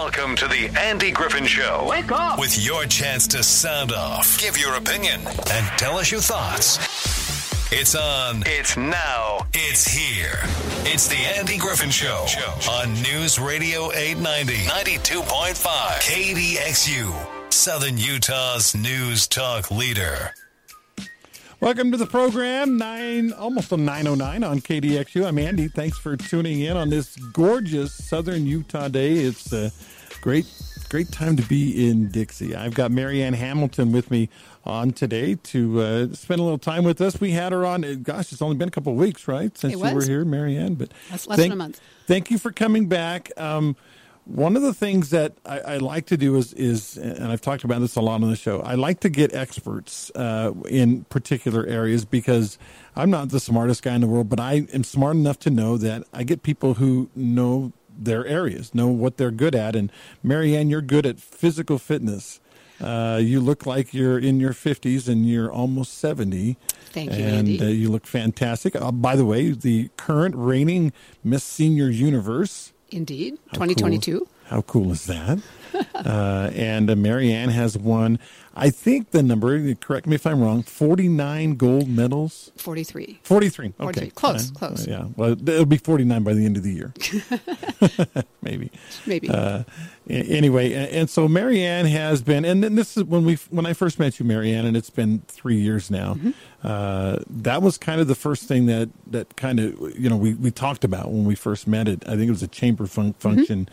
Welcome 0.00 0.36
to 0.36 0.46
the 0.46 0.70
Andy 0.78 1.10
Griffin 1.10 1.44
Show. 1.44 1.88
Wake 1.90 2.12
up! 2.12 2.38
With 2.38 2.56
your 2.64 2.84
chance 2.84 3.26
to 3.26 3.42
sound 3.42 3.90
off, 3.90 4.38
give 4.38 4.56
your 4.56 4.76
opinion, 4.76 5.20
and 5.26 5.66
tell 5.76 5.98
us 5.98 6.12
your 6.12 6.20
thoughts. 6.20 6.78
It's 7.72 7.96
on. 7.96 8.44
It's 8.46 8.76
now. 8.76 9.44
It's 9.52 9.84
here. 9.88 10.38
It's 10.84 11.08
the 11.08 11.16
Andy 11.16 11.58
Griffin 11.58 11.90
Show 11.90 12.26
on 12.70 12.94
News 13.02 13.40
Radio 13.40 13.90
890, 13.90 14.68
92.5, 14.68 15.56
KDXU, 15.98 17.52
Southern 17.52 17.98
Utah's 17.98 18.76
news 18.76 19.26
talk 19.26 19.72
leader. 19.72 20.32
Welcome 21.60 21.90
to 21.90 21.96
the 21.96 22.06
program, 22.06 22.78
nine 22.78 23.32
almost 23.32 23.72
a 23.72 23.76
nine 23.76 24.06
oh 24.06 24.14
nine 24.14 24.44
on 24.44 24.60
KDXU. 24.60 25.26
I'm 25.26 25.38
Andy. 25.38 25.66
Thanks 25.66 25.98
for 25.98 26.16
tuning 26.16 26.60
in 26.60 26.76
on 26.76 26.88
this 26.88 27.16
gorgeous 27.16 27.92
Southern 27.92 28.46
Utah 28.46 28.86
day. 28.86 29.14
It's 29.14 29.52
a 29.52 29.72
great, 30.20 30.46
great 30.88 31.10
time 31.10 31.36
to 31.36 31.42
be 31.42 31.88
in 31.90 32.10
Dixie. 32.12 32.54
I've 32.54 32.74
got 32.74 32.92
Marianne 32.92 33.34
Hamilton 33.34 33.90
with 33.90 34.08
me 34.08 34.28
on 34.64 34.92
today 34.92 35.34
to 35.34 35.80
uh, 35.80 36.14
spend 36.14 36.38
a 36.40 36.44
little 36.44 36.58
time 36.58 36.84
with 36.84 37.00
us. 37.00 37.20
We 37.20 37.32
had 37.32 37.50
her 37.50 37.66
on. 37.66 37.84
uh, 37.84 37.94
Gosh, 38.00 38.32
it's 38.32 38.40
only 38.42 38.56
been 38.56 38.68
a 38.68 38.72
couple 38.72 38.92
of 38.92 38.98
weeks, 38.98 39.26
right, 39.26 39.56
since 39.58 39.72
you 39.72 39.80
were 39.80 40.04
here, 40.04 40.24
Marianne. 40.24 40.74
But 40.76 40.92
Less- 41.10 41.26
less 41.26 41.38
than 41.40 41.52
a 41.52 41.56
month. 41.56 41.80
Thank 42.06 42.30
you 42.30 42.38
for 42.38 42.52
coming 42.52 42.86
back. 42.86 43.32
Um, 43.36 43.74
one 44.28 44.56
of 44.56 44.62
the 44.62 44.74
things 44.74 45.08
that 45.10 45.32
I, 45.46 45.60
I 45.60 45.76
like 45.78 46.06
to 46.06 46.16
do 46.18 46.36
is, 46.36 46.52
is, 46.52 46.98
and 46.98 47.32
I've 47.32 47.40
talked 47.40 47.64
about 47.64 47.80
this 47.80 47.96
a 47.96 48.02
lot 48.02 48.22
on 48.22 48.28
the 48.28 48.36
show, 48.36 48.60
I 48.60 48.74
like 48.74 49.00
to 49.00 49.08
get 49.08 49.34
experts 49.34 50.10
uh, 50.14 50.52
in 50.68 51.04
particular 51.04 51.66
areas 51.66 52.04
because 52.04 52.58
I'm 52.94 53.08
not 53.08 53.30
the 53.30 53.40
smartest 53.40 53.82
guy 53.82 53.94
in 53.94 54.02
the 54.02 54.06
world, 54.06 54.28
but 54.28 54.38
I 54.38 54.66
am 54.72 54.84
smart 54.84 55.16
enough 55.16 55.38
to 55.40 55.50
know 55.50 55.78
that 55.78 56.04
I 56.12 56.24
get 56.24 56.42
people 56.42 56.74
who 56.74 57.08
know 57.16 57.72
their 57.98 58.26
areas, 58.26 58.74
know 58.74 58.88
what 58.88 59.16
they're 59.16 59.30
good 59.30 59.54
at. 59.54 59.74
And 59.74 59.90
Marianne, 60.22 60.68
you're 60.68 60.82
good 60.82 61.06
at 61.06 61.18
physical 61.18 61.78
fitness. 61.78 62.38
Uh, 62.80 63.18
you 63.20 63.40
look 63.40 63.66
like 63.66 63.92
you're 63.92 64.18
in 64.18 64.38
your 64.38 64.52
50s 64.52 65.08
and 65.08 65.26
you're 65.26 65.50
almost 65.50 65.98
70. 65.98 66.56
Thank 66.90 67.12
you, 67.12 67.16
and 67.16 67.48
Andy. 67.48 67.60
uh, 67.60 67.66
you 67.66 67.90
look 67.90 68.06
fantastic. 68.06 68.76
Uh, 68.76 68.92
by 68.92 69.16
the 69.16 69.24
way, 69.24 69.50
the 69.50 69.90
current 69.96 70.34
reigning 70.36 70.92
Miss 71.24 71.42
Senior 71.42 71.88
Universe. 71.88 72.72
Indeed, 72.90 73.38
How 73.48 73.58
cool- 73.58 73.66
2022. 73.68 74.28
How 74.46 74.62
cool 74.62 74.92
is 74.92 75.04
that? 75.06 75.38
uh, 75.94 76.50
and 76.54 76.90
uh, 76.90 76.96
Marianne 76.96 77.50
has 77.50 77.76
won, 77.78 78.18
I 78.54 78.70
think 78.70 79.12
the 79.12 79.22
number, 79.22 79.74
correct 79.74 80.06
me 80.06 80.16
if 80.16 80.26
I'm 80.26 80.40
wrong, 80.40 80.62
49 80.64 81.54
gold 81.54 81.88
medals. 81.88 82.50
43. 82.56 83.20
43. 83.22 83.66
Okay. 83.66 83.74
43. 83.78 84.10
Close, 84.10 84.46
Fine. 84.50 84.54
close. 84.54 84.88
Uh, 84.88 84.90
yeah. 84.90 85.04
Well, 85.16 85.32
it'll 85.32 85.64
be 85.64 85.76
49 85.78 86.22
by 86.24 86.32
the 86.34 86.44
end 86.44 86.56
of 86.56 86.62
the 86.64 86.72
year. 86.72 86.92
Maybe. 88.42 88.70
Maybe. 89.06 89.28
Uh, 89.28 89.62
anyway, 90.08 90.72
and 90.72 91.08
so 91.08 91.28
Marianne 91.28 91.86
has 91.86 92.22
been, 92.22 92.44
and 92.44 92.62
then 92.64 92.74
this 92.74 92.96
is 92.96 93.04
when 93.04 93.24
we 93.24 93.36
when 93.50 93.66
I 93.66 93.72
first 93.74 93.98
met 93.98 94.18
you, 94.18 94.24
Marianne, 94.26 94.64
and 94.66 94.76
it's 94.76 94.90
been 94.90 95.22
three 95.28 95.56
years 95.60 95.90
now. 95.90 96.14
Mm-hmm. 96.14 96.30
Uh, 96.62 97.18
that 97.30 97.62
was 97.62 97.78
kind 97.78 98.00
of 98.00 98.08
the 98.08 98.14
first 98.14 98.44
thing 98.48 98.66
that 98.66 98.88
that 99.08 99.36
kind 99.36 99.60
of 99.60 99.78
you 99.98 100.08
know 100.08 100.16
we 100.16 100.34
we 100.34 100.50
talked 100.50 100.82
about 100.84 101.10
when 101.12 101.24
we 101.24 101.34
first 101.34 101.66
met. 101.68 101.86
It 101.88 102.02
I 102.06 102.12
think 102.12 102.22
it 102.22 102.30
was 102.30 102.42
a 102.42 102.48
chamber 102.48 102.86
fun- 102.86 103.08
Mm-hmm. 103.14 103.20
function 103.36 103.68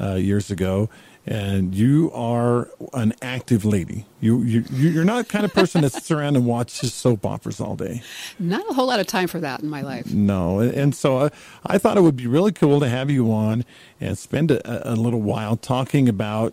uh, 0.00 0.14
years 0.14 0.50
ago. 0.50 0.88
And 1.30 1.76
you 1.76 2.10
are 2.12 2.68
an 2.92 3.14
active 3.22 3.64
lady. 3.64 4.04
You 4.20 4.42
you 4.42 4.64
you- 4.72 4.90
you're 4.90 5.04
not 5.04 5.26
the 5.26 5.32
kind 5.32 5.44
of 5.44 5.54
person 5.54 5.82
that 5.82 5.92
sits 5.96 6.10
around 6.10 6.34
and 6.34 6.44
watches 6.44 6.92
soap 6.92 7.24
operas 7.24 7.60
all 7.60 7.76
day. 7.76 8.02
Not 8.40 8.68
a 8.68 8.74
whole 8.74 8.88
lot 8.88 8.98
of 8.98 9.06
time 9.06 9.28
for 9.28 9.38
that 9.38 9.60
in 9.60 9.68
my 9.70 9.82
life. 9.82 10.12
No, 10.12 10.58
and 10.58 10.92
so 10.92 11.18
I, 11.26 11.30
I 11.64 11.78
thought 11.78 11.96
it 11.96 12.00
would 12.00 12.16
be 12.16 12.26
really 12.26 12.50
cool 12.50 12.80
to 12.80 12.88
have 12.88 13.10
you 13.10 13.30
on 13.32 13.64
and 14.00 14.18
spend 14.18 14.50
a, 14.50 14.92
a 14.92 14.96
little 14.96 15.22
while 15.22 15.56
talking 15.56 16.08
about 16.08 16.52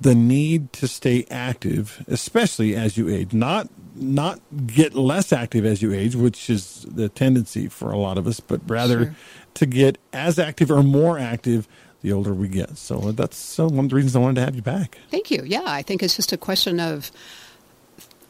the 0.00 0.14
need 0.14 0.72
to 0.72 0.88
stay 0.88 1.24
active, 1.30 2.04
especially 2.08 2.74
as 2.74 2.96
you 2.96 3.08
age. 3.08 3.32
Not 3.32 3.68
not 3.94 4.40
get 4.66 4.94
less 4.94 5.32
active 5.32 5.64
as 5.64 5.82
you 5.82 5.92
age, 5.92 6.16
which 6.16 6.50
is 6.50 6.84
the 6.88 7.08
tendency 7.08 7.68
for 7.68 7.92
a 7.92 7.98
lot 7.98 8.18
of 8.18 8.26
us, 8.26 8.40
but 8.40 8.60
rather 8.68 8.98
Sure. 9.04 9.14
to 9.54 9.66
get 9.66 9.98
as 10.12 10.36
active 10.38 10.68
or 10.68 10.82
more 10.82 11.16
active 11.16 11.68
the 12.02 12.12
older 12.12 12.32
we 12.34 12.48
get. 12.48 12.76
So 12.78 13.12
that's 13.12 13.58
one 13.58 13.78
of 13.84 13.88
the 13.90 13.96
reasons 13.96 14.16
I 14.16 14.20
wanted 14.20 14.36
to 14.36 14.44
have 14.46 14.56
you 14.56 14.62
back. 14.62 14.98
Thank 15.10 15.30
you. 15.30 15.42
Yeah, 15.44 15.62
I 15.66 15.82
think 15.82 16.02
it's 16.02 16.16
just 16.16 16.32
a 16.32 16.36
question 16.36 16.80
of 16.80 17.10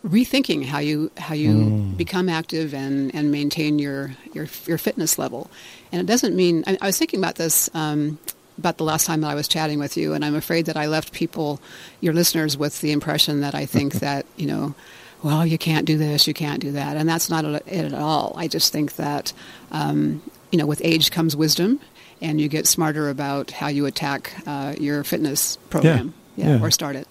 rethinking 0.06 0.64
how 0.64 0.78
you 0.78 1.10
how 1.18 1.34
you 1.34 1.50
Mm. 1.52 1.96
become 1.96 2.28
active 2.28 2.72
and 2.74 3.14
and 3.14 3.30
maintain 3.30 3.78
your 3.78 4.16
your 4.32 4.46
your 4.66 4.78
fitness 4.78 5.18
level. 5.18 5.50
And 5.92 6.00
it 6.00 6.06
doesn't 6.06 6.34
mean 6.34 6.64
I, 6.66 6.78
I 6.80 6.86
was 6.86 6.98
thinking 6.98 7.20
about 7.20 7.34
this 7.36 7.68
um, 7.74 8.18
about 8.58 8.76
the 8.78 8.84
last 8.84 9.06
time 9.06 9.20
that 9.22 9.28
I 9.30 9.34
was 9.34 9.48
chatting 9.48 9.78
with 9.78 9.96
you, 9.96 10.12
and 10.14 10.24
I'm 10.24 10.34
afraid 10.34 10.66
that 10.66 10.76
I 10.76 10.86
left 10.86 11.12
people, 11.12 11.60
your 12.00 12.12
listeners, 12.14 12.56
with 12.58 12.80
the 12.80 12.92
impression 12.92 13.40
that 13.40 13.54
I 13.54 13.66
think 13.66 13.94
that 14.00 14.26
you 14.36 14.46
know. 14.46 14.74
Well, 15.22 15.44
you 15.44 15.58
can't 15.58 15.84
do 15.84 15.98
this, 15.98 16.26
you 16.26 16.32
can't 16.32 16.60
do 16.62 16.72
that, 16.72 16.96
and 16.96 17.06
that's 17.06 17.28
not 17.28 17.44
it 17.44 17.66
at 17.68 17.92
all. 17.92 18.32
I 18.38 18.48
just 18.48 18.72
think 18.72 18.96
that, 18.96 19.34
um, 19.70 20.22
you 20.50 20.56
know, 20.56 20.64
with 20.64 20.80
age 20.82 21.10
comes 21.10 21.36
wisdom, 21.36 21.78
and 22.22 22.40
you 22.40 22.48
get 22.48 22.66
smarter 22.66 23.08
about 23.08 23.50
how 23.50 23.68
you 23.68 23.86
attack 23.86 24.32
uh, 24.46 24.74
your 24.78 25.04
fitness 25.04 25.56
program, 25.70 26.14
Yeah. 26.36 26.62
or 26.62 26.70
start 26.70 26.96
it. 26.96 27.08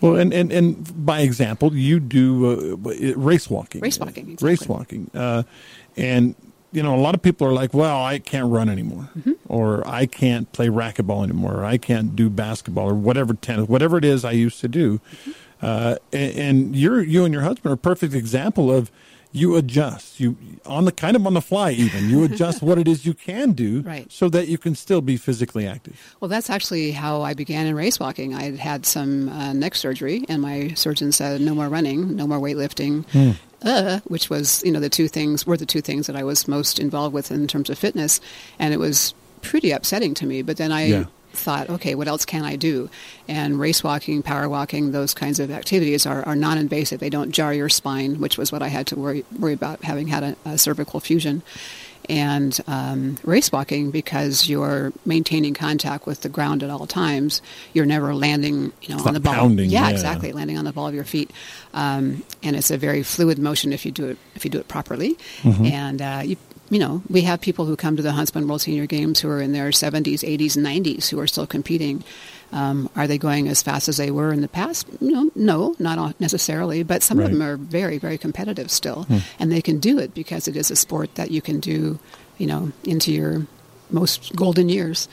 Well, 0.00 0.16
and, 0.16 0.34
and, 0.34 0.52
and 0.52 1.06
by 1.06 1.20
example, 1.20 1.74
you 1.74 1.98
do 2.00 2.76
uh, 2.76 3.14
race 3.16 3.48
walking. 3.48 3.80
Race 3.80 3.98
walking, 3.98 4.30
exactly. 4.30 4.48
Race 4.48 4.68
walking. 4.68 5.10
Uh, 5.14 5.44
and, 5.96 6.34
you 6.72 6.82
know, 6.82 6.94
a 6.94 7.00
lot 7.00 7.14
of 7.14 7.22
people 7.22 7.46
are 7.46 7.52
like, 7.52 7.72
well, 7.72 8.04
I 8.04 8.18
can't 8.18 8.50
run 8.50 8.68
anymore. 8.68 9.08
Mm-hmm. 9.16 9.32
Or 9.48 9.86
I 9.86 10.06
can't 10.06 10.50
play 10.52 10.66
racquetball 10.68 11.22
anymore. 11.24 11.60
Or 11.60 11.64
I 11.64 11.78
can't 11.78 12.14
do 12.14 12.28
basketball 12.28 12.90
or 12.90 12.94
whatever 12.94 13.34
tennis, 13.34 13.68
whatever 13.68 13.96
it 13.96 14.04
is 14.04 14.24
I 14.24 14.32
used 14.32 14.60
to 14.60 14.68
do. 14.68 14.98
Mm-hmm. 14.98 15.30
Uh, 15.62 15.96
and, 16.12 16.36
and 16.36 16.76
you're, 16.76 17.00
you 17.00 17.24
and 17.24 17.32
your 17.32 17.44
husband 17.44 17.70
are 17.70 17.74
a 17.74 17.78
perfect 17.78 18.12
example 18.12 18.70
of 18.70 18.90
you 19.36 19.56
adjust 19.56 20.20
you 20.20 20.36
on 20.64 20.84
the 20.84 20.92
kind 20.92 21.16
of 21.16 21.26
on 21.26 21.34
the 21.34 21.40
fly 21.42 21.72
even 21.72 22.08
you 22.08 22.22
adjust 22.28 22.62
what 22.62 22.78
it 22.78 22.86
is 22.86 23.04
you 23.04 23.12
can 23.14 23.50
do 23.52 23.80
Right. 23.82 24.06
so 24.10 24.28
that 24.28 24.46
you 24.48 24.56
can 24.58 24.74
still 24.76 25.00
be 25.00 25.16
physically 25.16 25.66
active 25.66 25.96
Well, 26.20 26.28
that's 26.28 26.48
actually 26.48 26.92
how 26.92 27.22
I 27.22 27.34
began 27.34 27.66
in 27.66 27.74
race 27.74 27.98
walking. 27.98 28.32
I 28.34 28.42
had 28.44 28.58
had 28.58 28.86
some 28.86 29.28
uh, 29.28 29.52
neck 29.52 29.74
surgery, 29.74 30.24
and 30.28 30.40
my 30.40 30.72
surgeon 30.74 31.10
said, 31.12 31.40
"No 31.40 31.54
more 31.54 31.68
running, 31.68 32.14
no 32.16 32.26
more 32.26 32.38
weightlifting." 32.38 33.04
Hmm. 33.10 33.32
Uh, 33.62 34.00
which 34.06 34.28
was, 34.30 34.62
you 34.64 34.70
know, 34.70 34.78
the 34.80 34.90
two 34.90 35.08
things 35.08 35.46
were 35.46 35.56
the 35.56 35.66
two 35.66 35.80
things 35.80 36.06
that 36.06 36.14
I 36.16 36.22
was 36.22 36.46
most 36.46 36.78
involved 36.78 37.14
with 37.14 37.30
in 37.30 37.46
terms 37.46 37.70
of 37.70 37.78
fitness, 37.78 38.20
and 38.58 38.72
it 38.74 38.78
was 38.78 39.14
pretty 39.42 39.70
upsetting 39.72 40.14
to 40.14 40.26
me. 40.26 40.42
But 40.42 40.58
then 40.58 40.70
I 40.70 40.86
Yeah. 40.86 41.04
Thought, 41.36 41.68
okay, 41.70 41.94
what 41.94 42.08
else 42.08 42.24
can 42.24 42.44
I 42.44 42.56
do? 42.56 42.88
And 43.28 43.58
race 43.58 43.82
walking, 43.84 44.22
power 44.22 44.48
walking, 44.48 44.92
those 44.92 45.14
kinds 45.14 45.40
of 45.40 45.50
activities 45.50 46.06
are, 46.06 46.22
are 46.24 46.36
non-invasive. 46.36 47.00
They 47.00 47.10
don't 47.10 47.30
jar 47.30 47.52
your 47.52 47.68
spine, 47.68 48.20
which 48.20 48.38
was 48.38 48.52
what 48.52 48.62
I 48.62 48.68
had 48.68 48.86
to 48.88 48.96
worry 48.96 49.24
worry 49.38 49.52
about 49.52 49.82
having 49.84 50.08
had 50.08 50.22
a, 50.22 50.36
a 50.44 50.58
cervical 50.58 51.00
fusion. 51.00 51.42
And 52.06 52.60
um, 52.66 53.16
race 53.24 53.50
walking, 53.50 53.90
because 53.90 54.46
you're 54.46 54.92
maintaining 55.06 55.54
contact 55.54 56.06
with 56.06 56.20
the 56.20 56.28
ground 56.28 56.62
at 56.62 56.68
all 56.68 56.86
times, 56.86 57.40
you're 57.72 57.86
never 57.86 58.14
landing, 58.14 58.74
you 58.82 58.90
know, 58.90 58.96
It's 58.96 59.06
on 59.06 59.14
the 59.14 59.20
ball. 59.20 59.32
pounding, 59.32 59.70
yeah, 59.70 59.88
yeah. 59.88 59.90
exactly, 59.90 60.32
landing 60.32 60.58
on 60.58 60.66
the 60.66 60.72
ball 60.72 60.86
of 60.86 60.94
your 60.94 61.04
feet. 61.04 61.30
Um, 61.72 62.22
and 62.42 62.56
it's 62.56 62.70
a 62.70 62.76
very 62.76 63.02
fluid 63.02 63.38
motion 63.38 63.72
if 63.72 63.86
you 63.86 63.90
do 63.90 64.08
it 64.08 64.18
if 64.34 64.44
you 64.44 64.50
do 64.50 64.58
it 64.58 64.68
properly. 64.68 65.16
Mm-hmm. 65.42 65.64
And 65.64 66.02
uh, 66.02 66.22
you 66.24 66.36
you 66.70 66.78
know, 66.78 67.02
we 67.10 67.22
have 67.22 67.40
people 67.40 67.66
who 67.66 67.76
come 67.76 67.96
to 67.96 68.02
the 68.02 68.12
Huntsman 68.12 68.48
World 68.48 68.62
Senior 68.62 68.86
Games 68.86 69.20
who 69.20 69.28
are 69.28 69.40
in 69.40 69.52
their 69.52 69.68
70s, 69.70 70.20
80s, 70.20 70.56
and 70.56 70.64
90s 70.66 71.08
who 71.10 71.20
are 71.20 71.26
still 71.26 71.46
competing. 71.46 72.02
Um, 72.52 72.88
are 72.94 73.06
they 73.06 73.18
going 73.18 73.48
as 73.48 73.62
fast 73.62 73.88
as 73.88 73.96
they 73.96 74.10
were 74.10 74.32
in 74.32 74.40
the 74.40 74.48
past? 74.48 74.86
You 75.00 75.10
know, 75.10 75.30
no, 75.34 75.74
not 75.78 76.18
necessarily, 76.20 76.82
but 76.82 77.02
some 77.02 77.18
Right. 77.18 77.24
of 77.26 77.32
them 77.32 77.42
are 77.42 77.56
very, 77.56 77.98
very 77.98 78.16
competitive 78.16 78.70
still, 78.70 79.04
Hmm. 79.04 79.18
and 79.38 79.50
they 79.52 79.60
can 79.60 79.78
do 79.78 79.98
it 79.98 80.14
because 80.14 80.46
it 80.48 80.56
is 80.56 80.70
a 80.70 80.76
sport 80.76 81.14
that 81.16 81.30
you 81.30 81.42
can 81.42 81.58
do, 81.60 81.98
you 82.38 82.46
know, 82.46 82.70
into 82.84 83.12
your 83.12 83.46
most 83.90 84.34
golden 84.36 84.68
years. 84.68 85.08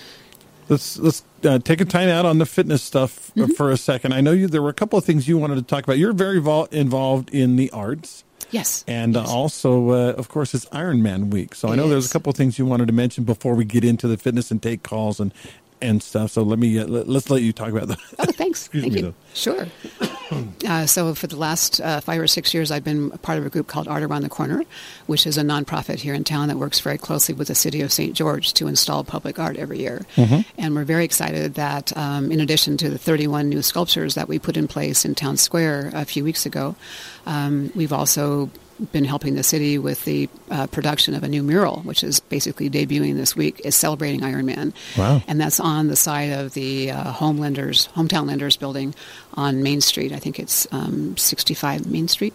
Let's 0.69 0.97
let's 0.99 1.23
uh, 1.43 1.59
take 1.59 1.81
a 1.81 1.85
time 1.85 2.07
out 2.07 2.25
on 2.25 2.37
the 2.37 2.45
fitness 2.45 2.81
stuff 2.83 3.31
uh, 3.37 3.47
for 3.57 3.71
a 3.71 3.77
second. 3.77 4.13
I 4.13 4.21
know 4.21 4.31
you. 4.31 4.47
There 4.47 4.61
were 4.61 4.69
a 4.69 4.73
couple 4.73 4.97
of 4.99 5.03
things 5.03 5.27
you 5.27 5.37
wanted 5.37 5.55
to 5.55 5.63
talk 5.63 5.83
about. 5.83 5.97
You're 5.97 6.13
very 6.13 6.39
vol- 6.39 6.65
involved 6.71 7.29
in 7.31 7.55
the 7.57 7.69
arts, 7.71 8.23
Yes, 8.51 8.83
and 8.87 9.15
yes. 9.15 9.29
also, 9.29 9.91
uh, 9.91 10.13
of 10.13 10.29
course, 10.29 10.53
it's 10.53 10.65
Ironman 10.65 11.31
week. 11.31 11.55
So 11.55 11.69
I 11.69 11.73
It 11.73 11.77
know 11.77 11.89
there's 11.89 12.09
a 12.09 12.13
couple 12.13 12.29
of 12.29 12.35
things 12.35 12.59
you 12.59 12.65
wanted 12.65 12.87
to 12.87 12.93
mention 12.93 13.23
before 13.23 13.55
we 13.55 13.65
get 13.65 13.83
into 13.83 14.07
the 14.07 14.17
fitness 14.17 14.51
and 14.51 14.61
take 14.61 14.83
calls 14.83 15.19
and 15.19 15.33
and 15.81 16.01
stuff. 16.01 16.31
So 16.31 16.43
let 16.43 16.59
me 16.59 16.79
uh, 16.79 16.87
let, 16.87 17.07
let's 17.07 17.29
let 17.29 17.41
you 17.41 17.53
talk 17.53 17.69
about 17.69 17.87
that. 17.87 17.99
Oh, 18.19 18.25
thanks. 18.25 18.65
Excuse 18.71 18.83
Thank 18.83 18.93
me, 18.93 18.99
you. 18.99 19.05
though. 19.07 19.13
Sure. 19.33 19.67
Uh, 20.65 20.85
so 20.85 21.13
for 21.13 21.27
the 21.27 21.35
last 21.35 21.81
uh, 21.81 21.99
five 21.99 22.21
or 22.21 22.27
six 22.27 22.53
years, 22.53 22.71
I've 22.71 22.83
been 22.83 23.11
a 23.13 23.17
part 23.17 23.37
of 23.37 23.45
a 23.45 23.49
group 23.49 23.67
called 23.67 23.87
Art 23.87 24.03
Around 24.03 24.21
the 24.21 24.29
Corner, 24.29 24.63
which 25.07 25.27
is 25.27 25.37
a 25.37 25.41
nonprofit 25.41 25.99
here 25.99 26.13
in 26.13 26.23
town 26.23 26.47
that 26.47 26.57
works 26.57 26.79
very 26.79 26.97
closely 26.97 27.35
with 27.35 27.49
the 27.49 27.55
city 27.55 27.81
of 27.81 27.91
St. 27.91 28.13
George 28.13 28.53
to 28.53 28.67
install 28.67 29.03
public 29.03 29.39
art 29.39 29.57
every 29.57 29.79
year. 29.79 30.05
And 30.57 30.75
we're 30.75 30.85
very 30.85 31.03
excited 31.03 31.55
that, 31.55 31.95
um, 31.97 32.31
in 32.31 32.39
addition 32.39 32.77
to 32.77 32.89
the 32.89 32.97
31 32.97 33.49
new 33.49 33.61
sculptures 33.61 34.15
that 34.15 34.27
we 34.29 34.39
put 34.39 34.55
in 34.55 34.67
place 34.67 35.03
in 35.03 35.15
Town 35.15 35.35
Square 35.35 35.91
a 35.93 36.05
few 36.05 36.23
weeks 36.23 36.45
ago, 36.45 36.75
um, 37.25 37.71
we've 37.75 37.93
also 37.93 38.49
been 38.91 39.05
helping 39.05 39.35
the 39.35 39.43
city 39.43 39.77
with 39.77 40.03
the 40.05 40.29
uh, 40.49 40.67
production 40.67 41.13
of 41.13 41.23
a 41.23 41.27
new 41.27 41.43
mural, 41.43 41.81
which 41.81 42.03
is 42.03 42.19
basically 42.19 42.69
debuting 42.69 43.15
this 43.15 43.35
week, 43.35 43.61
is 43.63 43.75
celebrating 43.75 44.21
Ironman. 44.21 44.73
Wow. 44.97 45.21
And 45.27 45.39
that's 45.39 45.59
on 45.59 45.87
the 45.87 45.95
side 45.95 46.31
of 46.31 46.53
the 46.53 46.91
uh, 46.91 47.13
Homelanders, 47.13 47.89
Hometown 47.89 48.27
Lenders 48.27 48.57
building 48.57 48.95
on 49.35 49.63
Main 49.63 49.81
Street. 49.81 50.11
I 50.11 50.19
think 50.19 50.39
it's 50.39 50.67
um, 50.71 51.15
65 51.17 51.85
Main 51.87 52.07
Street. 52.07 52.33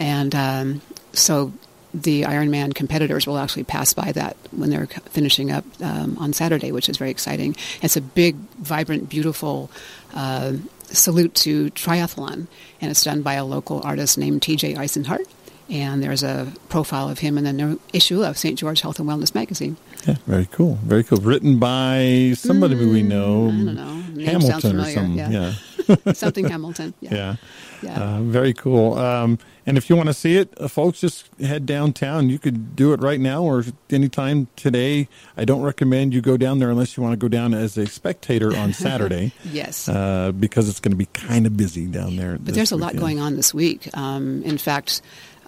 And 0.00 0.34
um, 0.34 0.82
so 1.12 1.52
the 1.94 2.22
Ironman 2.22 2.74
competitors 2.74 3.26
will 3.26 3.38
actually 3.38 3.64
pass 3.64 3.94
by 3.94 4.10
that 4.12 4.36
when 4.50 4.70
they're 4.70 4.86
finishing 4.86 5.52
up 5.52 5.64
um, 5.80 6.18
on 6.18 6.32
Saturday, 6.32 6.72
which 6.72 6.88
is 6.88 6.96
very 6.96 7.10
exciting. 7.10 7.54
It's 7.82 7.96
a 7.96 8.00
big, 8.00 8.34
vibrant, 8.58 9.08
beautiful 9.08 9.70
uh, 10.12 10.54
salute 10.86 11.34
to 11.36 11.70
triathlon, 11.70 12.48
and 12.80 12.90
it's 12.90 13.04
done 13.04 13.22
by 13.22 13.34
a 13.34 13.44
local 13.44 13.80
artist 13.84 14.18
named 14.18 14.42
T.J. 14.42 14.74
Eisenhart. 14.74 15.24
And 15.70 16.02
there's 16.02 16.22
a 16.22 16.52
profile 16.68 17.08
of 17.08 17.20
him 17.20 17.38
in 17.38 17.44
the 17.44 17.52
new 17.52 17.80
issue 17.92 18.22
of 18.22 18.36
St. 18.36 18.58
George 18.58 18.82
Health 18.82 18.98
and 18.98 19.08
Wellness 19.08 19.34
magazine. 19.34 19.76
Yeah, 20.06 20.16
very 20.26 20.46
cool. 20.46 20.78
Very 20.84 21.04
cool. 21.04 21.18
Written 21.18 21.58
by 21.58 22.34
somebody 22.36 22.74
we 22.74 23.02
know. 23.02 23.50
Mm, 23.50 23.62
I 23.62 23.64
don't 23.64 23.74
know. 23.74 23.94
Hamilton 24.24 24.80
or 24.80 24.84
something. 24.84 25.14
Yeah. 25.14 25.30
Yeah. 25.30 25.54
Something 26.14 26.48
Hamilton. 26.48 26.94
Yeah. 27.00 27.14
yeah. 27.14 27.36
Yeah. 27.82 28.02
Uh, 28.02 28.20
very 28.22 28.54
cool. 28.54 28.94
Um, 28.94 29.38
and 29.66 29.76
if 29.76 29.90
you 29.90 29.96
want 29.96 30.08
to 30.08 30.14
see 30.14 30.36
it, 30.36 30.52
uh, 30.58 30.68
folks, 30.68 31.00
just 31.00 31.28
head 31.38 31.66
downtown. 31.66 32.30
You 32.30 32.38
could 32.38 32.74
do 32.74 32.92
it 32.94 33.00
right 33.00 33.20
now 33.20 33.42
or 33.42 33.64
anytime 33.90 34.48
today. 34.56 35.08
I 35.36 35.44
don't 35.44 35.62
recommend 35.62 36.14
you 36.14 36.22
go 36.22 36.36
down 36.36 36.58
there 36.58 36.70
unless 36.70 36.96
you 36.96 37.02
want 37.02 37.12
to 37.12 37.16
go 37.18 37.28
down 37.28 37.52
as 37.52 37.76
a 37.76 37.86
spectator 37.86 38.56
on 38.56 38.72
Saturday. 38.74 39.32
Yes. 39.44 39.88
Uh, 39.88 40.32
because 40.32 40.68
it's 40.68 40.80
going 40.80 40.92
to 40.92 40.96
be 40.96 41.06
kind 41.06 41.46
of 41.46 41.56
busy 41.56 41.86
down 41.86 42.16
there. 42.16 42.38
But 42.38 42.54
there's 42.54 42.72
a 42.72 42.76
lot 42.76 42.96
going 42.96 43.20
on 43.20 43.36
this 43.36 43.52
week. 43.52 43.94
Um, 43.96 44.42
in 44.44 44.58
fact, 44.58 45.02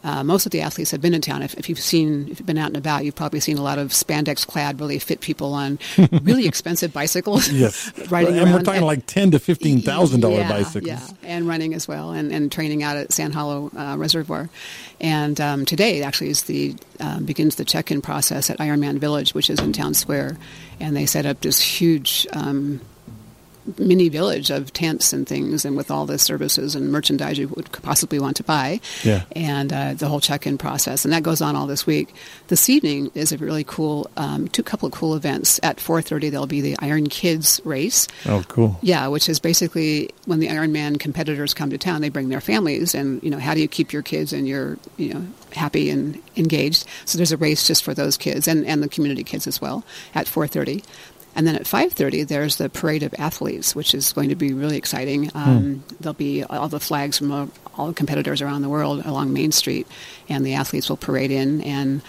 uh, 0.07 0.23
most 0.23 0.47
of 0.47 0.53
the 0.53 0.61
athletes 0.61 0.93
have 0.93 1.01
been 1.01 1.15
in 1.15 1.21
town. 1.21 1.43
If, 1.43 1.55
if, 1.55 1.69
you've 1.69 1.81
seen, 1.81 2.29
if 2.31 2.39
you've 2.39 2.47
been 2.47 2.59
out 2.59 2.69
and 2.69 2.77
about, 2.77 3.05
you've 3.05 3.17
probably 3.17 3.41
seen 3.41 3.59
a 3.59 3.63
lot 3.63 3.79
of 3.81 3.91
spandex-clad, 3.91 4.81
really 4.81 5.01
fit 5.01 5.21
people 5.21 5.53
on 5.53 5.81
really 6.23 6.47
expensive 6.47 6.93
bicycles. 6.93 7.49
Yes, 7.49 7.91
riding 8.11 8.39
and 8.39 8.53
we're 8.53 8.63
talking 8.63 8.79
And- 8.79 8.87
like 8.87 9.07
ten 9.07 9.33
to 9.33 9.41
fifteen 9.41 9.83
thousand 9.83 10.21
dollar 10.21 10.37
yeah, 10.39 10.49
bicycles. 10.49 10.87
Yeah, 10.87 11.07
and 11.25 11.49
running 11.49 11.75
as 11.75 11.89
well, 11.89 12.13
and, 12.13 12.31
and 12.33 12.53
training 12.53 12.85
out 12.85 12.97
at 12.97 13.13
Sand 13.13 13.35
Hollow 13.35 13.73
uh, 13.77 13.97
Reservoir. 13.99 14.49
And 15.01 15.41
um, 15.41 15.65
today 15.65 16.03
actually 16.03 16.31
is 16.31 16.45
the 16.45 16.77
um, 17.01 17.25
begins 17.25 17.57
the 17.57 17.65
check-in 17.65 18.01
process 18.01 18.49
at 18.49 18.59
Ironman 18.59 18.99
Village, 18.99 19.35
which 19.35 19.51
is 19.51 19.59
in 19.59 19.73
Town 19.73 19.93
Square, 19.93 20.37
and 20.79 20.95
they 20.97 21.07
set 21.07 21.27
up 21.27 21.41
this 21.41 21.61
huge. 21.61 22.29
Um, 22.33 22.81
mini 23.79 24.09
village 24.09 24.51
of 24.51 24.73
tents 24.73 25.13
and 25.13 25.27
things 25.27 25.65
and 25.65 25.77
with 25.77 25.91
all 25.91 26.07
the 26.07 26.19
services 26.19 26.75
and 26.75 26.93
merchandise 26.93 27.39
you 27.39 27.49
would 27.49 27.71
possibly 27.83 28.19
want 28.19 28.37
to 28.37 28.43
buy 28.45 28.81
Yeah. 29.05 29.25
and 29.33 29.73
uh, 29.73 29.95
the 29.95 30.09
whole 30.09 30.21
check-in 30.21 30.59
process 30.59 31.05
and 31.05 31.13
that 31.13 31.23
goes 31.23 31.41
on 31.41 31.57
all 31.57 31.67
this 31.67 31.87
week 31.87 32.15
this 32.49 32.69
evening 32.69 33.11
is 33.15 33.33
a 33.33 33.39
really 33.39 33.65
cool 33.65 34.09
um, 34.17 34.49
two 34.49 34.63
couple 34.63 34.87
of 34.87 34.93
cool 34.93 35.15
events 35.15 35.59
at 35.63 35.79
4.30 35.79 36.31
there'll 36.31 36.47
be 36.47 36.61
the 36.61 36.77
iron 36.81 37.09
kids 37.09 37.61
race 37.65 38.07
Oh, 38.27 38.43
cool. 38.49 38.79
yeah, 38.83 39.07
which 39.09 39.29
is 39.29 39.39
basically 39.41 40.11
when 40.27 40.39
the 40.41 40.49
Ironman 40.49 40.99
competitors 40.99 41.55
come 41.55 41.71
to 41.71 41.79
town, 41.79 42.01
they 42.01 42.09
bring 42.09 42.29
their 42.29 42.41
families, 42.41 42.95
and 42.95 43.23
you 43.23 43.31
know, 43.31 43.39
how 43.39 43.55
do 43.55 43.61
you 43.61 43.69
keep 43.69 43.93
your 43.93 44.03
kids 44.03 44.33
and 44.33 44.47
your 44.49 44.79
you 44.97 45.13
know 45.15 45.25
happy 45.53 45.91
and 45.91 46.21
engaged? 46.37 46.85
So 47.05 47.17
there's 47.19 47.33
a 47.33 47.37
race 47.37 47.67
just 47.67 47.83
for 47.85 47.95
those 47.95 48.17
kids 48.17 48.49
and, 48.49 48.67
and 48.67 48.83
the 48.83 48.89
community 48.89 49.23
kids 49.25 49.47
as 49.47 49.61
well 49.61 49.85
at 50.15 50.27
4:30. 50.27 50.83
And 51.37 51.47
then 51.47 51.55
at 51.55 51.65
5:30, 51.65 52.27
there's 52.27 52.57
the 52.57 52.71
parade 52.71 53.03
of 53.03 53.15
athletes, 53.19 53.77
which 53.77 53.95
is 53.95 54.13
going 54.15 54.31
to 54.31 54.35
be 54.35 54.55
really 54.55 54.79
exciting. 54.79 55.31
Um, 55.35 55.85
There'll 56.01 56.15
be 56.15 56.43
all 56.43 56.69
the 56.69 56.81
flags 56.81 57.19
from 57.19 57.31
all, 57.31 57.51
all 57.77 57.93
competitors 57.93 58.41
around 58.41 58.63
the 58.63 58.71
world 58.71 59.05
along 59.05 59.35
Main 59.35 59.53
Street, 59.53 59.87
and 60.31 60.45
the 60.47 60.55
athletes 60.55 60.89
will 60.89 60.97
parade 60.97 61.31
in. 61.31 61.61
And 61.61 62.01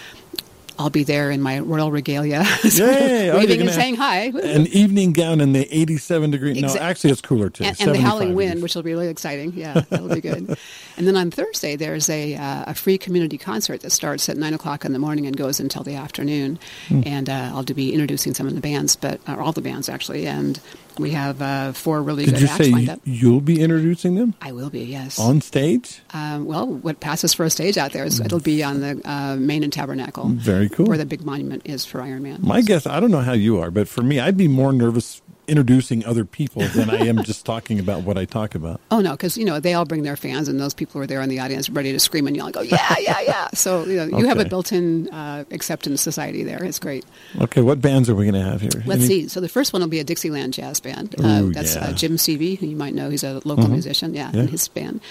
I'll 0.80 0.90
be 0.90 1.04
there 1.04 1.32
in 1.32 1.42
my 1.42 1.60
royal 1.60 1.92
regalia, 1.92 2.46
so 2.70 2.86
Yay! 2.86 3.32
Oh, 3.32 3.38
waving 3.38 3.62
and 3.62 3.72
saying 3.72 3.96
hi. 3.96 4.32
An 4.44 4.68
evening 4.68 5.14
gown 5.14 5.42
in 5.42 5.54
the 5.54 5.68
eighty-seven 5.76 6.32
degree. 6.32 6.60
No, 6.60 6.76
actually, 6.76 7.12
it's 7.12 7.22
cooler 7.22 7.50
too. 7.50 7.64
and, 7.64 7.80
and 7.80 7.96
the 7.96 8.02
howling 8.02 8.36
wind, 8.36 8.52
degrees. 8.52 8.64
which 8.64 8.76
will 8.76 8.84
be 8.84 8.92
really 8.92 9.08
exciting. 9.08 9.54
Yeah, 9.54 9.82
that'll 9.90 10.10
be 10.10 10.22
good. 10.22 10.58
and 10.98 11.08
then 11.08 11.16
on 11.16 11.32
Thursday, 11.32 11.76
there's 11.76 12.10
a 12.10 12.36
uh, 12.36 12.66
a 12.68 12.74
free 12.74 12.98
community 12.98 13.38
concert 13.38 13.82
that 13.82 13.92
starts 13.92 14.30
at 14.30 14.38
nine 14.38 14.54
o'clock 14.54 14.86
in 14.86 14.94
the 14.94 15.00
morning 15.00 15.26
and 15.26 15.36
goes 15.36 15.60
until 15.60 15.84
the 15.84 15.96
afternoon. 15.96 16.60
Hmm. 16.88 17.02
And 17.06 17.30
uh, 17.30 17.52
I'll 17.54 17.64
be 17.64 17.94
introducing 17.94 18.34
some 18.34 18.48
of 18.48 18.56
the 18.56 18.62
bands, 18.62 18.96
but 18.96 19.20
or 19.28 19.42
all 19.42 19.52
the 19.52 19.62
bands 19.62 19.90
actually. 19.90 20.28
And 20.28 20.60
we 21.00 21.12
have 21.12 21.42
uh, 21.42 21.72
four 21.74 22.02
really 22.02 22.26
Did 22.26 22.36
good 22.36 22.42
you 22.42 22.48
acts 22.48 22.58
say 22.58 22.72
lined 22.72 22.88
you, 22.88 22.94
up. 22.94 23.00
you'll 23.04 23.42
be 23.42 23.62
introducing 23.62 24.16
them 24.16 24.34
I 24.42 24.52
will 24.52 24.70
be, 24.70 24.82
yes. 24.86 25.20
on 25.20 25.42
stage? 25.42 26.02
Um, 26.14 26.46
well, 26.46 26.68
what 26.68 27.00
passes 27.00 27.34
for 27.34 27.46
a 27.46 27.50
stage 27.50 27.78
out 27.78 27.92
there 27.94 28.06
is 28.06 28.20
it'll 28.20 28.40
be 28.40 28.64
on 28.64 28.82
the 28.82 29.02
uh, 29.06 29.36
Main 29.36 29.64
and 29.64 29.72
Tabernacle, 29.74 30.30
Very 30.30 30.70
cool. 30.70 30.86
where 30.86 30.98
the 30.98 31.06
big 31.06 31.24
monument 31.26 31.64
is 31.66 31.86
for 31.86 32.02
Iron 32.02 32.24
Man. 32.24 32.40
My 32.42 32.62
guess, 32.62 32.86
I 32.88 33.00
don't 33.00 33.12
know 33.12 33.22
how 33.22 33.34
you 33.34 33.60
are, 33.60 33.72
but 33.72 33.88
for 33.88 34.02
me, 34.02 34.20
I'd 34.20 34.38
be 34.38 34.48
more 34.48 34.72
nervous 34.74 35.22
introducing 35.48 36.06
other 36.06 36.26
people 36.26 36.62
than 36.76 36.90
I 36.90 37.06
am 37.08 37.24
just 37.24 37.46
talking 37.46 37.80
about 37.80 38.04
what 38.04 38.18
I 38.18 38.26
talk 38.26 38.56
about. 38.56 38.82
Oh 38.92 39.00
no, 39.00 39.12
because 39.12 39.38
you 39.38 39.46
know 39.46 39.60
they 39.60 39.74
all 39.74 39.86
bring 39.86 40.04
their 40.04 40.16
fans, 40.18 40.48
and 40.48 40.60
those 40.60 40.74
people 40.74 40.94
who 40.94 41.00
are 41.02 41.08
there 41.08 41.22
in 41.22 41.30
the 41.30 41.40
audience 41.40 41.70
ready 41.70 41.92
to 41.94 42.00
scream 42.00 42.28
and 42.28 42.36
yell 42.36 42.48
and 42.48 42.54
go, 42.56 42.62
yeah, 42.62 42.96
yeah, 43.00 43.20
yeah. 43.22 43.48
So 43.54 43.86
you 43.86 43.96
know 44.06 44.18
you 44.18 44.28
have 44.28 44.40
a 44.40 44.46
built-in 44.46 45.10
uh, 45.10 45.46
acceptance 45.52 46.02
society 46.02 46.44
there. 46.44 46.64
It's 46.64 46.80
great. 46.80 47.06
Okay, 47.40 47.62
what 47.62 47.82
bands 47.82 48.10
are 48.10 48.16
we 48.16 48.26
going 48.30 48.42
to 48.44 48.50
have 48.50 48.62
here? 48.62 48.84
Let's 48.86 49.02
Any- 49.06 49.08
see. 49.24 49.28
So 49.30 49.40
the 49.42 49.50
first 49.50 49.74
one 49.74 49.82
will 49.82 49.90
be 49.90 50.00
a 50.00 50.04
Dixieland 50.04 50.54
jazz 50.54 50.80
band. 50.80 51.16
Ooh, 51.20 51.24
uh, 51.24 51.42
that's 51.54 51.76
yeah. 51.76 51.82
Mm-hmm. 51.84 51.92
uh, 51.94 51.96
Jim 51.96 52.16
Seavey, 52.18 52.58
who 52.58 52.68
you 52.68 52.76
might 52.76 52.94
know. 52.94 53.10
He's 53.10 53.24
a 53.24 53.42
local 53.46 53.68
musician. 53.68 54.14
Yeah, 54.14 54.32
Yeah. 54.34 54.42
and 54.42 54.50
his 54.50 54.68
band. 54.68 55.02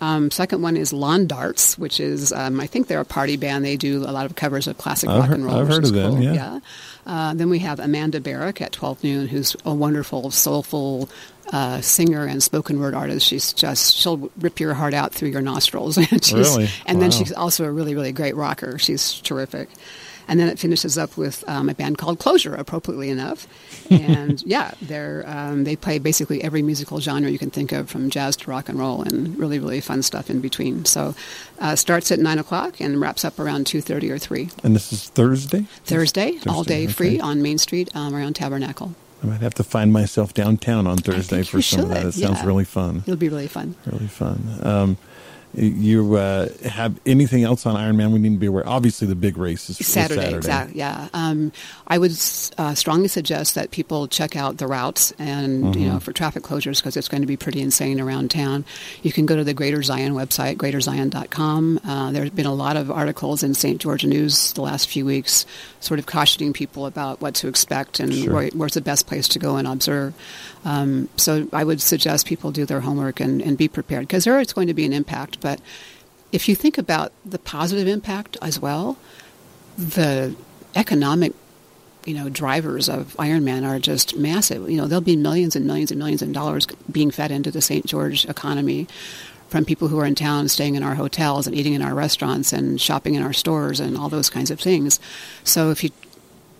Um, 0.00 0.30
second 0.30 0.62
one 0.62 0.76
is 0.76 0.92
Lawn 0.92 1.26
Darts, 1.26 1.76
which 1.76 1.98
is 1.98 2.32
um, 2.32 2.60
I 2.60 2.68
think 2.68 2.86
they're 2.86 3.00
a 3.00 3.04
party 3.04 3.36
band. 3.36 3.64
They 3.64 3.76
do 3.76 4.04
a 4.04 4.12
lot 4.12 4.26
of 4.26 4.36
covers 4.36 4.68
of 4.68 4.78
classic 4.78 5.10
I've 5.10 5.18
rock 5.22 5.30
and 5.30 5.44
roll. 5.44 5.56
I've 5.56 5.66
heard 5.66 5.84
of 5.84 5.92
them, 5.92 6.14
cool. 6.14 6.22
yeah. 6.22 6.60
Uh, 7.08 7.32
then 7.32 7.48
we 7.48 7.58
have 7.60 7.80
Amanda 7.80 8.20
Barrick 8.20 8.60
at 8.60 8.70
12 8.72 9.02
noon, 9.02 9.28
who's 9.28 9.56
a 9.64 9.72
wonderful, 9.72 10.30
soulful 10.30 11.08
uh, 11.52 11.80
singer 11.80 12.26
and 12.26 12.42
spoken 12.42 12.78
word 12.78 12.92
artist. 12.94 13.26
She's 13.26 13.54
just 13.54 13.96
she'll 13.96 14.30
rip 14.38 14.60
your 14.60 14.74
heart 14.74 14.92
out 14.92 15.14
through 15.14 15.30
your 15.30 15.40
nostrils. 15.40 15.96
and 16.12 16.32
Really? 16.32 16.68
And 16.84 17.00
then 17.00 17.10
she's 17.10 17.32
also 17.32 17.64
a 17.64 17.72
really, 17.72 17.94
really 17.94 18.12
great 18.12 18.36
rocker. 18.36 18.78
She's 18.78 19.20
terrific. 19.22 19.70
And 20.28 20.38
then 20.38 20.48
it 20.48 20.58
finishes 20.58 20.98
up 20.98 21.16
with 21.16 21.42
um, 21.48 21.68
a 21.68 21.74
band 21.74 21.98
called 21.98 22.18
Closure, 22.18 22.54
appropriately 22.54 23.08
enough. 23.08 23.46
And 23.90 24.42
yeah, 24.46 24.72
they're 24.82 25.24
um, 25.26 25.64
they 25.64 25.74
play 25.74 25.98
basically 25.98 26.44
every 26.44 26.62
musical 26.62 27.00
genre 27.00 27.30
you 27.30 27.38
can 27.38 27.50
think 27.50 27.72
of, 27.72 27.90
from 27.90 28.10
jazz 28.10 28.36
to 28.36 28.50
rock 28.50 28.68
and 28.68 28.78
roll, 28.78 29.02
and 29.02 29.38
really, 29.38 29.58
really 29.58 29.80
fun 29.80 30.02
stuff 30.02 30.30
in 30.30 30.40
between. 30.40 30.84
So, 30.84 31.14
uh, 31.58 31.76
starts 31.76 32.12
at 32.12 32.18
nine 32.18 32.38
o'clock 32.38 32.80
and 32.80 33.00
wraps 33.00 33.24
up 33.24 33.38
around 33.38 33.66
two 33.66 33.80
thirty 33.80 34.10
or 34.10 34.18
three. 34.18 34.50
And 34.62 34.76
this 34.76 34.92
is 34.92 35.08
Thursday? 35.08 35.62
Thursday, 35.84 36.38
all 36.46 36.62
day 36.62 36.84
okay. 36.84 36.92
free 36.92 37.20
on 37.20 37.42
Main 37.42 37.58
Street 37.58 37.94
um, 37.96 38.14
around 38.14 38.34
Tabernacle. 38.34 38.94
I 39.22 39.26
might 39.26 39.40
have 39.40 39.54
to 39.54 39.64
find 39.64 39.92
myself 39.92 40.32
downtown 40.32 40.86
on 40.86 40.98
Thursday 40.98 41.42
for 41.42 41.60
some 41.60 41.80
of 41.80 41.88
that. 41.88 41.96
should, 41.96 42.06
It 42.08 42.12
sounds 42.12 42.38
yeah. 42.38 42.46
really 42.46 42.64
fun. 42.64 42.98
It'll 42.98 43.16
be 43.16 43.28
really 43.28 43.48
fun. 43.48 43.74
Really 43.84 44.06
fun. 44.06 44.60
Um, 44.62 44.96
you 45.54 46.14
uh, 46.16 46.48
have 46.68 47.00
anything 47.06 47.42
else 47.44 47.64
on 47.66 47.74
Ironman 47.74 48.12
we 48.12 48.18
need 48.18 48.34
to 48.34 48.38
be 48.38 48.46
aware? 48.46 48.68
Obviously, 48.68 49.06
the 49.06 49.14
big 49.14 49.36
race 49.38 49.70
is 49.70 49.78
Saturday, 49.78 50.20
Saturday. 50.20 50.36
exactly. 50.36 50.78
Yeah, 50.78 51.08
um, 51.14 51.52
I 51.86 51.98
would 51.98 52.12
uh, 52.58 52.74
strongly 52.74 53.08
suggest 53.08 53.54
that 53.54 53.70
people 53.70 54.08
check 54.08 54.36
out 54.36 54.58
the 54.58 54.66
routes 54.66 55.12
and 55.18 55.74
you 55.74 55.80
Mm-hmm. 55.82 55.88
know 55.94 56.00
for 56.00 56.12
traffic 56.12 56.42
closures 56.42 56.76
because 56.78 56.96
it's 56.96 57.08
going 57.08 57.22
to 57.22 57.26
be 57.26 57.36
pretty 57.36 57.60
insane 57.60 58.00
around 58.00 58.30
town. 58.30 58.64
You 59.02 59.12
can 59.12 59.26
go 59.26 59.36
to 59.36 59.44
the 59.44 59.54
Greater 59.54 59.82
Zion 59.82 60.12
website, 60.14 60.56
greaterzion.com. 60.56 61.80
Uh, 61.84 62.10
there 62.12 62.24
have 62.24 62.36
been 62.36 62.46
a 62.46 62.54
lot 62.54 62.76
of 62.76 62.90
articles 62.90 63.42
in 63.42 63.54
St. 63.54 63.80
George 63.80 64.04
News 64.04 64.52
the 64.52 64.62
last 64.62 64.88
few 64.88 65.04
weeks, 65.04 65.46
sort 65.80 65.98
of 65.98 66.06
cautioning 66.06 66.52
people 66.52 66.86
about 66.86 67.20
what 67.20 67.34
to 67.36 67.48
expect 67.48 68.00
and 68.00 68.12
Sure. 68.12 68.34
where, 68.34 68.48
where's 68.54 68.74
the 68.74 68.80
best 68.80 69.06
place 69.06 69.28
to 69.28 69.38
go 69.38 69.56
and 69.56 69.66
observe. 69.68 70.14
Um, 70.68 71.08
so 71.16 71.48
I 71.50 71.64
would 71.64 71.80
suggest 71.80 72.26
people 72.26 72.50
do 72.50 72.66
their 72.66 72.82
homework 72.82 73.20
and, 73.20 73.40
and 73.40 73.56
be 73.56 73.68
prepared 73.68 74.02
because 74.02 74.24
there 74.24 74.38
is 74.38 74.52
going 74.52 74.66
to 74.66 74.74
be 74.74 74.84
an 74.84 74.92
impact, 74.92 75.40
but 75.40 75.62
if 76.30 76.46
you 76.46 76.54
think 76.54 76.76
about 76.76 77.10
the 77.24 77.38
positive 77.38 77.88
impact 77.88 78.36
as 78.42 78.60
well, 78.60 78.98
the 79.78 80.36
economic 80.76 81.32
you 82.04 82.12
know 82.12 82.28
drivers 82.28 82.90
of 82.90 83.16
Ironman 83.16 83.66
are 83.66 83.78
just 83.78 84.16
massive. 84.16 84.68
You 84.68 84.76
know, 84.76 84.86
there'll 84.86 85.00
be 85.00 85.16
millions 85.16 85.56
and 85.56 85.66
millions 85.66 85.90
and 85.90 85.98
millions 85.98 86.20
of 86.20 86.34
dollars 86.34 86.66
being 86.92 87.10
fed 87.10 87.30
into 87.30 87.50
the 87.50 87.62
St. 87.62 87.86
George 87.86 88.26
economy 88.26 88.86
from 89.48 89.64
people 89.64 89.88
who 89.88 89.98
are 89.98 90.04
in 90.04 90.14
town 90.14 90.48
staying 90.48 90.74
in 90.74 90.82
our 90.82 90.96
hotels 90.96 91.46
and 91.46 91.56
eating 91.56 91.72
in 91.72 91.80
our 91.80 91.94
restaurants 91.94 92.52
and 92.52 92.78
shopping 92.78 93.14
in 93.14 93.22
our 93.22 93.32
stores 93.32 93.80
and 93.80 93.96
all 93.96 94.10
those 94.10 94.28
kinds 94.28 94.50
of 94.50 94.60
things. 94.60 95.00
So 95.44 95.70
if 95.70 95.82
you 95.82 95.90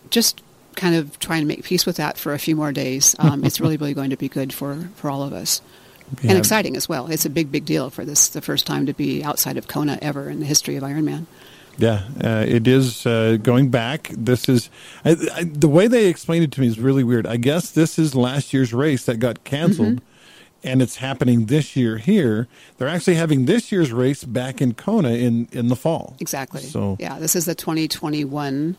just 0.09 0.41
kind 0.79 0.95
of 0.95 1.19
trying 1.19 1.43
to 1.43 1.47
make 1.47 1.65
peace 1.65 1.85
with 1.85 1.97
that 1.97 2.17
for 2.17 2.33
a 2.33 2.39
few 2.39 2.57
more 2.57 2.73
days, 2.73 3.15
um, 3.19 3.45
it's 3.45 3.61
really, 3.61 3.77
really 3.77 3.95
going 3.95 4.11
to 4.11 4.17
be 4.17 4.29
good 4.29 4.53
for, 4.53 4.89
for 4.95 5.11
all 5.11 5.23
of 5.23 5.33
us. 5.35 5.61
Yeah. 6.23 6.31
And 6.31 6.39
exciting 6.39 6.75
as 6.77 6.89
well. 6.89 7.09
It's 7.09 7.27
a 7.27 7.31
big, 7.31 7.53
big 7.53 7.67
deal 7.67 7.91
for 7.91 8.05
this, 8.05 8.29
the 8.29 8.41
first 8.41 8.67
time 8.67 8.87
to 8.87 8.95
be 8.95 9.23
outside 9.23 9.59
of 9.59 9.69
Kona 9.69 9.99
ever 10.01 10.31
in 10.31 10.41
the 10.41 10.47
history 10.47 10.77
of 10.77 10.83
Ironman. 10.83 11.27
Yeah, 11.77 12.03
uh, 12.23 12.45
it 12.49 12.67
is 12.67 13.07
uh, 13.07 13.39
going 13.41 13.71
back. 13.71 14.09
This 14.13 14.49
is 14.49 14.69
I, 15.05 15.17
I, 15.35 15.45
the 15.45 15.69
way 15.69 15.87
they 15.87 16.07
explained 16.07 16.45
it 16.45 16.53
to 16.53 16.61
me 16.61 16.67
is 16.67 16.81
really 16.81 17.05
weird. 17.05 17.25
I 17.27 17.37
guess 17.37 17.71
this 17.71 17.99
is 18.01 18.17
last 18.17 18.53
year's 18.53 18.75
race 18.75 19.05
that 19.05 19.19
got 19.19 19.45
canceled, 19.45 20.01
and 20.65 20.83
it's 20.83 20.97
happening 20.97 21.47
this 21.47 21.77
year 21.77 21.99
here. 21.99 22.49
They're 22.79 22.89
actually 22.89 23.15
having 23.15 23.45
this 23.45 23.71
year's 23.71 23.93
race 23.93 24.25
back 24.25 24.61
in 24.61 24.75
Kona 24.75 25.11
in 25.11 25.47
in 25.53 25.69
the 25.69 25.77
fall. 25.77 26.17
Exactly. 26.19 26.63
So 26.63 26.97
yeah, 26.99 27.21
this 27.21 27.37
is 27.37 27.45
the 27.45 27.55
2021 27.55 28.77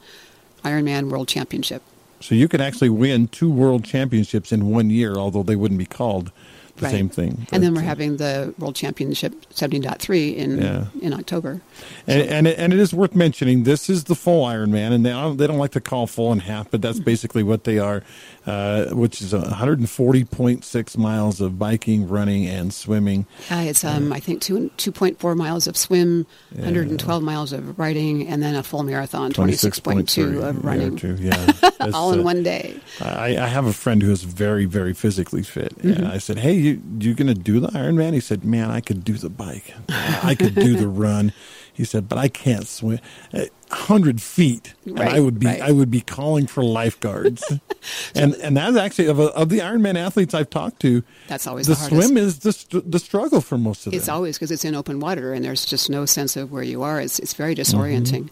Ironman 0.63 1.09
World 1.09 1.27
Championship. 1.27 1.81
So 2.21 2.35
you 2.35 2.47
could 2.47 2.61
actually 2.61 2.89
win 2.89 3.27
two 3.27 3.49
world 3.49 3.85
championships 3.85 4.51
in 4.51 4.69
one 4.69 4.89
year, 4.89 5.15
although 5.15 5.43
they 5.43 5.55
wouldn't 5.55 5.77
be 5.77 5.85
called 5.85 6.31
the 6.79 6.85
Right. 6.85 6.91
same 6.91 7.09
thing. 7.09 7.47
And 7.51 7.61
then 7.63 7.73
we're 7.73 7.81
uh, 7.81 7.85
having 7.85 8.17
the 8.17 8.53
World 8.57 8.75
Championship 8.75 9.33
70.3 9.53 10.35
in 10.35 10.61
Yeah. 10.61 10.85
in 11.01 11.13
October. 11.13 11.61
And, 12.07 12.21
and, 12.29 12.47
it, 12.47 12.57
and 12.59 12.73
it 12.73 12.79
is 12.79 12.93
worth 12.93 13.15
mentioning 13.15 13.63
this 13.63 13.89
is 13.89 14.05
the 14.05 14.15
full 14.15 14.45
Ironman, 14.45 14.91
and 14.91 15.05
they 15.05 15.11
don't, 15.11 15.37
they 15.37 15.47
don't 15.47 15.57
like 15.59 15.71
to 15.71 15.81
call 15.81 16.07
full 16.07 16.31
and 16.31 16.41
half, 16.41 16.71
but 16.71 16.79
Mm-hmm. 16.81 16.87
that's 16.87 16.99
basically 16.99 17.43
what 17.43 17.63
they 17.65 17.77
are, 17.79 18.01
uh, 18.47 18.85
which 18.91 19.21
is 19.21 19.33
140.6 19.33 20.97
miles 20.97 21.41
of 21.41 21.59
biking, 21.59 22.07
running, 22.07 22.47
and 22.47 22.73
swimming. 22.73 23.25
Uh, 23.51 23.63
it's 23.67 23.83
um, 23.83 24.13
I 24.13 24.19
think 24.19 24.41
two 24.41 24.69
two 24.77 24.91
point 24.91 25.19
four 25.19 25.35
miles 25.35 25.67
of 25.67 25.75
swim, 25.77 26.25
112 26.55 27.23
miles 27.23 27.53
of 27.53 27.77
riding, 27.77 28.27
and 28.27 28.41
then 28.41 28.55
a 28.55 28.63
full 28.63 28.83
marathon, 28.83 29.31
26.2 29.31 30.41
of 30.47 30.63
running, 30.65 30.97
Yeah, 30.97 31.53
yeah. 31.79 31.91
All 31.93 32.13
in 32.13 32.21
uh, 32.21 32.23
one 32.23 32.43
day. 32.43 32.79
I, 33.01 33.37
I 33.37 33.47
have 33.47 33.65
a 33.65 33.73
friend 33.73 34.01
who 34.01 34.11
is 34.11 34.23
very, 34.23 34.65
very 34.65 34.93
physically 34.93 35.43
fit. 35.43 35.77
Mm-hmm. 35.79 35.91
And 35.91 36.07
I 36.07 36.17
said, 36.17 36.37
Hey, 36.37 36.53
you, 36.53 36.68
you 36.69 37.13
going 37.13 37.27
to 37.27 37.33
do 37.33 37.59
the 37.59 37.67
Ironman? 37.69 38.13
He 38.13 38.19
said, 38.19 38.43
Man, 38.43 38.69
I 38.71 38.81
could 38.81 39.03
do 39.03 39.13
the 39.13 39.29
bike. 39.29 39.73
I 39.89 40.35
could 40.35 40.55
do 40.55 40.75
the 40.75 40.87
run. 40.87 41.33
He 41.79 41.85
said, 41.85 42.09
but 42.09 42.17
I 42.17 42.27
can't 42.27 42.67
swim. 42.67 42.99
A 43.31 43.47
hundred 43.71 44.21
feet, 44.21 44.73
and 44.85 44.99
I 44.99 45.21
would 45.21 45.39
be 45.39 45.45
right. 45.45 45.61
I 45.61 45.71
would 45.71 45.89
be 45.89 46.01
calling 46.01 46.45
for 46.45 46.61
lifeguards. 46.61 47.41
and 48.15 48.33
and 48.35 48.57
that's 48.57 48.75
actually 48.75 49.05
of, 49.05 49.17
a, 49.17 49.27
of 49.27 49.47
the 49.47 49.59
Ironman 49.59 49.95
athletes 49.95 50.33
I've 50.33 50.49
talked 50.49 50.81
to. 50.81 51.03
That's 51.29 51.47
always 51.47 51.67
the 51.67 51.75
the 51.75 51.79
swim 51.79 52.17
is 52.17 52.39
the 52.39 52.81
the 52.85 52.99
struggle 52.99 53.39
for 53.39 53.57
most 53.57 53.87
of 53.87 53.93
It's 53.93 53.95
them. 53.95 53.97
It's 54.01 54.09
always 54.09 54.37
because 54.37 54.51
it's 54.51 54.65
in 54.65 54.75
open 54.75 54.99
water 54.99 55.31
and 55.31 55.45
there's 55.45 55.65
just 55.65 55.89
no 55.89 56.05
sense 56.05 56.35
of 56.35 56.51
where 56.51 56.63
you 56.63 56.83
are. 56.83 56.99
It's 56.99 57.17
it's 57.19 57.33
very 57.33 57.55
disorienting. 57.55 58.27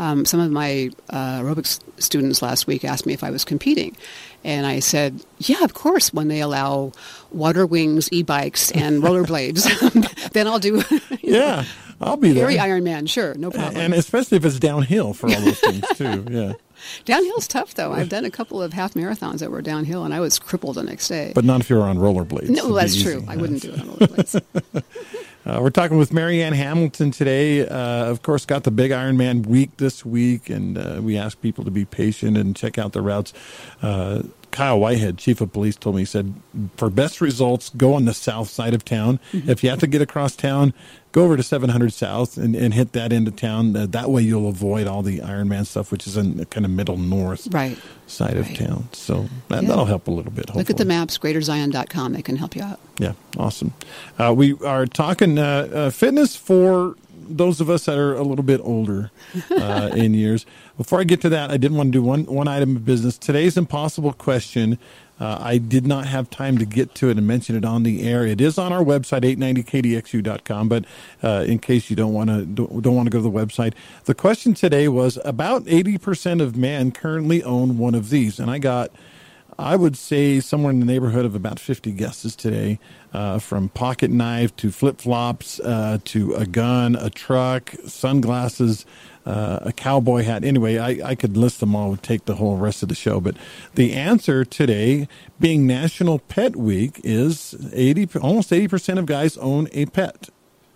Um, 0.00 0.24
some 0.24 0.40
of 0.40 0.50
my 0.50 0.90
uh, 1.10 1.40
aerobics 1.40 1.80
students 1.98 2.42
last 2.42 2.66
week 2.66 2.84
asked 2.84 3.06
me 3.06 3.12
if 3.14 3.22
I 3.22 3.30
was 3.30 3.44
competing, 3.44 3.96
and 4.44 4.66
I 4.66 4.80
said, 4.80 5.20
"Yeah, 5.38 5.62
of 5.64 5.74
course." 5.74 6.12
When 6.12 6.28
they 6.28 6.40
allow 6.40 6.92
water 7.30 7.66
wings, 7.66 8.08
e-bikes, 8.12 8.70
and 8.72 9.02
rollerblades, 9.02 10.30
then 10.32 10.46
I'll 10.46 10.58
do 10.58 10.82
yeah, 11.22 11.64
I'll 12.00 12.16
be 12.16 12.32
there. 12.32 12.46
very 12.46 12.58
Ironman. 12.58 13.08
Sure, 13.08 13.34
no 13.34 13.50
problem. 13.50 13.76
and 13.76 13.94
especially 13.94 14.36
if 14.38 14.44
it's 14.44 14.58
downhill 14.58 15.12
for 15.14 15.28
all 15.28 15.40
those 15.40 15.60
things 15.60 15.84
too. 15.96 16.24
Yeah, 16.30 16.52
Downhill's 17.04 17.48
tough 17.48 17.74
though. 17.74 17.92
I've 17.92 18.08
done 18.08 18.24
a 18.24 18.30
couple 18.30 18.62
of 18.62 18.72
half 18.72 18.94
marathons 18.94 19.38
that 19.40 19.50
were 19.50 19.62
downhill, 19.62 20.04
and 20.04 20.14
I 20.14 20.20
was 20.20 20.38
crippled 20.38 20.76
the 20.76 20.82
next 20.82 21.08
day. 21.08 21.32
but 21.34 21.44
not 21.44 21.60
if 21.60 21.70
you're 21.70 21.82
on 21.82 21.98
rollerblades. 21.98 22.48
no, 22.50 22.72
that's 22.74 23.00
true. 23.00 23.24
I 23.28 23.36
wouldn't 23.36 23.62
do 23.62 23.72
it 23.72 23.80
on 23.80 23.86
rollerblades. 23.88 24.84
Uh, 25.46 25.60
we're 25.62 25.70
talking 25.70 25.96
with 25.96 26.12
Marianne 26.12 26.52
Hamilton 26.52 27.10
today. 27.10 27.66
Uh, 27.66 28.04
of 28.04 28.20
course, 28.20 28.44
got 28.44 28.64
the 28.64 28.70
big 28.70 28.90
Ironman 28.90 29.46
week 29.46 29.78
this 29.78 30.04
week, 30.04 30.50
and 30.50 30.76
uh, 30.76 31.00
we 31.02 31.16
ask 31.16 31.40
people 31.40 31.64
to 31.64 31.70
be 31.70 31.86
patient 31.86 32.36
and 32.36 32.54
check 32.54 32.76
out 32.76 32.92
the 32.92 33.00
routes. 33.00 33.32
Kyle 34.50 34.78
Whitehead, 34.78 35.18
chief 35.18 35.40
of 35.40 35.52
police, 35.52 35.76
told 35.76 35.96
me 35.96 36.02
he 36.02 36.06
said 36.06 36.34
for 36.76 36.90
best 36.90 37.20
results, 37.20 37.70
go 37.70 37.94
on 37.94 38.04
the 38.04 38.14
south 38.14 38.48
side 38.48 38.74
of 38.74 38.84
town. 38.84 39.20
Mm-hmm. 39.32 39.50
If 39.50 39.62
you 39.62 39.70
have 39.70 39.80
to 39.80 39.86
get 39.86 40.02
across 40.02 40.34
town, 40.36 40.72
go 41.12 41.24
over 41.24 41.36
to 41.36 41.42
700 41.42 41.92
South 41.92 42.36
and, 42.36 42.54
and 42.54 42.74
hit 42.74 42.92
that 42.92 43.12
into 43.12 43.30
town. 43.30 43.74
Uh, 43.76 43.86
that 43.86 44.10
way, 44.10 44.22
you'll 44.22 44.48
avoid 44.48 44.86
all 44.86 45.02
the 45.02 45.18
Ironman 45.18 45.66
stuff, 45.66 45.90
which 45.90 46.06
is 46.06 46.16
in 46.16 46.36
the 46.36 46.46
kind 46.46 46.64
of 46.64 46.72
middle 46.72 46.96
north 46.96 47.48
right. 47.50 47.78
side 48.06 48.36
of 48.36 48.52
town. 48.54 48.88
So 48.92 49.28
that, 49.48 49.62
Yeah. 49.62 49.68
that'll 49.68 49.86
help 49.86 50.08
a 50.08 50.10
little 50.10 50.32
bit. 50.32 50.54
Look 50.54 50.70
at 50.70 50.76
the 50.76 50.84
maps, 50.84 51.18
greaterzion.com. 51.18 52.12
They 52.12 52.22
can 52.22 52.36
help 52.36 52.54
you 52.56 52.62
out. 52.62 52.78
Yeah, 52.98 53.12
awesome. 53.36 53.74
Uh, 54.18 54.34
we 54.36 54.54
are 54.64 54.86
talking 54.86 55.38
uh, 55.38 55.68
uh, 55.72 55.90
fitness 55.90 56.36
for 56.36 56.96
those 57.28 57.60
of 57.60 57.70
us 57.70 57.84
that 57.86 57.98
are 57.98 58.14
a 58.14 58.22
little 58.22 58.44
bit 58.44 58.60
older 58.62 59.10
uh, 59.50 59.90
in 59.96 60.14
years. 60.14 60.46
Before 60.76 61.00
I 61.00 61.04
get 61.04 61.20
to 61.22 61.28
that, 61.30 61.50
I 61.50 61.56
did 61.56 61.72
want 61.72 61.88
to 61.88 61.98
do 61.98 62.02
one 62.02 62.24
one 62.26 62.48
item 62.48 62.76
of 62.76 62.84
business. 62.84 63.18
Today's 63.18 63.56
impossible 63.56 64.12
question. 64.12 64.78
Uh, 65.20 65.36
I 65.40 65.58
did 65.58 65.86
not 65.86 66.06
have 66.06 66.30
time 66.30 66.58
to 66.58 66.64
get 66.64 66.94
to 66.96 67.10
it 67.10 67.18
and 67.18 67.26
mention 67.26 67.56
it 67.56 67.64
on 67.64 67.82
the 67.82 68.08
air. 68.08 68.24
It 68.24 68.40
is 68.40 68.56
on 68.56 68.72
our 68.72 68.84
website, 68.84 69.22
890kdxu.com. 69.36 70.68
But 70.68 70.84
uh, 71.22 71.44
in 71.46 71.58
case 71.58 71.90
you 71.90 71.96
don't 71.96 72.12
want 72.12 72.30
to 72.30 72.46
don't, 72.46 72.82
don't 72.82 72.94
want 72.94 73.06
to 73.06 73.10
go 73.10 73.18
to 73.18 73.22
the 73.22 73.30
website, 73.30 73.74
the 74.04 74.14
question 74.14 74.54
today 74.54 74.86
was 74.88 75.18
about 75.24 75.64
80% 75.64 76.40
of 76.40 76.56
men 76.56 76.92
currently 76.92 77.42
own 77.42 77.78
one 77.78 77.94
of 77.94 78.10
these, 78.10 78.38
and 78.38 78.50
I 78.50 78.58
got 78.58 78.92
I 79.58 79.74
would 79.74 79.96
say 79.96 80.38
somewhere 80.38 80.70
in 80.70 80.78
the 80.78 80.86
neighborhood 80.86 81.24
of 81.24 81.34
about 81.34 81.58
50 81.58 81.90
guesses 81.92 82.36
today, 82.36 82.78
uh, 83.12 83.40
from 83.40 83.70
pocket 83.70 84.08
knife 84.08 84.54
to 84.56 84.70
flip 84.70 85.00
flops 85.00 85.58
uh, 85.58 85.98
to 86.04 86.34
a 86.34 86.46
gun, 86.46 86.94
a 86.94 87.10
truck, 87.10 87.74
sunglasses, 87.84 88.86
uh, 89.26 89.58
a 89.62 89.72
cowboy 89.72 90.22
hat. 90.22 90.44
Anyway, 90.44 90.78
I, 90.78 91.10
I 91.10 91.14
could 91.16 91.36
list 91.36 91.58
them 91.58 91.74
all. 91.74 91.90
Would 91.90 92.04
take 92.04 92.26
the 92.26 92.36
whole 92.36 92.56
rest 92.56 92.84
of 92.84 92.88
the 92.88 92.94
show. 92.94 93.18
But 93.20 93.36
the 93.74 93.94
answer 93.94 94.44
today, 94.44 95.08
being 95.40 95.66
National 95.66 96.20
Pet 96.20 96.54
Week, 96.54 97.00
is 97.02 97.56
80, 97.72 98.20
almost 98.20 98.50
80% 98.50 98.98
of 98.98 99.06
guys 99.06 99.36
own 99.38 99.68
a 99.72 99.86
pet 99.86 100.28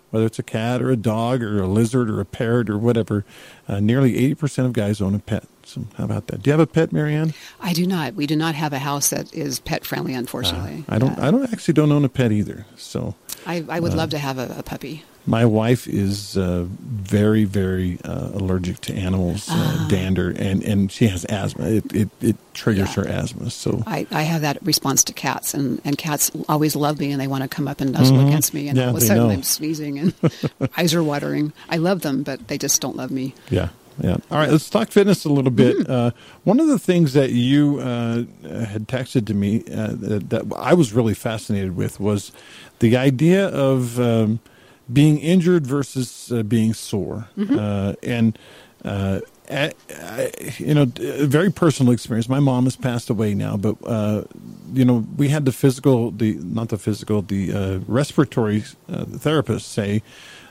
whether 0.09 0.27
it's 0.27 0.37
a 0.37 0.43
cat 0.43 0.79
or 0.79 0.91
a 0.91 0.95
dog 0.95 1.41
or 1.41 1.59
a 1.59 1.65
lizard 1.65 2.07
or 2.07 2.21
a 2.21 2.25
parrot 2.25 2.69
or 2.69 2.77
whatever. 2.77 3.25
Uh, 3.67 3.79
nearly 3.79 4.13
80% 4.35 4.67
of 4.67 4.73
guys 4.73 5.01
own 5.01 5.15
a 5.15 5.19
pet. 5.19 5.47
So 5.65 5.85
how 5.97 6.03
about 6.05 6.27
that? 6.27 6.43
Do 6.43 6.49
you 6.49 6.51
have 6.51 6.59
a 6.59 6.67
pet, 6.67 6.91
Marianne? 6.91 7.33
I 7.61 7.73
do 7.73 7.87
not. 7.87 8.13
We 8.15 8.27
do 8.27 8.35
not 8.35 8.55
have 8.55 8.73
a 8.73 8.79
house 8.79 9.09
that 9.11 9.33
is 9.33 9.59
pet 9.59 9.85
friendly, 9.85 10.13
unfortunately. 10.13 10.85
I 10.89 10.99
don't. 10.99 11.17
Uh, 11.17 11.27
I 11.27 11.31
don't 11.31 11.51
actually 11.51 11.73
don't 11.75 11.91
own 11.91 12.03
a 12.05 12.09
pet 12.09 12.31
either. 12.31 12.65
So 12.77 13.15
I, 13.45 13.63
I 13.69 13.79
would 13.79 13.93
love 13.93 14.09
to 14.11 14.17
have 14.17 14.37
a, 14.37 14.55
a 14.59 14.63
puppy. 14.63 15.03
my 15.25 15.45
wife 15.45 15.87
is 15.87 16.37
uh, 16.37 16.65
very, 16.67 17.45
very 17.45 17.97
uh, 18.03 18.29
allergic 18.33 18.81
to 18.81 18.93
animals, 18.93 19.47
uh, 19.49 19.85
dander, 19.89 20.31
and, 20.37 20.61
and 20.63 20.91
she 20.91 21.07
has 21.07 21.23
asthma. 21.25 21.65
It 21.69 21.93
it, 21.95 22.09
it 22.21 22.35
triggers 22.53 22.89
Yeah. 22.95 23.03
her 23.03 23.07
asthma. 23.07 23.49
So 23.49 23.83
I, 23.87 24.05
I 24.11 24.23
have 24.23 24.41
that 24.41 24.61
response 24.65 25.03
to 25.05 25.13
cats, 25.13 25.53
and, 25.53 25.81
and 25.85 25.97
cats 25.97 26.29
always 26.49 26.75
love 26.75 26.99
me, 26.99 27.11
and 27.11 27.21
they 27.21 27.27
want 27.27 27.43
to 27.43 27.47
come 27.49 27.67
up 27.69 27.79
and 27.79 27.93
nuzzle 27.93 28.19
against 28.27 28.53
me, 28.53 28.67
and 28.67 28.77
Mm-hmm. 28.77 28.79
Yeah, 28.79 28.89
all 28.91 28.97
of 28.97 29.01
a 29.03 29.05
sudden 29.05 29.23
know. 29.27 29.33
I'm 29.33 29.43
sneezing 29.43 29.97
and 29.99 30.13
eyes 30.77 30.93
are 30.93 31.03
watering. 31.03 31.53
I 31.69 31.77
love 31.77 32.01
them, 32.01 32.23
but 32.23 32.47
they 32.49 32.57
just 32.57 32.81
don't 32.81 32.95
love 32.97 33.11
me. 33.11 33.33
Yeah, 33.49 33.69
yeah. 34.01 34.17
All 34.31 34.37
right, 34.37 34.49
let's 34.49 34.69
talk 34.69 34.89
fitness 34.91 35.25
a 35.25 35.29
little 35.29 35.51
bit. 35.51 35.77
Mm-hmm. 35.77 35.91
Uh, 35.91 36.11
one 36.43 36.59
of 36.59 36.67
the 36.67 36.79
things 36.79 37.13
that 37.13 37.31
you 37.31 37.79
uh, 37.79 38.23
had 38.65 38.87
texted 38.87 39.25
to 39.27 39.33
me 39.33 39.63
uh, 39.71 39.87
that, 39.93 40.29
that 40.29 40.53
I 40.57 40.73
was 40.73 40.93
really 40.93 41.13
fascinated 41.13 41.75
with 41.75 41.99
was 41.99 42.31
the 42.79 42.97
idea 42.97 43.47
of 43.49 43.99
um, 43.99 44.39
being 44.91 45.19
injured 45.19 45.65
versus 45.67 46.31
uh, 46.31 46.43
being 46.43 46.73
sore, 46.73 47.27
Mm-hmm. 47.37 47.57
uh, 47.59 47.93
and. 48.03 48.37
Uh, 48.83 49.19
I- 49.51 49.71
you 50.57 50.73
know, 50.73 50.83
a 50.99 51.25
very 51.25 51.51
personal 51.51 51.91
experience. 51.93 52.27
My 52.29 52.39
mom 52.39 52.63
has 52.63 52.75
passed 52.77 53.09
away 53.09 53.33
now, 53.33 53.57
but 53.57 53.75
uh, 53.85 54.23
you 54.73 54.85
know, 54.85 55.05
we 55.17 55.29
had 55.29 55.43
the 55.45 55.51
physical, 55.51 56.11
the 56.11 56.35
not 56.35 56.69
the 56.69 56.77
physical, 56.77 57.21
the 57.21 57.53
uh, 57.53 57.79
respiratory 57.87 58.63
uh, 58.89 59.03
therapist 59.05 59.71
say 59.71 60.01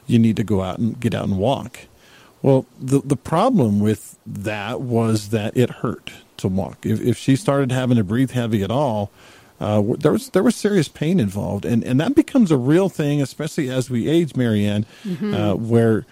you 0.06 0.18
need 0.18 0.36
to 0.36 0.44
go 0.44 0.60
out 0.62 0.78
and 0.78 0.98
get 1.00 1.14
out 1.14 1.24
and 1.24 1.38
walk. 1.38 1.80
Well, 2.42 2.66
the 2.80 3.00
the 3.00 3.16
problem 3.16 3.80
with 3.80 4.18
that 4.26 4.80
was 4.80 5.28
that 5.30 5.56
it 5.56 5.70
hurt 5.70 6.12
to 6.38 6.48
walk. 6.48 6.84
If 6.84 7.00
if 7.00 7.16
she 7.16 7.36
started 7.36 7.70
having 7.72 7.96
to 7.96 8.04
breathe 8.04 8.32
heavy 8.32 8.62
at 8.62 8.70
all, 8.70 9.10
uh, 9.60 9.82
there 9.98 10.12
was 10.12 10.28
there 10.30 10.42
was 10.42 10.56
serious 10.56 10.88
pain 10.88 11.20
involved, 11.20 11.64
and 11.64 11.84
and 11.84 12.00
that 12.00 12.14
becomes 12.14 12.50
a 12.50 12.56
real 12.56 12.88
thing, 12.88 13.22
especially 13.22 13.70
as 13.70 13.88
we 13.88 14.08
age, 14.08 14.36
Marianne, 14.36 14.86
uh, 15.34 15.54
where. 15.54 16.04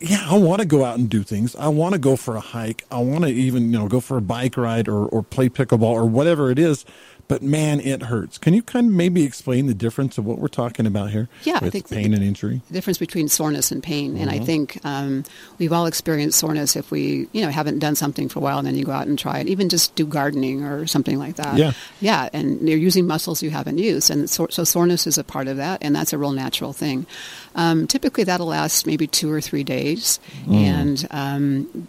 Yeah, 0.00 0.24
I 0.30 0.38
want 0.38 0.60
to 0.60 0.64
go 0.64 0.84
out 0.84 0.96
and 0.96 1.10
do 1.10 1.24
things. 1.24 1.56
I 1.56 1.66
want 1.66 1.94
to 1.94 1.98
go 1.98 2.14
for 2.14 2.36
a 2.36 2.40
hike. 2.40 2.84
I 2.88 3.00
want 3.00 3.24
to 3.24 3.30
even, 3.30 3.72
you 3.72 3.78
know, 3.80 3.88
go 3.88 3.98
for 3.98 4.16
a 4.16 4.20
bike 4.20 4.56
ride 4.56 4.86
or, 4.86 5.04
or 5.06 5.24
play 5.24 5.48
pickleball 5.48 5.82
or 5.82 6.06
whatever 6.06 6.52
it 6.52 6.58
is. 6.60 6.84
But 7.28 7.42
man, 7.42 7.78
it 7.80 8.04
hurts. 8.04 8.38
Can 8.38 8.54
you 8.54 8.62
kind 8.62 8.86
of 8.86 8.92
maybe 8.94 9.22
explain 9.22 9.66
the 9.66 9.74
difference 9.74 10.16
of 10.16 10.24
what 10.24 10.38
we're 10.38 10.48
talking 10.48 10.86
about 10.86 11.10
here 11.10 11.28
Yeah, 11.44 11.58
I 11.60 11.68
think 11.68 11.90
pain 11.90 12.14
and 12.14 12.24
injury? 12.24 12.62
The 12.68 12.72
difference 12.72 12.96
between 12.96 13.28
soreness 13.28 13.70
and 13.70 13.82
pain, 13.82 14.16
and 14.16 14.30
Mm-hmm. 14.30 14.42
I 14.42 14.44
think 14.46 14.78
um, 14.84 15.24
we've 15.58 15.72
all 15.72 15.84
experienced 15.84 16.38
soreness 16.38 16.74
if 16.74 16.90
we, 16.90 17.28
you 17.32 17.42
know, 17.42 17.50
haven't 17.50 17.80
done 17.80 17.94
something 17.96 18.30
for 18.30 18.38
a 18.38 18.42
while, 18.42 18.56
and 18.58 18.66
then 18.66 18.76
you 18.76 18.84
go 18.86 18.92
out 18.92 19.06
and 19.06 19.18
try 19.18 19.40
it, 19.40 19.46
even 19.48 19.68
just 19.68 19.94
do 19.94 20.06
gardening 20.06 20.64
or 20.64 20.86
something 20.86 21.18
like 21.18 21.36
that. 21.36 21.58
Yeah. 21.58 21.72
yeah, 22.00 22.30
and 22.32 22.66
you're 22.66 22.78
using 22.78 23.06
muscles 23.06 23.42
you 23.42 23.50
haven't 23.50 23.76
used, 23.76 24.10
and 24.10 24.28
so, 24.30 24.46
so 24.48 24.64
soreness 24.64 25.06
is 25.06 25.18
a 25.18 25.24
part 25.24 25.48
of 25.48 25.58
that, 25.58 25.82
and 25.82 25.94
that's 25.94 26.14
a 26.14 26.18
real 26.18 26.32
natural 26.32 26.72
thing. 26.72 27.06
Um, 27.54 27.86
typically, 27.86 28.24
that'll 28.24 28.46
last 28.46 28.86
maybe 28.86 29.06
two 29.06 29.30
or 29.30 29.42
three 29.42 29.64
days, 29.64 30.18
Mm. 30.46 30.54
and 30.54 31.08
um, 31.10 31.88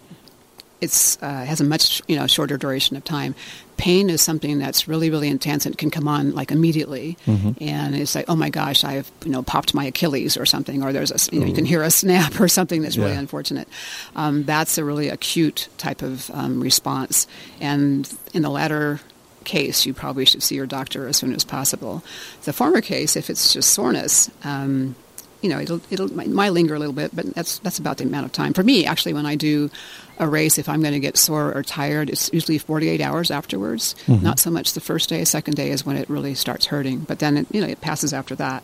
it's 0.82 1.22
uh, 1.22 1.46
has 1.46 1.60
a 1.62 1.64
much 1.64 2.02
you 2.08 2.16
know 2.16 2.28
shorter 2.28 2.58
duration 2.58 2.96
of 2.98 3.04
time. 3.04 3.36
Pain 3.78 4.10
is 4.10 4.22
something 4.22 4.60
that's 4.60 4.88
really 4.88 5.10
really 5.10 5.28
intense 5.30 5.66
and 5.66 5.78
can 5.78 5.90
come 5.90 6.08
on 6.08 6.34
like 6.36 6.52
immediately, 6.52 7.18
and 7.62 7.96
it's 7.96 8.16
like 8.16 8.26
oh 8.28 8.36
my 8.36 8.50
gosh 8.50 8.84
I've 8.84 9.10
you 9.24 9.32
know 9.32 9.42
popped 9.44 9.74
my 9.74 9.86
Achilles 9.86 10.38
or 10.38 10.46
something, 10.46 10.84
or 10.84 10.92
there's 10.94 11.12
a 11.12 11.34
you 11.34 11.40
know 11.40 11.46
you 11.46 11.54
can 11.54 11.66
hear 11.66 11.84
a 11.84 11.92
snap 11.92 12.40
or 12.42 12.48
something 12.48 12.82
that's 12.82 12.98
really 12.98 13.16
unfortunate. 13.20 13.68
Um, 14.16 14.44
that's 14.44 14.78
a 14.78 14.84
really 14.84 15.10
acute 15.10 15.70
type 15.78 16.02
of 16.02 16.30
um, 16.32 16.62
response, 16.62 17.28
and 17.62 18.10
in 18.34 18.42
the 18.42 18.50
latter 18.50 19.00
case, 19.46 19.86
you 19.86 19.94
probably 19.94 20.26
should 20.26 20.44
see 20.44 20.56
your 20.56 20.68
doctor 20.68 21.08
as 21.08 21.18
soon 21.18 21.34
as 21.34 21.44
possible. 21.44 22.04
The 22.44 22.54
former 22.54 22.82
case, 22.82 23.16
if 23.16 23.30
it's 23.30 23.54
just 23.54 23.72
soreness, 23.72 24.30
um, 24.44 24.96
you 25.42 25.50
know, 25.50 25.60
it'll 25.60 25.82
it'll 25.90 26.14
might, 26.14 26.28
might 26.28 26.50
linger 26.50 26.76
a 26.76 26.80
little 26.80 26.94
bit, 26.94 27.16
but 27.16 27.34
that's 27.34 27.60
that's 27.60 27.80
about 27.80 27.98
the 27.98 28.04
amount 28.04 28.26
of 28.26 28.32
time. 28.32 28.54
For 28.54 28.64
me, 28.64 28.86
actually, 28.86 29.14
when 29.14 29.26
I 29.26 29.36
do 29.36 29.70
a 30.18 30.28
race, 30.28 30.58
if 30.58 30.68
I'm 30.68 30.82
going 30.82 30.94
to 30.94 31.00
get 31.00 31.18
sore 31.18 31.54
or 31.54 31.64
tired, 31.64 32.10
it's 32.10 32.30
usually 32.34 32.58
48 32.58 33.00
hours 33.00 33.32
afterwards. 33.32 33.96
Mm-hmm. 34.06 34.24
Not 34.24 34.40
so 34.40 34.52
much 34.52 34.74
the 34.74 34.82
first 34.82 35.08
day. 35.10 35.24
Second 35.24 35.56
day 35.56 35.70
is 35.70 35.86
when 35.86 35.96
it 35.96 36.10
really 36.10 36.36
starts 36.36 36.66
hurting, 36.66 37.00
but 37.00 37.20
then 37.20 37.38
it, 37.38 37.48
you 37.52 37.62
know 37.62 37.68
it 37.68 37.82
passes 37.82 38.14
after 38.14 38.36
that. 38.36 38.64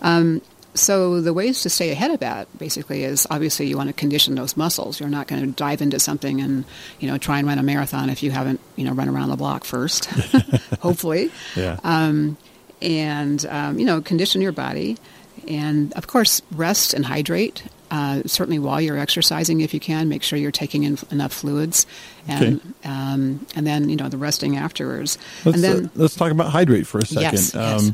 Um, 0.00 0.40
so 0.74 1.20
the 1.20 1.32
ways 1.32 1.62
to 1.62 1.70
stay 1.70 1.90
ahead 1.90 2.10
of 2.10 2.20
that 2.20 2.58
basically 2.58 3.04
is 3.04 3.26
obviously 3.30 3.66
you 3.66 3.76
want 3.76 3.88
to 3.88 3.92
condition 3.92 4.34
those 4.34 4.56
muscles. 4.56 4.98
You're 4.98 5.08
not 5.08 5.28
going 5.28 5.40
to 5.42 5.52
dive 5.52 5.80
into 5.80 6.00
something 6.00 6.40
and 6.40 6.64
you 6.98 7.08
know 7.08 7.16
try 7.16 7.38
and 7.38 7.46
run 7.46 7.58
a 7.58 7.62
marathon 7.62 8.10
if 8.10 8.22
you 8.22 8.32
haven't 8.32 8.60
you 8.76 8.84
know 8.84 8.92
run 8.92 9.08
around 9.08 9.28
the 9.28 9.36
block 9.36 9.64
first. 9.64 10.06
Hopefully, 10.80 11.30
yeah. 11.54 11.78
Um, 11.84 12.36
and 12.82 13.44
um, 13.46 13.78
you 13.78 13.86
know 13.86 14.00
condition 14.00 14.42
your 14.42 14.52
body, 14.52 14.98
and 15.48 15.92
of 15.94 16.06
course 16.06 16.42
rest 16.52 16.94
and 16.94 17.04
hydrate. 17.06 17.62
Uh, 17.90 18.22
certainly 18.26 18.58
while 18.58 18.80
you're 18.80 18.98
exercising, 18.98 19.60
if 19.60 19.72
you 19.72 19.78
can, 19.78 20.08
make 20.08 20.22
sure 20.24 20.36
you're 20.36 20.50
taking 20.50 20.82
in 20.82 20.98
enough 21.12 21.32
fluids, 21.32 21.86
and 22.26 22.56
Okay. 22.56 22.68
um, 22.90 23.46
and 23.54 23.64
then 23.66 23.88
you 23.88 23.94
know 23.96 24.08
the 24.08 24.16
resting 24.18 24.56
afterwards. 24.56 25.16
Let's, 25.44 25.54
and 25.56 25.64
then 25.64 25.84
uh, 25.86 25.88
let's 25.94 26.16
talk 26.16 26.32
about 26.32 26.50
hydrate 26.50 26.86
for 26.88 26.98
a 26.98 27.06
second. 27.06 27.32
Yes, 27.34 27.54
yes. 27.54 27.92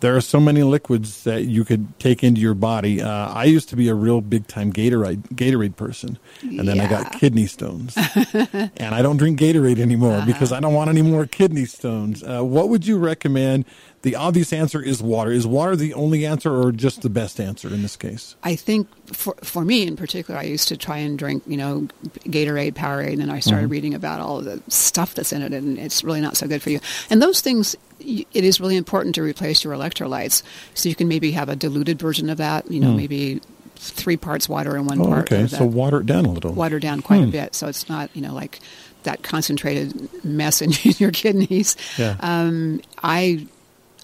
There 0.00 0.16
are 0.16 0.20
so 0.20 0.38
many 0.40 0.62
liquids 0.62 1.24
that 1.24 1.44
you 1.44 1.64
could 1.64 1.98
take 1.98 2.22
into 2.22 2.40
your 2.40 2.54
body. 2.54 3.00
Uh, 3.02 3.32
I 3.32 3.44
used 3.44 3.68
to 3.70 3.76
be 3.76 3.88
a 3.88 3.94
real 3.94 4.20
big 4.20 4.46
time 4.46 4.72
Gatorade 4.72 5.22
Gatorade 5.34 5.76
person, 5.76 6.18
and 6.42 6.66
then 6.68 6.80
I 6.80 6.88
got 6.88 7.12
kidney 7.12 7.46
stones, 7.46 7.96
and 8.76 8.94
I 8.94 9.02
don't 9.02 9.16
drink 9.16 9.38
Gatorade 9.40 9.78
anymore 9.78 10.14
Uh-huh. 10.16 10.26
because 10.26 10.52
I 10.52 10.60
don't 10.60 10.74
want 10.74 10.90
any 10.90 11.02
more 11.02 11.26
kidney 11.26 11.64
stones. 11.64 12.22
Uh, 12.22 12.42
what 12.42 12.68
would 12.68 12.86
you 12.86 12.98
recommend? 12.98 13.64
The 14.02 14.14
obvious 14.14 14.52
answer 14.52 14.80
is 14.80 15.02
water. 15.02 15.32
Is 15.32 15.46
water 15.48 15.74
the 15.74 15.92
only 15.94 16.24
answer, 16.26 16.54
or 16.54 16.70
just 16.70 17.02
the 17.02 17.10
best 17.10 17.40
answer 17.40 17.68
in 17.68 17.82
this 17.82 17.96
case? 17.96 18.36
I 18.44 18.54
think 18.54 18.86
for 19.12 19.34
for 19.42 19.64
me 19.64 19.84
in 19.86 19.96
particular, 19.96 20.38
I 20.38 20.44
used 20.44 20.68
to 20.68 20.76
try 20.76 20.98
and 20.98 21.18
drink, 21.18 21.42
you 21.46 21.56
know, 21.56 21.88
Gatorade, 22.26 22.74
Powerade, 22.74 23.12
and 23.14 23.20
then 23.22 23.30
I 23.30 23.40
started 23.40 23.68
reading 23.68 23.94
about 23.94 24.20
all 24.20 24.38
of 24.38 24.44
the 24.44 24.62
stuff 24.70 25.14
that's 25.14 25.32
in 25.32 25.42
it, 25.42 25.52
and 25.52 25.76
it's 25.78 26.04
really 26.04 26.20
not 26.20 26.36
so 26.36 26.46
good 26.46 26.62
for 26.62 26.70
you. 26.70 26.78
And 27.10 27.20
those 27.20 27.40
things, 27.40 27.74
it 28.00 28.26
is 28.44 28.60
really 28.60 28.76
important 28.76 29.14
to 29.16 29.22
replace 29.22 29.64
your 29.64 29.74
electrolytes, 29.74 30.42
so 30.74 30.88
you 30.88 30.94
can 30.94 31.08
maybe 31.08 31.32
have 31.32 31.48
a 31.48 31.56
diluted 31.56 31.98
version 31.98 32.28
of 32.30 32.38
that. 32.38 32.70
You 32.70 32.80
know, 32.80 32.92
maybe 32.92 33.40
three 33.76 34.16
parts 34.16 34.48
water 34.48 34.76
and 34.76 34.86
one 34.86 35.00
Oh, 35.00 35.06
part 35.06 35.32
okay. 35.32 35.46
So 35.46 35.64
water 35.64 36.00
it 36.00 36.06
down 36.06 36.24
a 36.24 36.30
little. 36.32 36.52
watered 36.52 36.82
down 36.82 37.02
quite 37.02 37.22
a 37.22 37.26
bit, 37.26 37.54
so 37.54 37.66
it's 37.68 37.88
not, 37.88 38.10
you 38.14 38.22
know, 38.22 38.32
like 38.34 38.60
that 39.02 39.22
concentrated 39.22 40.08
mess 40.24 40.60
in 40.62 40.72
your 40.98 41.10
kidneys. 41.10 41.76
Yeah. 41.98 42.16
Um, 42.20 42.80
I 43.02 43.46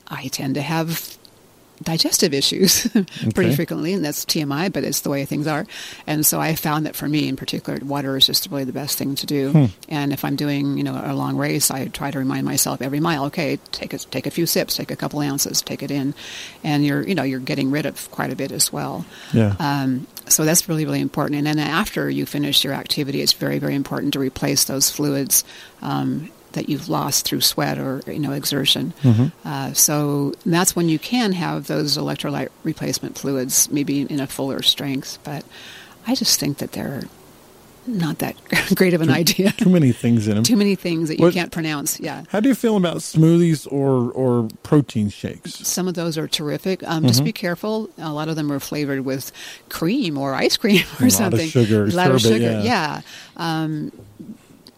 I 0.08 0.28
tend 0.28 0.54
to 0.56 0.62
have 0.62 1.16
digestive 1.82 2.32
issues 2.34 2.86
pretty 2.92 3.50
Okay. 3.50 3.54
frequently, 3.56 3.92
and 3.92 4.04
that's 4.04 4.24
TMI, 4.24 4.72
but 4.72 4.84
it's 4.84 5.00
the 5.00 5.10
way 5.10 5.24
things 5.24 5.46
are. 5.46 5.66
And 6.06 6.24
so 6.24 6.40
I 6.40 6.54
found 6.54 6.86
that 6.86 6.96
for 6.96 7.08
me 7.08 7.28
in 7.28 7.36
particular, 7.36 7.78
water 7.84 8.16
is 8.16 8.26
just 8.26 8.48
really 8.50 8.64
the 8.64 8.72
best 8.72 8.98
thing 8.98 9.14
to 9.16 9.26
do. 9.26 9.52
Hmm. 9.52 9.64
And 9.88 10.12
if 10.12 10.24
I'm 10.24 10.36
doing, 10.36 10.78
you 10.78 10.84
know, 10.84 11.00
a 11.04 11.14
long 11.14 11.36
race, 11.36 11.70
I 11.70 11.88
try 11.88 12.10
to 12.10 12.18
remind 12.18 12.44
myself 12.44 12.80
every 12.82 13.00
mile, 13.00 13.24
okay, 13.26 13.58
take 13.72 13.92
a, 13.92 13.98
take 13.98 14.26
a 14.26 14.30
few 14.30 14.46
sips, 14.46 14.76
take 14.76 14.90
a 14.90 14.96
couple 14.96 15.20
ounces, 15.20 15.60
take 15.62 15.82
it 15.82 15.90
in, 15.90 16.14
and 16.64 16.84
you're, 16.84 17.06
you 17.06 17.14
know, 17.14 17.22
you're 17.22 17.40
getting 17.40 17.70
rid 17.70 17.86
of 17.86 18.10
quite 18.10 18.32
a 18.32 18.36
bit 18.36 18.52
as 18.52 18.72
well. 18.72 19.04
Yeah. 19.32 19.54
Um, 19.58 20.06
so 20.28 20.44
that's 20.44 20.68
really, 20.68 20.84
really 20.84 21.00
important. 21.00 21.36
And 21.38 21.46
then 21.46 21.58
after 21.58 22.08
you 22.08 22.26
finish 22.26 22.64
your 22.64 22.74
activity, 22.74 23.20
it's 23.22 23.32
very, 23.32 23.58
very 23.58 23.74
important 23.74 24.12
to 24.14 24.18
replace 24.20 24.64
those 24.64 24.88
fluids 24.90 25.44
um, 25.82 26.30
that 26.52 26.68
you've 26.68 26.88
lost 26.88 27.24
through 27.26 27.40
sweat 27.40 27.78
or 27.78 28.02
you 28.06 28.18
know 28.18 28.32
exertion. 28.32 28.92
Uh, 29.44 29.72
so 29.72 30.34
that's 30.46 30.74
when 30.76 30.88
you 30.88 30.98
can 30.98 31.32
have 31.32 31.66
those 31.66 31.96
electrolyte 31.96 32.48
replacement 32.64 33.18
fluids, 33.18 33.70
maybe 33.70 34.02
in 34.02 34.20
a 34.20 34.26
fuller 34.26 34.62
strength. 34.62 35.18
But 35.24 35.44
I 36.06 36.14
just 36.14 36.38
think 36.40 36.58
that 36.58 36.72
they're 36.72 37.04
not 37.84 38.18
that 38.20 38.36
great 38.76 38.94
of 38.94 39.00
an 39.00 39.10
idea. 39.10 39.50
Too 39.52 39.68
many 39.68 39.90
things 39.90 40.28
in 40.28 40.34
them. 40.36 40.44
Too 40.44 40.56
many 40.56 40.76
things 40.76 41.08
that 41.08 41.18
you 41.18 41.24
What- 41.24 41.34
can't 41.34 41.50
pronounce. 41.50 41.98
Yeah. 41.98 42.22
How 42.28 42.38
do 42.38 42.48
you 42.48 42.54
feel 42.54 42.76
about 42.76 42.98
smoothies 42.98 43.66
or 43.72 44.12
or 44.12 44.48
protein 44.62 45.08
shakes? 45.10 45.54
Some 45.66 45.88
of 45.88 45.94
those 45.94 46.16
are 46.16 46.28
terrific. 46.28 46.82
Um, 46.84 46.98
Mm-hmm. 47.02 47.08
Just 47.08 47.24
be 47.24 47.32
careful. 47.32 47.90
A 47.98 48.12
lot 48.12 48.28
of 48.28 48.36
them 48.36 48.52
are 48.52 48.60
flavored 48.60 49.00
with 49.04 49.32
cream 49.68 50.16
or 50.16 50.32
ice 50.34 50.56
cream 50.56 50.84
or 51.00 51.06
A 51.06 51.10
lot 51.10 51.10
of 51.10 51.12
something. 51.12 51.48
sugar, 51.48 51.84
A 51.86 51.88
lot 51.88 52.10
of 52.12 52.20
sugar. 52.20 52.38
yeah. 52.38 52.62
Yeah. 52.62 53.00
Um, 53.36 53.90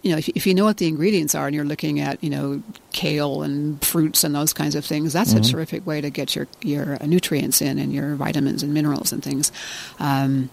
you 0.04 0.12
know, 0.12 0.18
if, 0.18 0.28
if 0.28 0.46
you 0.46 0.54
know 0.54 0.64
what 0.64 0.76
the 0.76 0.86
ingredients 0.86 1.34
are 1.34 1.46
and 1.46 1.56
you're 1.56 1.64
looking 1.64 1.98
at, 1.98 2.22
you 2.22 2.30
know, 2.30 2.62
kale 2.92 3.42
and 3.42 3.82
fruits 3.82 4.22
and 4.22 4.34
those 4.34 4.52
kinds 4.52 4.74
of 4.76 4.84
things, 4.84 5.12
that's 5.12 5.32
Mm-hmm. 5.34 5.42
a 5.44 5.52
terrific 5.52 5.86
way 5.86 6.00
to 6.02 6.10
get 6.10 6.36
your, 6.36 6.46
your 6.62 7.02
uh, 7.02 7.06
nutrients 7.06 7.60
in 7.62 7.78
and 7.78 7.92
your 7.92 8.14
vitamins 8.14 8.62
and 8.62 8.72
minerals 8.74 9.12
and 9.12 9.22
things. 9.24 9.50
Um, 9.98 10.50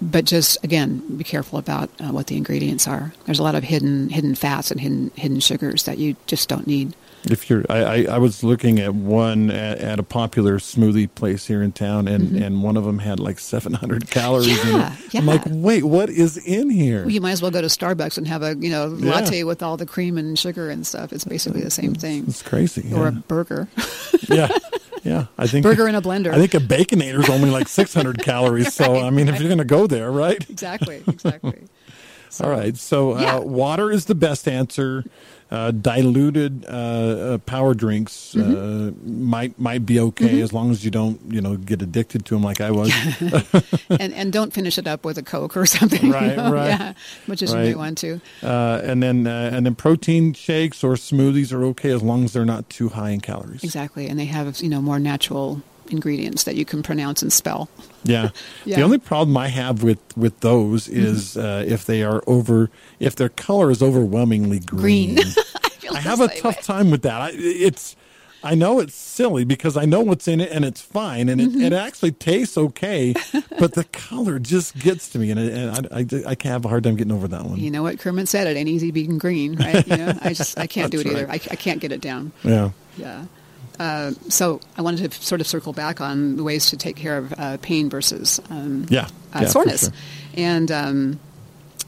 but 0.00 0.24
just 0.24 0.58
again, 0.64 1.16
be 1.16 1.22
careful 1.22 1.58
about 1.60 1.88
uh, 2.00 2.10
what 2.10 2.26
the 2.26 2.36
ingredients 2.36 2.88
are. 2.88 3.14
There's 3.26 3.38
a 3.38 3.44
lot 3.44 3.54
of 3.54 3.62
hidden 3.62 4.08
hidden 4.08 4.34
fats 4.34 4.72
and 4.72 4.80
hidden 4.80 5.12
hidden 5.14 5.38
sugars 5.40 5.84
that 5.84 5.98
you 5.98 6.16
just 6.26 6.48
don't 6.48 6.66
need. 6.66 6.92
If 7.24 7.48
you're, 7.48 7.64
I, 7.70 7.78
I, 7.78 8.06
I 8.14 8.18
was 8.18 8.42
looking 8.42 8.80
at 8.80 8.94
one 8.94 9.50
at, 9.50 9.78
at 9.78 9.98
a 10.00 10.02
popular 10.02 10.58
smoothie 10.58 11.08
place 11.14 11.46
here 11.46 11.62
in 11.62 11.70
town, 11.70 12.08
and, 12.08 12.36
and 12.36 12.62
one 12.64 12.76
of 12.76 12.84
them 12.84 12.98
had 12.98 13.20
like 13.20 13.38
700 13.38 14.10
calories 14.10 14.48
in 14.48 14.54
it. 14.80 14.82
Mm-hmm. 14.82 15.08
Yeah, 15.12 15.20
I'm 15.20 15.26
like, 15.26 15.42
wait, 15.46 15.84
what 15.84 16.10
is 16.10 16.36
in 16.36 16.68
here? 16.68 17.02
Well, 17.02 17.10
you 17.10 17.20
might 17.20 17.30
as 17.32 17.40
well 17.42 17.52
go 17.52 17.60
to 17.60 17.68
Starbucks 17.68 18.18
and 18.18 18.26
have 18.26 18.42
a 18.42 18.56
you 18.56 18.70
know 18.70 18.94
Yeah. 18.98 19.10
latte 19.12 19.44
with 19.44 19.62
all 19.62 19.76
the 19.76 19.86
cream 19.86 20.18
and 20.18 20.36
sugar 20.38 20.68
and 20.68 20.84
stuff. 20.86 21.12
It's 21.12 21.24
basically 21.24 21.60
the 21.62 21.70
same 21.70 21.94
thing. 21.94 22.24
It's 22.26 22.42
crazy. 22.42 22.92
Or 22.92 23.06
a 23.06 23.12
burger, 23.12 23.68
yeah, 24.28 24.48
yeah. 25.04 25.26
I 25.38 25.46
think 25.46 25.62
burger 25.62 25.86
in 25.86 25.94
a 25.94 26.02
blender. 26.02 26.32
I 26.32 26.44
think 26.44 26.54
a 26.54 26.58
baconator 26.58 27.20
is 27.20 27.30
only 27.30 27.50
like 27.50 27.68
600 27.68 28.18
calories. 28.24 28.74
So 28.74 28.96
I 28.96 29.10
mean, 29.10 29.28
if 29.28 29.38
you're 29.38 29.48
going 29.48 29.58
to 29.58 29.64
go 29.64 29.86
there, 29.86 30.10
right? 30.10 30.42
exactly, 30.50 31.02
exactly. 31.06 31.62
All 32.42 32.48
right. 32.50 32.74
So 32.76 33.18
Yeah. 33.20 33.36
uh, 33.36 33.40
water 33.42 33.90
is 33.90 34.06
the 34.06 34.14
best 34.14 34.48
answer. 34.48 35.04
Uh, 35.52 35.70
diluted 35.70 36.64
uh, 36.64 36.68
uh, 37.34 37.38
power 37.44 37.74
drinks 37.74 38.34
Mm-hmm. 38.34 38.56
uh, 38.56 38.90
might 39.28 39.58
might 39.58 39.84
be 39.84 40.00
okay 40.00 40.40
as 40.40 40.50
long 40.54 40.70
as 40.70 40.82
you 40.82 40.90
don't 40.90 41.20
you 41.28 41.42
know 41.42 41.56
get 41.58 41.82
addicted 41.82 42.24
to 42.24 42.34
them 42.34 42.42
like 42.42 42.62
I 42.62 42.70
was. 42.70 42.88
and 44.00 44.14
and 44.14 44.32
don't 44.32 44.50
finish 44.52 44.78
it 44.78 44.86
up 44.86 45.04
with 45.04 45.18
a 45.18 45.22
Coke 45.22 45.54
or 45.56 45.66
something. 45.66 46.06
you 46.06 46.12
Right, 46.14 46.36
know? 46.36 46.50
right. 46.52 46.68
Yeah, 46.68 46.92
much 47.26 47.42
as 47.42 47.50
you 47.52 47.58
may 47.58 47.74
want 47.74 47.98
to. 47.98 48.20
Uh, 48.42 48.80
and 48.82 49.02
then 49.02 49.26
uh, 49.26 49.50
and 49.52 49.66
then 49.66 49.74
protein 49.74 50.32
shakes 50.32 50.82
or 50.82 50.94
smoothies 50.94 51.52
are 51.52 51.62
okay 51.64 51.90
as 51.90 52.02
long 52.02 52.24
as 52.24 52.32
they're 52.32 52.46
not 52.46 52.70
too 52.70 52.88
high 52.88 53.10
in 53.10 53.20
calories. 53.20 53.62
Exactly, 53.62 54.08
and 54.08 54.18
they 54.18 54.24
have 54.26 54.58
you 54.62 54.70
know 54.70 54.80
more 54.80 54.98
natural 54.98 55.60
ingredients 55.92 56.44
that 56.44 56.56
you 56.56 56.64
can 56.64 56.82
pronounce 56.82 57.22
and 57.22 57.32
spell. 57.32 57.68
Yeah. 58.04 58.30
Yeah. 58.64 58.76
The 58.76 58.82
only 58.82 58.98
problem 58.98 59.36
I 59.36 59.48
have 59.48 59.82
with 59.82 59.98
with 60.16 60.38
those 60.40 60.88
is 60.88 61.36
uh, 61.36 61.64
if 61.66 61.84
they 61.84 62.02
are 62.02 62.22
over 62.26 62.70
if 63.00 63.16
their 63.16 63.28
color 63.28 63.70
is 63.70 63.82
overwhelmingly 63.82 64.60
green. 64.60 65.14
Green. 65.16 65.26
I, 65.90 65.96
I 65.96 66.00
have 66.00 66.20
a 66.20 66.28
tough 66.28 66.56
way. 66.56 66.62
time 66.62 66.90
with 66.90 67.02
that. 67.02 67.20
I, 67.20 67.30
it's 67.34 67.96
I 68.44 68.54
know 68.56 68.80
it's 68.80 68.94
silly 68.94 69.44
because 69.44 69.76
I 69.76 69.84
know 69.84 70.00
what's 70.00 70.26
in 70.26 70.40
it 70.40 70.50
and 70.50 70.64
it's 70.64 70.80
fine 70.80 71.28
and 71.28 71.40
it, 71.40 71.48
Mm-hmm. 71.50 71.60
it 71.62 71.72
actually 71.72 72.10
tastes 72.12 72.56
okay, 72.58 73.14
but 73.58 73.74
the 73.74 73.84
color 73.92 74.38
just 74.40 74.76
gets 74.78 75.08
to 75.10 75.18
me 75.18 75.30
and, 75.30 75.38
it, 75.40 75.52
and 75.52 75.88
I, 75.92 76.00
I, 76.00 76.32
I 76.32 76.48
have 76.48 76.64
a 76.64 76.68
hard 76.68 76.82
time 76.84 76.96
getting 76.96 77.12
over 77.12 77.28
that 77.28 77.44
one. 77.44 77.58
You 77.58 77.70
know 77.70 77.82
what 77.84 77.98
Kermit 78.00 78.28
said? 78.28 78.46
It 78.48 78.56
ain't 78.56 78.68
easy 78.68 78.90
being 78.90 79.18
green, 79.18 79.56
right? 79.56 79.86
You 79.86 79.96
know, 79.96 80.18
I 80.22 80.32
just 80.34 80.58
I 80.58 80.66
can't 80.66 80.90
do 80.90 81.00
it 81.00 81.04
That's 81.04 81.16
either. 81.16 81.30
I, 81.30 81.34
I 81.34 81.56
can't 81.56 81.80
get 81.80 81.92
it 81.92 82.00
down. 82.00 82.32
Yeah. 82.44 82.70
Yeah. 82.96 83.24
Uh, 83.82 84.12
so 84.28 84.60
I 84.78 84.82
wanted 84.82 85.10
to 85.10 85.22
sort 85.22 85.40
of 85.40 85.46
circle 85.46 85.72
back 85.72 86.00
on 86.00 86.36
the 86.36 86.44
ways 86.44 86.70
to 86.70 86.76
take 86.76 86.96
care 86.96 87.16
of 87.18 87.32
uh, 87.36 87.56
pain 87.62 87.90
versus 87.90 88.40
um, 88.50 88.86
Yeah. 88.88 89.08
uh, 89.34 89.40
Yeah, 89.42 89.48
soreness. 89.48 89.80
sure. 89.82 89.92
And 90.36 90.70
um, 90.70 91.20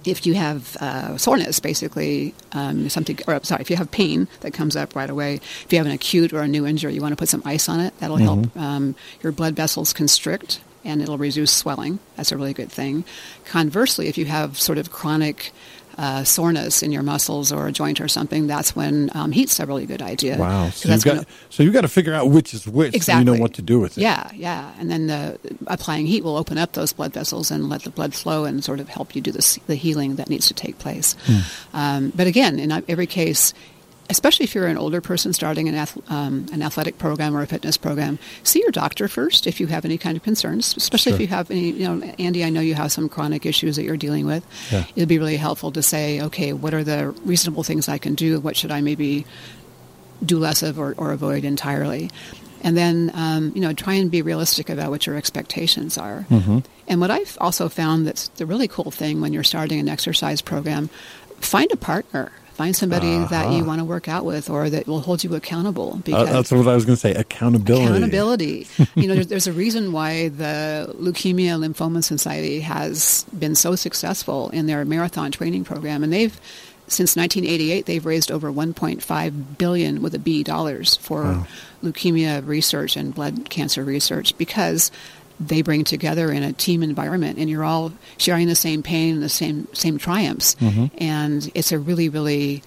if 0.04 0.26
you 0.26 0.35
have 0.35 0.76
uh, 0.80 1.16
soreness, 1.16 1.61
basically 1.61 2.35
um, 2.52 2.88
something, 2.90 3.18
or 3.28 3.40
sorry, 3.44 3.62
if 3.62 3.70
you 3.70 3.76
have 3.76 3.90
pain 3.90 4.26
that 4.40 4.52
comes 4.52 4.74
up 4.76 4.94
right 4.96 5.09
away, 5.09 5.35
if 5.64 5.66
you 5.70 5.78
have 5.78 5.87
an 5.87 5.92
acute 5.92 6.33
or 6.33 6.40
a 6.42 6.48
new 6.48 6.66
injury, 6.66 6.94
you 6.94 7.00
want 7.00 7.12
to 7.12 7.16
put 7.16 7.28
some 7.28 7.42
ice 7.44 7.68
on 7.68 7.80
it. 7.80 7.92
That'll 8.00 8.18
Mm-hmm. 8.18 8.59
help 8.59 8.66
um, 8.66 8.94
your 9.22 9.33
blood 9.33 9.54
vessels 9.57 9.92
constrict. 9.92 10.61
And 10.87 11.00
it'll 11.00 11.16
reduce 11.16 11.50
swelling. 11.50 11.98
That's 12.16 12.30
a 12.30 12.37
really 12.37 12.52
good 12.52 12.70
thing. 12.70 13.04
Conversely, 13.46 14.09
if 14.09 14.18
you 14.18 14.26
have 14.26 14.61
sort 14.61 14.76
of 14.76 14.90
chronic 14.92 15.50
uh, 15.98 16.24
soreness 16.24 16.83
in 16.83 16.92
your 16.92 17.02
muscles 17.02 17.52
or 17.52 17.66
a 17.66 17.72
joint 17.72 18.00
or 18.00 18.09
something, 18.09 18.46
that's 18.46 18.74
when 18.74 19.11
um, 19.14 19.33
heat's 19.33 19.61
a 19.61 19.66
really 19.66 19.87
good 19.87 20.02
idea. 20.02 20.37
Wow. 20.37 20.70
So 20.70 20.88
you've 20.88 21.04
got 21.04 21.26
so 21.50 21.62
you've 21.62 21.72
got 21.72 21.83
to 21.83 21.88
figure 21.88 22.14
out 22.14 22.30
which 22.30 22.54
is 22.54 22.66
which 22.66 22.94
Exactly. 22.94 23.24
so 23.24 23.33
you 23.33 23.37
know 23.37 23.42
what 23.42 23.54
to 23.54 23.62
do 23.62 23.80
with 23.80 23.96
it. 23.98 24.00
Yeah, 24.00 24.30
yeah. 24.35 24.72
And 24.78 24.90
then 24.90 25.07
the 25.07 25.38
applying 25.66 26.07
heat 26.07 26.24
will 26.24 26.37
open 26.37 26.59
up 26.59 26.72
those 26.72 26.92
blood 26.92 27.12
vessels 27.12 27.50
and 27.50 27.68
let 27.68 27.83
the 27.83 27.90
blood 27.90 28.14
flow 28.14 28.44
and 28.44 28.64
sort 28.64 28.80
of 28.80 28.88
help 28.88 29.14
you 29.14 29.20
do 29.20 29.33
the, 29.33 29.61
the 29.66 29.74
healing 29.74 30.16
that 30.16 30.28
needs 30.28 30.48
to 30.48 30.54
take 30.54 30.78
place. 30.78 31.16
Hmm. 31.24 31.38
Um, 31.72 32.12
but 32.14 32.26
again, 32.26 32.59
in 32.59 32.72
every 32.88 33.07
case, 33.07 33.54
especially 34.11 34.45
if 34.45 34.55
you're 34.55 34.67
an 34.67 34.77
older 34.77 35.01
person 35.01 35.33
starting 35.33 35.69
an, 35.69 35.75
ath- 35.75 36.11
um, 36.11 36.47
an 36.53 36.62
athletic 36.62 36.99
program 36.99 37.35
or 37.37 37.43
a 37.43 37.47
fitness 37.47 37.77
program, 37.77 38.19
see 38.43 38.61
your 38.61 38.71
doctor 38.71 39.09
first 39.09 39.47
if 39.47 39.61
you 39.61 39.67
have 39.69 39.85
any 39.85 39.99
kind 39.99 40.17
of 40.17 40.23
concerns, 40.23 40.77
especially 40.77 41.12
Sure. 41.12 41.17
if 41.17 41.21
you 41.21 41.27
have 41.29 41.51
any, 41.51 41.71
you 41.71 41.88
know, 41.88 42.03
Andy, 42.19 42.45
I 42.45 42.51
know 42.51 42.61
you 42.61 42.75
have 42.75 42.93
some 42.93 43.09
chronic 43.09 43.47
issues 43.47 43.77
that 43.77 43.85
you're 43.85 43.97
dealing 43.97 44.27
with. 44.27 44.45
Yeah. 44.71 44.85
It'd 44.95 45.09
be 45.09 45.19
really 45.19 45.37
helpful 45.37 45.73
to 45.73 45.83
say, 45.83 46.21
okay, 46.21 46.53
what 46.53 46.75
are 46.75 46.85
the 46.85 47.11
reasonable 47.25 47.62
things 47.62 47.88
I 47.88 47.99
can 47.99 48.14
do? 48.14 48.40
What 48.40 48.57
should 48.57 48.71
I 48.71 48.81
maybe 48.81 49.25
do 50.25 50.38
less 50.38 50.62
of 50.62 50.79
or, 50.79 50.95
or 50.97 51.12
avoid 51.12 51.45
entirely. 51.45 52.11
And 52.62 52.77
then, 52.77 53.11
um, 53.14 53.53
you 53.55 53.61
know, 53.61 53.73
try 53.75 53.95
and 53.95 54.11
be 54.11 54.23
realistic 54.23 54.71
about 54.71 54.90
what 54.90 55.07
your 55.07 55.17
expectations 55.17 55.99
are. 55.99 56.25
Mm-hmm. 56.31 56.61
And 56.88 57.01
what 57.01 57.11
I've 57.11 57.37
also 57.40 57.69
found 57.69 58.07
that's 58.07 58.29
the 58.29 58.47
really 58.47 58.69
cool 58.69 58.90
thing 58.90 59.21
when 59.21 59.33
you're 59.33 59.45
starting 59.45 59.81
an 59.81 59.88
exercise 59.88 60.40
program, 60.40 60.88
find 61.40 61.71
a 61.73 61.77
partner. 61.77 62.33
Find 62.55 62.75
somebody 62.77 63.17
uh-huh. 63.17 63.27
that 63.27 63.53
you 63.53 63.64
want 63.64 63.81
to 63.81 63.85
work 63.85 64.07
out 64.07 64.25
with 64.25 64.49
or 64.49 64.71
that 64.71 64.87
will 64.87 65.01
hold 65.01 65.25
you 65.25 65.35
accountable. 65.35 66.01
Because 66.05 66.29
uh, 66.29 66.33
that's 66.33 66.53
what 66.53 66.69
I 66.69 66.75
was 66.77 66.85
going 66.85 66.95
to 66.95 67.01
say 67.01 67.12
accountability. 67.12 67.87
Accountability. 67.87 68.67
you 68.95 69.09
know, 69.09 69.14
there's, 69.14 69.27
there's, 69.27 69.47
a 69.49 69.53
reason 69.53 69.90
why 69.90 70.29
the 70.29 70.95
Leukemia 70.97 71.59
Lymphoma 71.59 72.05
Society 72.05 72.61
has 72.61 73.27
been 73.37 73.57
so 73.57 73.75
successful 73.75 74.51
in 74.51 74.67
their 74.67 74.85
marathon 74.85 75.33
training 75.33 75.64
program. 75.64 76.05
And 76.05 76.12
they've, 76.12 76.33
since 76.87 77.17
1988, 77.17 77.87
they've 77.87 78.07
raised 78.07 78.31
over 78.31 78.53
1.5 78.53 79.59
billion 79.59 80.01
with 80.01 80.14
a 80.14 80.21
B 80.21 80.45
dollars 80.45 80.97
for 80.97 81.25
wow. 81.25 81.47
leukemia 81.83 82.47
research 82.47 82.97
and 82.97 83.12
blood 83.12 83.51
cancer 83.51 83.83
research 83.83 84.38
because 84.38 84.93
they 85.40 85.62
bring 85.62 85.85
together 85.85 86.31
in 86.31 86.42
a 86.42 86.53
team 86.53 86.83
environment 86.83 87.38
and 87.38 87.51
you're 87.51 87.64
all 87.64 87.92
sharing 88.18 88.47
the 88.47 88.55
same 88.55 88.83
pain 88.83 89.14
and 89.14 89.23
the 89.23 89.29
same 89.29 89.66
same 89.73 89.99
triumphs 89.99 90.55
mm-hmm. 90.57 90.87
and 90.99 91.51
it's 91.55 91.73
a 91.73 91.79
really 91.79 92.09
really 92.09 92.62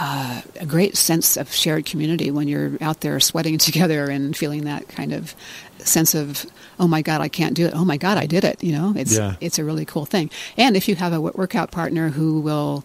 uh, 0.00 0.42
a 0.60 0.66
great 0.66 0.96
sense 0.96 1.36
of 1.36 1.52
shared 1.52 1.84
community 1.84 2.30
when 2.30 2.46
you're 2.46 2.72
out 2.80 3.00
there 3.00 3.18
sweating 3.18 3.58
together 3.58 4.08
and 4.10 4.36
feeling 4.36 4.64
that 4.64 4.88
kind 4.88 5.12
of 5.12 5.34
sense 5.78 6.14
of 6.14 6.46
oh 6.78 6.86
my 6.86 7.02
god 7.02 7.20
I 7.20 7.28
can't 7.28 7.54
do 7.54 7.66
it 7.66 7.74
oh 7.74 7.84
my 7.84 7.96
god 7.96 8.16
I 8.16 8.26
did 8.26 8.44
it 8.44 8.62
you 8.62 8.72
know 8.72 8.94
it's 8.96 9.16
yeah. 9.16 9.34
it's 9.40 9.58
a 9.58 9.64
really 9.64 9.84
cool 9.84 10.06
thing 10.06 10.30
and 10.56 10.76
if 10.76 10.88
you 10.88 10.94
have 10.96 11.12
a 11.12 11.20
workout 11.20 11.70
partner 11.70 12.10
who 12.10 12.40
will 12.40 12.84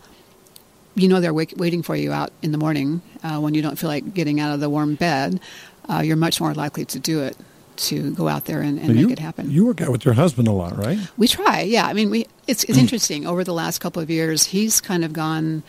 you 0.96 1.08
know 1.08 1.20
they're 1.20 1.34
wait, 1.34 1.56
waiting 1.58 1.84
for 1.84 1.96
you 1.96 2.12
out 2.12 2.32
in 2.42 2.52
the 2.52 2.58
morning 2.58 3.02
uh, 3.24 3.40
when 3.40 3.54
you 3.54 3.62
don't 3.62 3.78
feel 3.78 3.90
like 3.90 4.14
getting 4.14 4.40
out 4.40 4.54
of 4.54 4.60
the 4.60 4.70
warm 4.70 4.96
bed 4.96 5.40
uh, 5.90 6.02
you're 6.04 6.16
much 6.16 6.40
more 6.42 6.54
likely 6.54 6.86
to 6.86 7.00
do 7.00 7.22
it 7.22 7.38
to 7.78 8.12
go 8.14 8.28
out 8.28 8.46
there 8.46 8.62
and, 8.62 8.80
and 8.80 8.90
make 8.90 8.98
you, 8.98 9.10
it 9.10 9.20
happen. 9.20 9.52
You 9.52 9.66
work 9.66 9.82
out 9.82 9.90
with 9.90 10.06
your 10.06 10.14
husband 10.14 10.48
a 10.48 10.52
lot, 10.52 10.78
right? 10.78 11.00
We 11.18 11.28
try, 11.28 11.62
yeah. 11.62 11.86
I 11.86 11.94
mean, 11.94 12.10
we 12.10 12.28
it's 12.48 12.64
it's 12.66 12.78
interesting. 12.78 13.26
Over 13.26 13.44
the 13.44 13.54
last 13.54 13.80
couple 13.80 14.02
of 14.02 14.10
years, 14.10 14.46
he's 14.46 14.82
kind 14.82 15.04
of 15.04 15.14
gone. 15.14 15.64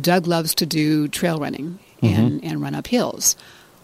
Doug 0.00 0.26
loves 0.26 0.54
to 0.56 0.66
do 0.66 1.06
trail 1.08 1.38
running 1.38 1.78
and, 2.02 2.40
mm-hmm. 2.40 2.46
and 2.50 2.60
run 2.60 2.74
up 2.74 2.86
hills. 2.88 3.36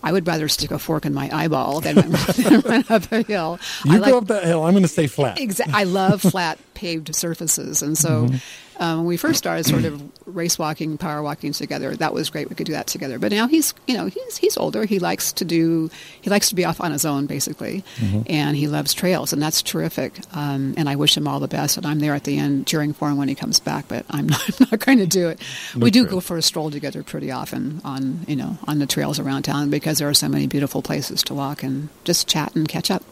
I 0.03 0.13
would 0.13 0.27
rather 0.27 0.49
stick 0.49 0.71
a 0.71 0.79
fork 0.79 1.05
in 1.05 1.15
my 1.15 1.29
eyeball 1.33 1.81
than, 1.81 1.97
than 2.37 2.61
run 2.61 2.85
up 2.89 3.11
a 3.13 3.23
hill. 3.23 3.59
You 3.85 3.93
I 3.93 3.97
go 3.97 4.03
like, 4.03 4.15
up 4.15 4.27
that 4.29 4.45
hill. 4.45 4.65
I'm 4.65 4.73
going 4.73 4.83
to 4.83 4.89
stay 4.89 5.07
flat. 5.07 5.39
Exactly. 5.39 5.75
I 5.75 5.85
love 5.85 6.21
flat 6.23 6.59
paved 6.75 7.15
surfaces, 7.15 7.83
and 7.83 7.97
so 7.97 8.27
mm-hmm 8.27 8.37
um, 8.81 8.99
when 8.99 9.07
we 9.07 9.17
first 9.19 9.39
started 9.39 9.67
sort 9.67 9.85
of 9.85 10.03
race 10.27 10.59
walking, 10.59 10.97
power 10.97 11.23
walking 11.23 11.53
together, 11.53 11.95
that 11.97 12.15
was 12.15 12.31
great. 12.31 12.49
We 12.49 12.55
could 12.55 12.67
do 12.67 12.73
that 12.73 12.87
together. 12.87 13.19
But 13.19 13.31
now 13.31 13.47
he's, 13.47 13.75
you 13.87 13.95
know, 13.95 14.07
he's 14.07 14.39
he's 14.39 14.57
older. 14.57 14.87
He 14.87 14.99
likes 14.99 15.33
to 15.35 15.45
do, 15.45 15.91
he 16.23 16.31
likes 16.31 16.49
to 16.49 16.55
be 16.55 16.65
off 16.65 16.81
on 16.81 16.91
his 16.91 17.05
own 17.05 17.27
basically, 17.27 17.85
mm-hmm. 17.97 18.23
and 18.27 18.57
he 18.57 18.69
loves 18.69 18.95
trails, 18.95 19.35
and 19.35 19.43
that's 19.43 19.61
terrific. 19.61 20.19
Um, 20.33 20.73
and 20.79 20.89
I 20.89 20.97
wish 20.97 21.15
him 21.15 21.29
all 21.29 21.41
the 21.41 21.49
best. 21.49 21.77
And 21.77 21.85
I'm 21.85 21.99
there 21.99 22.15
at 22.15 22.25
the 22.25 22.39
end 22.39 22.67
cheering 22.67 22.95
for 22.95 23.11
him 23.11 23.19
when 23.19 23.29
he 23.29 23.35
comes 23.35 23.61
back. 23.61 23.87
But 23.87 24.07
I'm 24.09 24.27
not, 24.29 24.49
I'm 24.49 24.69
not 24.71 24.81
going 24.81 24.99
to 24.99 25.07
do 25.07 25.29
it. 25.29 25.39
No 25.77 25.85
we 25.85 25.91
do 25.91 26.07
go 26.07 26.21
for 26.21 26.39
a 26.39 26.43
stroll 26.43 26.71
together 26.71 27.03
pretty 27.03 27.31
often 27.31 27.83
on, 27.85 28.21
you 28.27 28.37
know, 28.37 28.57
on 28.67 28.79
the 28.79 28.87
trails 28.87 29.19
around 29.19 29.43
town 29.43 29.69
because 29.69 29.90
there 29.99 30.09
are 30.09 30.15
so 30.15 30.29
many 30.29 30.47
beautiful 30.47 30.83
places 30.83 31.23
to 31.25 31.35
walk 31.35 31.63
and 31.63 31.89
just 32.05 32.29
chat 32.29 32.55
and 32.55 32.69
catch 32.69 32.91
up. 32.91 33.03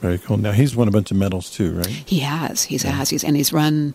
Very 0.00 0.18
cool. 0.18 0.36
Now 0.36 0.52
he's 0.52 0.76
won 0.76 0.86
a 0.86 0.92
bunch 0.92 1.10
of 1.10 1.16
medals 1.16 1.50
too, 1.50 1.72
right? 1.72 1.86
He 1.86 2.20
has. 2.20 2.62
He's 2.62 2.84
yeah. 2.84 2.92
has. 2.92 3.10
He's 3.10 3.24
and 3.24 3.36
he's 3.36 3.52
run 3.52 3.94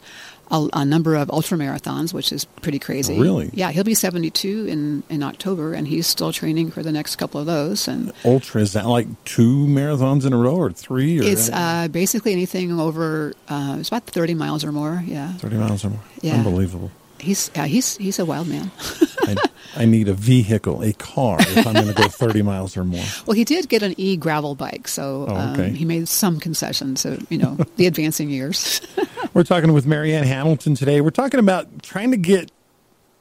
a, 0.51 0.69
a, 0.73 0.85
number 0.85 1.15
of 1.15 1.31
ultra 1.31 1.57
marathons, 1.57 2.13
which 2.13 2.31
is 2.31 2.45
pretty 2.45 2.79
crazy. 2.79 3.19
Really? 3.19 3.49
Yeah, 3.53 3.71
he'll 3.71 3.83
be 3.83 3.93
72 3.95 4.67
in, 4.67 5.03
in 5.09 5.23
October, 5.23 5.73
and 5.73 5.87
he's 5.87 6.05
still 6.05 6.31
training 6.31 6.71
for 6.71 6.83
the 6.83 6.91
next 6.91 7.15
couple 7.15 7.39
of 7.39 7.45
those. 7.45 7.87
And 7.87 8.11
ultra 8.25 8.61
is 8.61 8.73
that 8.73 8.85
like 8.85 9.07
two 9.23 9.65
marathons 9.65 10.25
in 10.25 10.33
a 10.33 10.37
row 10.37 10.55
or 10.55 10.71
three? 10.71 11.19
Or 11.19 11.23
it's 11.23 11.49
uh, 11.49 11.87
basically 11.89 12.33
anything 12.33 12.79
over. 12.79 13.33
Uh, 13.47 13.77
it's 13.79 13.89
about 13.89 14.05
30 14.05 14.33
miles 14.35 14.63
or 14.63 14.71
more. 14.71 15.03
Yeah. 15.05 15.33
30 15.33 15.57
miles 15.57 15.85
or 15.85 15.89
more. 15.89 16.01
Yeah. 16.21 16.35
Unbelievable. 16.35 16.91
He's 17.23 17.49
yeah, 17.55 17.65
he's 17.65 17.97
he's 17.97 18.19
a 18.19 18.25
wild 18.25 18.47
man. 18.47 18.71
I, 19.21 19.35
I, 19.77 19.85
need 19.85 20.09
a 20.09 20.13
vehicle, 20.13 20.83
a 20.83 20.91
car, 20.93 21.37
if 21.39 21.65
I'm 21.65 21.73
going 21.73 21.87
to 21.87 21.93
go 21.93 22.09
30 22.09 22.41
miles 22.41 22.75
or 22.75 22.83
more. 22.83 23.03
Well, 23.25 23.35
he 23.35 23.45
did 23.45 23.69
get 23.69 23.81
an 23.81 23.95
e 23.97 24.17
gravel 24.17 24.53
bike, 24.53 24.87
so 24.87 25.25
oh, 25.29 25.51
okay. 25.53 25.67
um, 25.67 25.73
he 25.73 25.85
made 25.85 26.09
some 26.09 26.39
concessions. 26.39 27.01
So 27.01 27.17
you 27.29 27.37
know, 27.37 27.57
the 27.77 27.87
advancing 27.87 28.29
years. 28.29 28.81
We're 29.33 29.43
talking 29.43 29.73
with 29.73 29.87
Marianne 29.87 30.25
Hamilton 30.25 30.75
today. 30.75 31.01
We're 31.01 31.09
talking 31.09 31.39
about 31.39 31.81
trying 31.81 32.11
to 32.11 32.17
get 32.17 32.51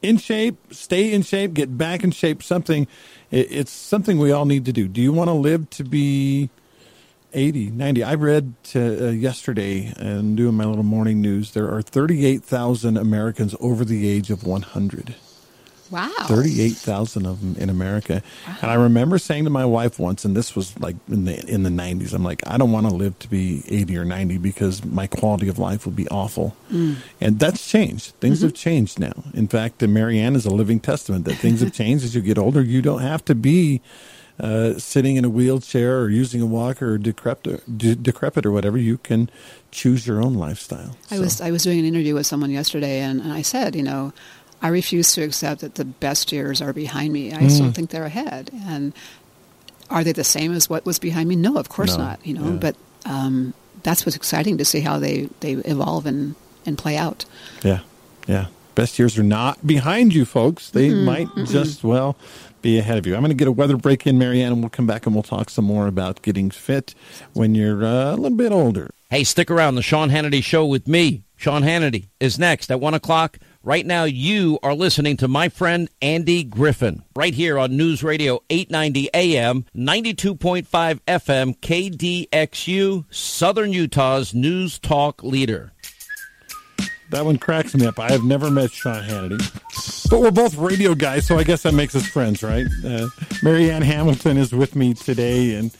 in 0.02 0.18
shape, 0.18 0.56
stay 0.74 1.12
in 1.12 1.22
shape, 1.22 1.54
get 1.54 1.78
back 1.78 2.04
in 2.04 2.10
shape. 2.10 2.42
Something, 2.42 2.86
it's 3.30 3.70
something 3.70 4.18
we 4.18 4.32
all 4.32 4.44
need 4.44 4.64
to 4.66 4.72
do. 4.72 4.88
Do 4.88 5.00
you 5.00 5.12
want 5.12 5.28
to 5.28 5.34
live 5.34 5.70
to 5.70 5.84
be 5.84 6.50
80, 7.34 7.70
90. 7.70 8.04
I 8.04 8.14
read 8.14 8.54
uh, 8.74 8.80
yesterday 8.80 9.92
and 9.96 10.36
doing 10.36 10.54
my 10.54 10.64
little 10.64 10.82
morning 10.82 11.20
news, 11.20 11.52
there 11.52 11.72
are 11.72 11.82
38,000 11.82 12.96
Americans 12.96 13.54
over 13.60 13.84
the 13.84 14.08
age 14.08 14.30
of 14.30 14.44
100. 14.44 15.14
Wow. 15.92 16.10
38,000 16.22 17.26
of 17.26 17.40
them 17.42 17.62
in 17.62 17.68
America. 17.68 18.22
Wow. 18.48 18.56
And 18.62 18.70
I 18.70 18.74
remember 18.74 19.18
saying 19.18 19.44
to 19.44 19.50
my 19.50 19.66
wife 19.66 19.98
once, 19.98 20.24
and 20.24 20.34
this 20.34 20.56
was 20.56 20.78
like 20.80 20.96
in 21.06 21.26
the, 21.26 21.46
in 21.46 21.64
the 21.64 21.70
90s, 21.70 22.14
I'm 22.14 22.24
like, 22.24 22.40
I 22.46 22.56
don't 22.56 22.72
want 22.72 22.88
to 22.88 22.94
live 22.94 23.18
to 23.18 23.28
be 23.28 23.62
80 23.68 23.98
or 23.98 24.04
90 24.06 24.38
because 24.38 24.82
my 24.86 25.06
quality 25.06 25.48
of 25.48 25.58
life 25.58 25.84
would 25.84 25.94
be 25.94 26.08
awful. 26.08 26.56
Mm. 26.72 26.96
And 27.20 27.38
that's 27.38 27.68
changed. 27.68 28.14
Things 28.20 28.38
mm-hmm. 28.38 28.46
have 28.46 28.54
changed 28.54 29.00
now. 29.00 29.12
In 29.34 29.48
fact, 29.48 29.82
Marianne 29.82 30.34
is 30.34 30.46
a 30.46 30.50
living 30.50 30.80
testament 30.80 31.26
that 31.26 31.34
things 31.34 31.60
have 31.60 31.74
changed 31.74 32.04
as 32.04 32.14
you 32.14 32.22
get 32.22 32.38
older. 32.38 32.62
You 32.62 32.80
don't 32.80 33.02
have 33.02 33.22
to 33.26 33.34
be 33.34 33.82
uh, 34.42 34.76
sitting 34.76 35.14
in 35.14 35.24
a 35.24 35.30
wheelchair 35.30 36.00
or 36.00 36.10
using 36.10 36.42
a 36.42 36.46
walker 36.46 36.94
or 36.94 36.98
decrepit, 36.98 37.78
de- 37.78 37.94
decrepit 37.94 38.44
or 38.44 38.50
whatever, 38.50 38.76
you 38.76 38.98
can 38.98 39.30
choose 39.70 40.04
your 40.04 40.20
own 40.20 40.34
lifestyle. 40.34 40.96
I 41.12 41.16
so. 41.16 41.20
was 41.20 41.40
I 41.40 41.52
was 41.52 41.62
doing 41.62 41.78
an 41.78 41.84
interview 41.84 42.14
with 42.14 42.26
someone 42.26 42.50
yesterday, 42.50 43.00
and, 43.00 43.20
and, 43.20 43.32
I 43.32 43.42
said, 43.42 43.76
you 43.76 43.84
know, 43.84 44.12
I 44.60 44.68
refuse 44.68 45.14
to 45.14 45.22
accept 45.22 45.60
that 45.60 45.76
the 45.76 45.84
best 45.84 46.32
years 46.32 46.60
are 46.60 46.72
behind 46.72 47.12
me. 47.12 47.32
I 47.32 47.42
mm. 47.42 47.50
still 47.50 47.70
think 47.70 47.90
they're 47.90 48.04
ahead, 48.04 48.50
and 48.52 48.92
are 49.88 50.02
they 50.02 50.12
the 50.12 50.24
same 50.24 50.52
as 50.52 50.68
what 50.68 50.84
was 50.84 50.98
behind 50.98 51.28
me? 51.28 51.36
No, 51.36 51.56
of 51.56 51.68
course 51.68 51.96
no. 51.96 52.04
not. 52.04 52.26
You 52.26 52.34
know, 52.34 52.50
yeah. 52.50 52.56
but 52.56 52.76
um, 53.04 53.54
that's 53.84 54.04
what's 54.04 54.16
exciting 54.16 54.58
to 54.58 54.64
see 54.64 54.80
how 54.80 54.98
they 54.98 55.28
they 55.38 55.52
evolve 55.52 56.04
and 56.04 56.34
and 56.66 56.76
play 56.76 56.96
out. 56.96 57.24
Yeah, 57.62 57.80
yeah 58.26 58.46
best 58.74 58.98
years 58.98 59.18
are 59.18 59.22
not 59.22 59.64
behind 59.66 60.14
you, 60.14 60.24
folks. 60.24 60.70
They 60.70 60.88
mm-hmm. 60.88 61.04
might 61.04 61.26
mm-hmm. 61.28 61.44
just, 61.44 61.84
well, 61.84 62.16
be 62.62 62.78
ahead 62.78 62.98
of 62.98 63.06
you. 63.06 63.14
I'm 63.14 63.20
going 63.20 63.30
to 63.30 63.36
get 63.36 63.48
a 63.48 63.52
weather 63.52 63.76
break 63.76 64.06
in, 64.06 64.18
Marianne, 64.18 64.52
and 64.52 64.62
we'll 64.62 64.70
come 64.70 64.86
back 64.86 65.04
and 65.06 65.14
we'll 65.14 65.22
talk 65.22 65.50
some 65.50 65.64
more 65.64 65.86
about 65.86 66.22
getting 66.22 66.50
fit 66.50 66.94
when 67.32 67.54
you're 67.54 67.84
uh, 67.84 68.14
a 68.14 68.16
little 68.16 68.36
bit 68.36 68.52
older. 68.52 68.90
Hey, 69.10 69.24
stick 69.24 69.50
around. 69.50 69.74
The 69.74 69.82
Sean 69.82 70.08
Hannity 70.08 70.42
Show 70.42 70.64
with 70.64 70.88
me, 70.88 71.24
Sean 71.36 71.62
Hannity, 71.62 72.08
is 72.18 72.38
next 72.38 72.70
at 72.70 72.80
1 72.80 72.94
o'clock. 72.94 73.38
Right 73.64 73.86
now, 73.86 74.04
you 74.04 74.58
are 74.62 74.74
listening 74.74 75.16
to 75.18 75.28
my 75.28 75.48
friend 75.48 75.88
Andy 76.00 76.42
Griffin, 76.42 77.04
right 77.14 77.34
here 77.34 77.58
on 77.58 77.76
News 77.76 78.02
Radio 78.02 78.42
890 78.50 79.10
AM, 79.14 79.66
92.5 79.76 80.66
FM, 81.06 81.58
KDXU, 81.60 83.04
Southern 83.10 83.72
Utah's 83.72 84.34
news 84.34 84.78
talk 84.78 85.22
leader. 85.22 85.71
That 87.12 87.26
one 87.26 87.36
cracks 87.36 87.74
me 87.74 87.86
up. 87.86 87.98
I 87.98 88.10
have 88.10 88.24
never 88.24 88.50
met 88.50 88.72
Sean 88.72 89.02
Hannity. 89.02 90.08
But 90.08 90.20
we're 90.20 90.30
both 90.30 90.56
radio 90.56 90.94
guys, 90.94 91.26
so 91.26 91.38
I 91.38 91.44
guess 91.44 91.62
that 91.62 91.74
makes 91.74 91.94
us 91.94 92.06
friends, 92.06 92.42
right? 92.42 92.66
Uh, 92.84 93.08
Marianne 93.42 93.82
Hamilton 93.82 94.38
is 94.38 94.52
with 94.52 94.74
me 94.74 94.94
today, 94.94 95.54
and 95.56 95.70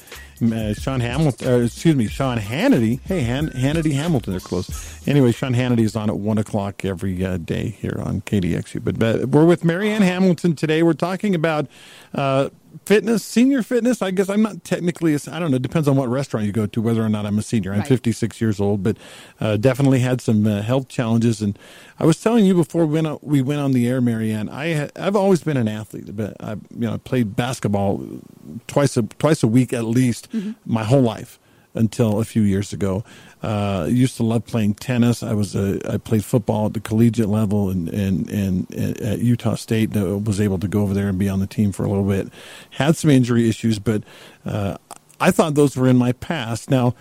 uh, 0.53 0.75
Sean 0.75 1.01
Hamilton, 1.01 1.49
uh, 1.49 1.64
excuse 1.64 1.97
me, 1.97 2.07
Sean 2.07 2.37
Hannity. 2.37 3.01
Hey, 3.05 3.23
Han- 3.23 3.49
Hannity 3.51 3.92
Hamilton, 3.92 4.33
they're 4.35 4.40
close. 4.40 5.09
Anyway, 5.09 5.33
Sean 5.33 5.55
Hannity 5.55 5.81
is 5.81 5.97
on 5.97 6.11
at 6.11 6.18
1 6.18 6.37
o'clock 6.37 6.85
every 6.85 7.25
uh, 7.25 7.38
day 7.38 7.71
here 7.71 7.99
on 8.05 8.21
KDXU. 8.21 8.85
But, 8.85 8.99
but 8.99 9.27
we're 9.27 9.47
with 9.47 9.64
Marianne 9.64 10.03
Hamilton 10.03 10.55
today. 10.55 10.83
We're 10.83 10.92
talking 10.92 11.35
about 11.35 11.66
uh, 12.14 12.51
fitness, 12.85 13.24
senior 13.24 13.62
fitness. 13.62 14.02
I 14.02 14.11
guess 14.11 14.28
I'm 14.28 14.42
not 14.42 14.64
technically, 14.64 15.14
I 15.14 15.38
don't 15.38 15.50
know, 15.50 15.56
it 15.56 15.62
depends 15.62 15.88
on 15.88 15.96
what 15.96 16.08
restaurant 16.08 16.46
you 16.46 16.52
go 16.52 16.66
to, 16.66 16.82
whether 16.82 17.02
or 17.02 17.08
not 17.08 17.26
I'm 17.26 17.38
a 17.38 17.42
senior. 17.42 17.72
I'm 17.72 17.80
right. 17.80 17.88
56 17.88 18.40
years 18.40 18.61
old, 18.61 18.82
but 18.82 18.96
uh, 19.40 19.56
definitely 19.56 20.00
had 20.00 20.20
some 20.20 20.46
uh, 20.46 20.62
health 20.62 20.88
challenges. 20.88 21.42
And 21.42 21.58
I 21.98 22.04
was 22.04 22.20
telling 22.20 22.44
you 22.44 22.54
before 22.54 22.87
we 22.87 23.00
went, 23.00 23.24
we 23.24 23.42
went 23.42 23.61
on 23.61 23.72
the 23.72 23.88
air, 23.88 24.00
Marianne, 24.00 24.48
I, 24.48 24.90
I've 24.96 25.16
always 25.16 25.42
been 25.42 25.56
an 25.56 25.68
athlete, 25.68 26.14
but 26.14 26.37
I, 26.40 26.52
you 26.52 26.61
know, 26.70 26.94
I 26.94 26.98
played 26.98 27.37
basketball 27.37 28.04
twice 28.66 28.96
a, 28.96 29.02
twice 29.02 29.42
a 29.42 29.48
week 29.48 29.72
at 29.72 29.85
least 29.85 30.30
mm-hmm. 30.32 30.52
my 30.64 30.85
whole 30.85 31.02
life 31.02 31.38
until 31.74 32.20
a 32.20 32.24
few 32.24 32.42
years 32.42 32.72
ago. 32.72 33.04
Uh, 33.42 33.88
used 33.90 34.16
to 34.16 34.22
love 34.22 34.46
playing 34.46 34.74
tennis. 34.74 35.22
I 35.22 35.33
was 35.33 35.57
a, 35.57 35.81
I 35.92 35.96
played 35.96 36.24
football 36.24 36.66
at 36.66 36.74
the 36.74 36.81
collegiate 36.81 37.28
level 37.28 37.70
and, 37.70 37.88
and, 37.88 38.31
and 38.31 38.72
at 38.72 39.18
Utah 39.18 39.57
State. 39.57 39.96
Uh, 39.96 40.18
was 40.18 40.40
able 40.40 40.59
to 40.61 40.68
go 40.68 40.83
over 40.83 40.94
there 40.94 41.09
and 41.09 41.18
be 41.18 41.28
on 41.28 41.40
the 41.40 41.48
team 41.48 41.72
for 41.72 41.85
a 41.85 41.88
little 41.88 42.09
bit. 42.09 42.28
Had 42.70 42.96
some 42.96 43.11
injury 43.11 43.48
issues, 43.48 43.81
but 43.81 44.05
uh, 44.46 44.76
I 45.20 45.33
thought 45.33 45.57
those 45.57 45.76
were 45.76 45.88
in 45.88 45.96
my 45.96 46.12
past. 46.12 46.70
Now 46.70 46.94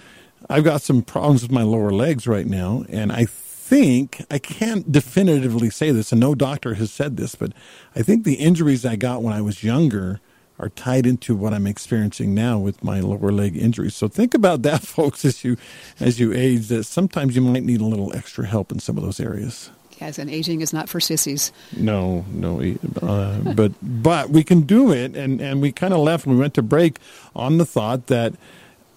I've 0.50 0.64
got 0.64 0.82
some 0.82 1.04
problems 1.04 1.44
with 1.44 1.52
my 1.52 1.64
lower 1.64 1.92
legs 1.92 2.26
right 2.26 2.48
now, 2.48 2.86
and 2.90 3.12
I 3.12 3.26
think 3.26 4.26
I 4.30 4.40
can't 4.40 4.92
definitively 4.92 5.70
say 5.70 5.92
this, 5.92 6.12
and 6.12 6.20
no 6.20 6.36
doctor 6.36 6.74
has 6.74 6.92
said 6.92 7.18
this, 7.18 7.36
but 7.36 7.54
I 7.96 8.02
think 8.02 8.24
the 8.24 8.36
injuries 8.36 8.86
I 8.86 8.96
got 8.96 9.22
when 9.22 9.34
I 9.34 9.42
was 9.42 9.64
younger 9.64 10.20
are 10.62 10.70
tied 10.70 11.08
into 11.08 11.36
what 11.36 11.54
I'm 11.54 11.66
experiencing 11.66 12.36
now 12.36 12.60
with 12.60 12.84
my 12.84 13.00
lower 13.00 13.32
leg 13.32 13.58
injury. 13.58 13.90
So 13.90 14.08
think 14.08 14.34
about 14.34 14.62
that, 14.64 14.84
folks, 14.84 15.26
as 15.26 15.44
you 15.44 15.58
as 16.00 16.20
you 16.20 16.34
age. 16.34 16.68
That 16.68 16.86
sometimes 16.86 17.36
you 17.36 17.42
might 17.42 17.64
need 17.64 17.82
a 17.82 17.86
little 17.86 18.16
extra 18.16 18.46
help 18.46 18.72
in 18.72 18.80
some 18.80 18.98
of 18.98 19.04
those 19.04 19.20
areas. 19.20 19.72
Yes, 20.00 20.18
and 20.18 20.32
aging 20.32 20.62
is 20.62 20.74
not 20.74 20.90
for 20.90 21.00
sissies. 21.00 21.52
No, 21.76 22.26
no, 22.30 22.62
uh, 23.02 23.38
but 23.56 23.74
but 23.82 24.30
we 24.30 24.44
can 24.44 24.62
do 24.62 24.92
it, 24.92 25.16
and 25.16 25.42
and 25.42 25.62
we 25.62 25.72
kind 25.72 25.94
of 25.94 26.00
left. 26.00 26.26
We 26.26 26.36
went 26.36 26.54
to 26.56 26.62
break 26.62 26.98
on 27.36 27.58
the 27.58 27.66
thought 27.66 28.08
that 28.08 28.34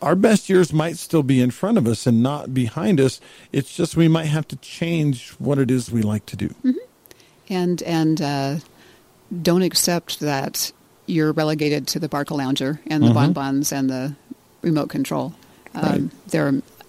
our 0.03 0.15
best 0.15 0.49
years 0.51 0.73
might 0.73 0.99
still 0.99 1.23
be 1.23 1.41
in 1.41 1.51
front 1.51 1.79
of 1.79 1.87
us 1.87 2.07
and 2.07 2.23
not 2.23 2.53
behind 2.53 3.01
us. 3.01 3.21
It's 3.53 3.75
just 3.75 3.97
we 3.97 4.09
might 4.09 4.27
have 4.27 4.47
to 4.49 4.57
change 4.57 5.31
what 5.33 5.59
it 5.59 5.71
is 5.71 5.91
we 5.91 6.03
like 6.03 6.27
to 6.27 6.37
do. 6.37 6.49
Mm-hmm. 6.49 6.73
And 7.49 7.83
and 7.83 8.21
uh, 8.21 8.57
don't 9.43 9.63
accept 9.63 10.21
that 10.21 10.73
you're 11.07 11.33
relegated 11.33 11.87
to 11.89 11.99
the 11.99 12.09
Barcalounger 12.09 12.79
and 12.87 13.03
the 13.03 13.09
mm-hmm. 13.09 13.33
bonbons 13.33 13.73
and 13.73 13.91
the 13.91 14.15
remote 14.63 14.89
control. 14.89 15.35
Um, 15.75 15.83
right. 15.83 16.29
There 16.29 16.47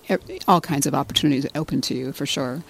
are 0.10 0.20
all 0.48 0.62
kinds 0.62 0.86
of 0.86 0.94
opportunities 0.94 1.48
open 1.56 1.82
to 1.82 1.96
you 1.96 2.12
for 2.12 2.26
sure. 2.26 2.64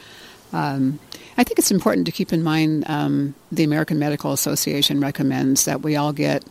Um, 0.54 1.00
I 1.38 1.44
think 1.44 1.60
it's 1.60 1.72
important 1.72 2.06
to 2.06 2.12
keep 2.12 2.32
in 2.32 2.44
mind 2.44 2.86
um, 2.88 3.36
the 3.52 3.64
American 3.64 4.00
Medical 4.00 4.32
Association 4.32 5.02
recommends 5.02 5.66
that 5.66 5.82
we 5.82 5.96
all 5.96 6.14
get 6.14 6.46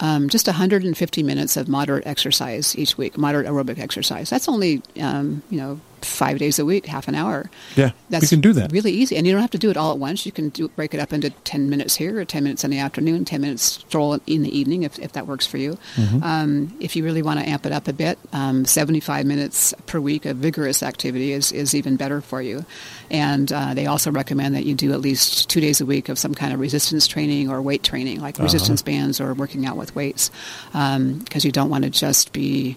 um, 0.00 0.28
just 0.28 0.46
150 0.46 1.22
minutes 1.22 1.56
of 1.56 1.68
moderate 1.68 2.06
exercise 2.06 2.76
each 2.76 2.96
week, 2.96 3.18
moderate 3.18 3.46
aerobic 3.46 3.78
exercise. 3.78 4.30
That's 4.30 4.48
only, 4.48 4.82
um, 5.00 5.42
you 5.50 5.58
know, 5.58 5.80
five 6.04 6.38
days 6.38 6.58
a 6.58 6.64
week, 6.64 6.86
half 6.86 7.08
an 7.08 7.14
hour. 7.14 7.50
Yeah, 7.76 7.92
That's 8.10 8.22
we 8.22 8.28
can 8.28 8.40
do 8.40 8.52
that. 8.54 8.72
Really 8.72 8.92
easy, 8.92 9.16
and 9.16 9.26
you 9.26 9.32
don't 9.32 9.40
have 9.40 9.50
to 9.52 9.58
do 9.58 9.70
it 9.70 9.76
all 9.76 9.92
at 9.92 9.98
once. 9.98 10.26
You 10.26 10.32
can 10.32 10.50
do, 10.50 10.68
break 10.68 10.94
it 10.94 11.00
up 11.00 11.12
into 11.12 11.30
ten 11.30 11.70
minutes 11.70 11.96
here, 11.96 12.18
or 12.20 12.24
ten 12.24 12.44
minutes 12.44 12.64
in 12.64 12.70
the 12.70 12.78
afternoon, 12.78 13.24
ten 13.24 13.40
minutes 13.40 13.62
stroll 13.62 14.18
in 14.26 14.42
the 14.42 14.56
evening, 14.56 14.82
if, 14.82 14.98
if 14.98 15.12
that 15.12 15.26
works 15.26 15.46
for 15.46 15.58
you. 15.58 15.78
Mm-hmm. 15.96 16.22
Um, 16.22 16.76
if 16.80 16.96
you 16.96 17.04
really 17.04 17.22
want 17.22 17.40
to 17.40 17.48
amp 17.48 17.66
it 17.66 17.72
up 17.72 17.88
a 17.88 17.92
bit, 17.92 18.18
um, 18.32 18.64
seventy-five 18.64 19.26
minutes 19.26 19.74
per 19.86 20.00
week 20.00 20.26
of 20.26 20.36
vigorous 20.36 20.82
activity 20.82 21.32
is 21.32 21.52
is 21.52 21.74
even 21.74 21.96
better 21.96 22.20
for 22.20 22.42
you. 22.42 22.64
And 23.10 23.52
uh, 23.52 23.74
they 23.74 23.86
also 23.86 24.10
recommend 24.10 24.54
that 24.54 24.64
you 24.64 24.74
do 24.74 24.92
at 24.92 25.00
least 25.00 25.50
two 25.50 25.60
days 25.60 25.80
a 25.80 25.86
week 25.86 26.08
of 26.08 26.18
some 26.18 26.34
kind 26.34 26.52
of 26.52 26.60
resistance 26.60 27.06
training 27.06 27.50
or 27.50 27.62
weight 27.62 27.82
training, 27.82 28.20
like 28.20 28.36
uh-huh. 28.36 28.44
resistance 28.44 28.82
bands 28.82 29.20
or 29.20 29.34
working 29.34 29.66
out 29.66 29.76
with 29.76 29.94
weights, 29.94 30.30
because 30.72 30.96
um, 30.96 31.24
you 31.42 31.52
don't 31.52 31.70
want 31.70 31.84
to 31.84 31.90
just 31.90 32.32
be 32.32 32.76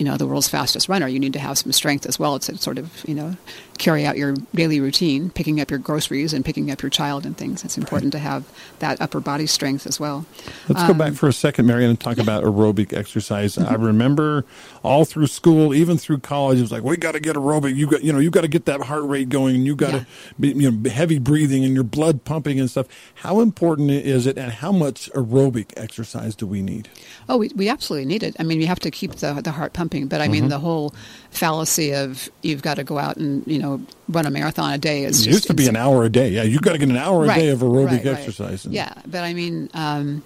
you 0.00 0.06
know 0.06 0.16
the 0.16 0.26
world's 0.26 0.48
fastest 0.48 0.88
runner. 0.88 1.06
You 1.06 1.20
need 1.20 1.34
to 1.34 1.38
have 1.38 1.58
some 1.58 1.72
strength 1.72 2.06
as 2.06 2.18
well 2.18 2.38
to 2.38 2.56
sort 2.56 2.78
of 2.78 3.04
you 3.06 3.14
know 3.14 3.36
carry 3.80 4.06
out 4.06 4.16
your 4.16 4.34
daily 4.54 4.78
routine, 4.78 5.30
picking 5.30 5.60
up 5.60 5.70
your 5.70 5.80
groceries 5.80 6.32
and 6.32 6.44
picking 6.44 6.70
up 6.70 6.82
your 6.82 6.90
child 6.90 7.26
and 7.26 7.36
things. 7.36 7.64
It's 7.64 7.76
important 7.76 8.14
right. 8.14 8.20
to 8.20 8.28
have 8.28 8.44
that 8.78 9.00
upper 9.00 9.18
body 9.18 9.46
strength 9.46 9.86
as 9.86 9.98
well. 9.98 10.26
Let's 10.68 10.82
um, 10.82 10.88
go 10.88 10.94
back 10.94 11.08
um, 11.08 11.14
for 11.14 11.28
a 11.28 11.32
second, 11.32 11.66
Marianne, 11.66 11.90
and 11.90 11.98
talk 11.98 12.18
yeah. 12.18 12.22
about 12.22 12.44
aerobic 12.44 12.92
exercise. 12.92 13.56
Mm-hmm. 13.56 13.72
I 13.72 13.74
remember 13.76 14.44
all 14.84 15.04
through 15.04 15.26
school, 15.26 15.74
even 15.74 15.98
through 15.98 16.18
college, 16.18 16.58
it 16.58 16.62
was 16.62 16.70
like, 16.70 16.84
we 16.84 16.96
got 16.96 17.12
to 17.12 17.20
get 17.20 17.34
aerobic. 17.34 17.74
You 17.74 17.88
got, 17.88 18.04
you 18.04 18.12
know, 18.12 18.18
you 18.18 18.30
got 18.30 18.42
to 18.42 18.48
get 18.48 18.66
that 18.66 18.82
heart 18.82 19.04
rate 19.04 19.30
going, 19.30 19.56
and 19.56 19.64
you 19.64 19.74
got 19.74 19.92
to, 19.92 19.96
yeah. 19.96 20.04
be, 20.38 20.48
you 20.50 20.70
know, 20.70 20.90
heavy 20.90 21.18
breathing 21.18 21.64
and 21.64 21.74
your 21.74 21.84
blood 21.84 22.24
pumping 22.24 22.60
and 22.60 22.70
stuff. 22.70 22.86
How 23.14 23.40
important 23.40 23.90
is 23.90 24.26
it, 24.26 24.36
and 24.36 24.52
how 24.52 24.72
much 24.72 25.10
aerobic 25.12 25.72
exercise 25.76 26.36
do 26.36 26.46
we 26.46 26.60
need? 26.60 26.88
Oh, 27.28 27.38
we, 27.38 27.48
we 27.56 27.68
absolutely 27.68 28.06
need 28.06 28.22
it. 28.22 28.36
I 28.38 28.42
mean, 28.42 28.60
you 28.60 28.66
have 28.66 28.80
to 28.80 28.90
keep 28.90 29.16
the 29.16 29.40
the 29.40 29.52
heart 29.52 29.72
pumping, 29.72 30.06
but 30.06 30.20
I 30.20 30.28
mean, 30.28 30.42
mm-hmm. 30.42 30.50
the 30.50 30.58
whole 30.58 30.94
fallacy 31.30 31.94
of 31.94 32.28
you've 32.42 32.62
got 32.62 32.74
to 32.74 32.84
go 32.84 32.98
out 32.98 33.16
and 33.16 33.46
you 33.46 33.58
know 33.58 33.80
run 34.08 34.26
a 34.26 34.30
marathon 34.30 34.72
a 34.72 34.78
day 34.78 35.04
is 35.04 35.26
it 35.26 35.30
used 35.30 35.46
to 35.46 35.54
be 35.54 35.68
an 35.68 35.76
hour 35.76 36.04
a 36.04 36.08
day. 36.08 36.28
Yeah, 36.28 36.42
you've 36.42 36.62
got 36.62 36.72
to 36.72 36.78
get 36.78 36.88
an 36.88 36.96
hour 36.96 37.24
right, 37.24 37.36
a 37.36 37.40
day 37.40 37.48
of 37.48 37.60
aerobic 37.60 37.90
right, 37.90 38.06
exercise. 38.06 38.66
Right. 38.66 38.74
Yeah, 38.74 38.92
but 39.06 39.24
I 39.24 39.34
mean. 39.34 39.70
Um, 39.74 40.22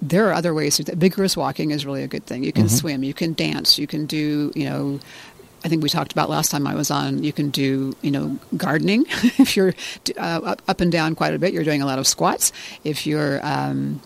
there 0.00 0.28
are 0.28 0.32
other 0.32 0.54
ways. 0.54 0.76
To, 0.76 0.94
vigorous 0.94 1.36
walking 1.36 1.72
is 1.72 1.84
really 1.84 2.04
a 2.04 2.06
good 2.06 2.24
thing. 2.24 2.44
You 2.44 2.52
can 2.52 2.66
mm-hmm. 2.66 2.76
swim, 2.76 3.02
you 3.02 3.12
can 3.12 3.32
dance, 3.32 3.80
you 3.80 3.88
can 3.88 4.06
do, 4.06 4.52
you 4.54 4.64
know, 4.64 5.00
I 5.64 5.68
think 5.68 5.82
we 5.82 5.88
talked 5.88 6.12
about 6.12 6.30
last 6.30 6.50
time 6.50 6.66
I 6.66 6.74
was 6.74 6.90
on. 6.90 7.24
You 7.24 7.32
can 7.32 7.50
do, 7.50 7.94
you 8.02 8.10
know, 8.10 8.38
gardening 8.56 9.06
if 9.08 9.56
you're 9.56 9.74
uh, 10.16 10.54
up 10.68 10.80
and 10.80 10.92
down 10.92 11.14
quite 11.14 11.34
a 11.34 11.38
bit. 11.38 11.52
You're 11.52 11.64
doing 11.64 11.82
a 11.82 11.86
lot 11.86 11.98
of 11.98 12.06
squats. 12.06 12.52
If 12.84 13.06
you're 13.06 13.44
um, 13.44 14.00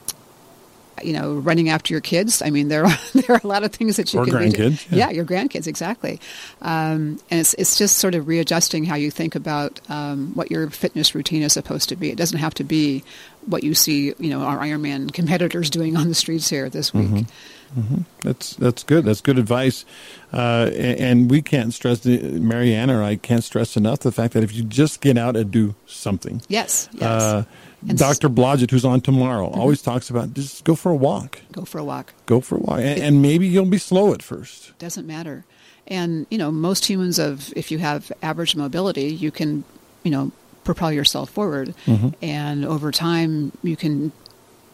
you 1.04 1.12
know, 1.12 1.34
running 1.34 1.68
after 1.68 1.92
your 1.92 2.00
kids. 2.00 2.42
I 2.42 2.50
mean, 2.50 2.68
there 2.68 2.84
are 2.86 2.98
there 3.14 3.36
are 3.36 3.40
a 3.42 3.46
lot 3.46 3.64
of 3.64 3.72
things 3.72 3.96
that 3.96 4.12
you 4.12 4.20
or 4.20 4.24
can 4.24 4.34
grandkids. 4.34 4.90
Yeah. 4.90 5.08
yeah. 5.08 5.10
your 5.10 5.24
grandkids 5.24 5.66
exactly. 5.66 6.20
Um, 6.60 7.20
and 7.30 7.40
it's 7.40 7.54
it's 7.54 7.76
just 7.76 7.98
sort 7.98 8.14
of 8.14 8.26
readjusting 8.26 8.84
how 8.84 8.96
you 8.96 9.10
think 9.10 9.34
about 9.34 9.80
um, 9.90 10.32
what 10.34 10.50
your 10.50 10.70
fitness 10.70 11.14
routine 11.14 11.42
is 11.42 11.52
supposed 11.52 11.88
to 11.90 11.96
be. 11.96 12.10
It 12.10 12.16
doesn't 12.16 12.38
have 12.38 12.54
to 12.54 12.64
be 12.64 13.04
what 13.46 13.64
you 13.64 13.74
see, 13.74 14.14
you 14.18 14.30
know, 14.30 14.42
our 14.42 14.58
Ironman 14.58 15.12
competitors 15.12 15.70
doing 15.70 15.96
on 15.96 16.08
the 16.08 16.14
streets 16.14 16.48
here 16.48 16.68
this 16.68 16.94
week. 16.94 17.08
Mm-hmm. 17.08 17.80
Mm-hmm. 17.80 18.02
That's 18.20 18.54
that's 18.56 18.82
good. 18.82 19.06
That's 19.06 19.22
good 19.22 19.38
advice, 19.38 19.86
uh, 20.32 20.70
and, 20.74 21.00
and, 21.00 21.30
we 21.30 21.40
can't 21.40 21.72
stress. 21.72 22.04
Marianne 22.04 22.90
or 22.90 23.02
I 23.02 23.16
can't 23.16 23.42
stress 23.42 23.78
enough 23.78 24.00
the 24.00 24.12
fact 24.12 24.34
that 24.34 24.44
if 24.44 24.54
you 24.54 24.62
just 24.62 25.00
get 25.00 25.16
out 25.16 25.36
and 25.36 25.50
do 25.50 25.74
something, 25.86 26.42
yes, 26.48 26.90
yes. 26.92 27.02
Uh, 27.02 27.44
and 27.88 27.98
Dr. 27.98 28.28
Blodgett, 28.28 28.70
who's 28.70 28.84
on 28.84 29.00
tomorrow, 29.00 29.48
mm-hmm. 29.48 29.60
always 29.60 29.82
talks 29.82 30.10
about 30.10 30.34
just 30.34 30.64
go 30.64 30.74
for 30.74 30.90
a 30.90 30.96
walk. 30.96 31.40
Go 31.52 31.64
for 31.64 31.78
a 31.78 31.84
walk. 31.84 32.12
Go 32.26 32.40
for 32.40 32.56
a 32.56 32.58
walk, 32.58 32.78
and, 32.78 32.88
it, 32.88 32.98
and 33.00 33.22
maybe 33.22 33.46
you'll 33.46 33.66
be 33.66 33.78
slow 33.78 34.12
at 34.14 34.22
first. 34.22 34.76
Doesn't 34.78 35.06
matter. 35.06 35.44
And 35.86 36.26
you 36.30 36.38
know, 36.38 36.52
most 36.52 36.86
humans 36.86 37.18
of 37.18 37.52
if 37.56 37.70
you 37.70 37.78
have 37.78 38.12
average 38.22 38.54
mobility, 38.54 39.06
you 39.06 39.30
can, 39.30 39.64
you 40.04 40.10
know, 40.10 40.30
propel 40.64 40.92
yourself 40.92 41.30
forward, 41.30 41.74
mm-hmm. 41.86 42.10
and 42.22 42.64
over 42.64 42.92
time 42.92 43.52
you 43.62 43.76
can 43.76 44.12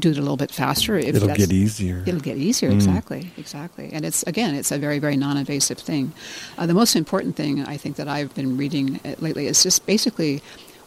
do 0.00 0.10
it 0.10 0.18
a 0.18 0.20
little 0.20 0.36
bit 0.36 0.50
faster. 0.50 0.96
It'll 0.96 1.28
get 1.28 1.52
easier. 1.52 2.04
It'll 2.06 2.20
get 2.20 2.36
easier, 2.36 2.70
mm. 2.70 2.74
exactly, 2.74 3.32
exactly. 3.36 3.90
And 3.92 4.04
it's 4.04 4.22
again, 4.24 4.54
it's 4.54 4.70
a 4.70 4.78
very, 4.78 4.98
very 4.98 5.16
non-invasive 5.16 5.78
thing. 5.78 6.12
Uh, 6.56 6.66
the 6.66 6.74
most 6.74 6.94
important 6.94 7.36
thing 7.36 7.64
I 7.64 7.76
think 7.76 7.96
that 7.96 8.06
I've 8.06 8.34
been 8.34 8.56
reading 8.56 9.00
lately 9.18 9.46
is 9.46 9.62
just 9.62 9.86
basically 9.86 10.42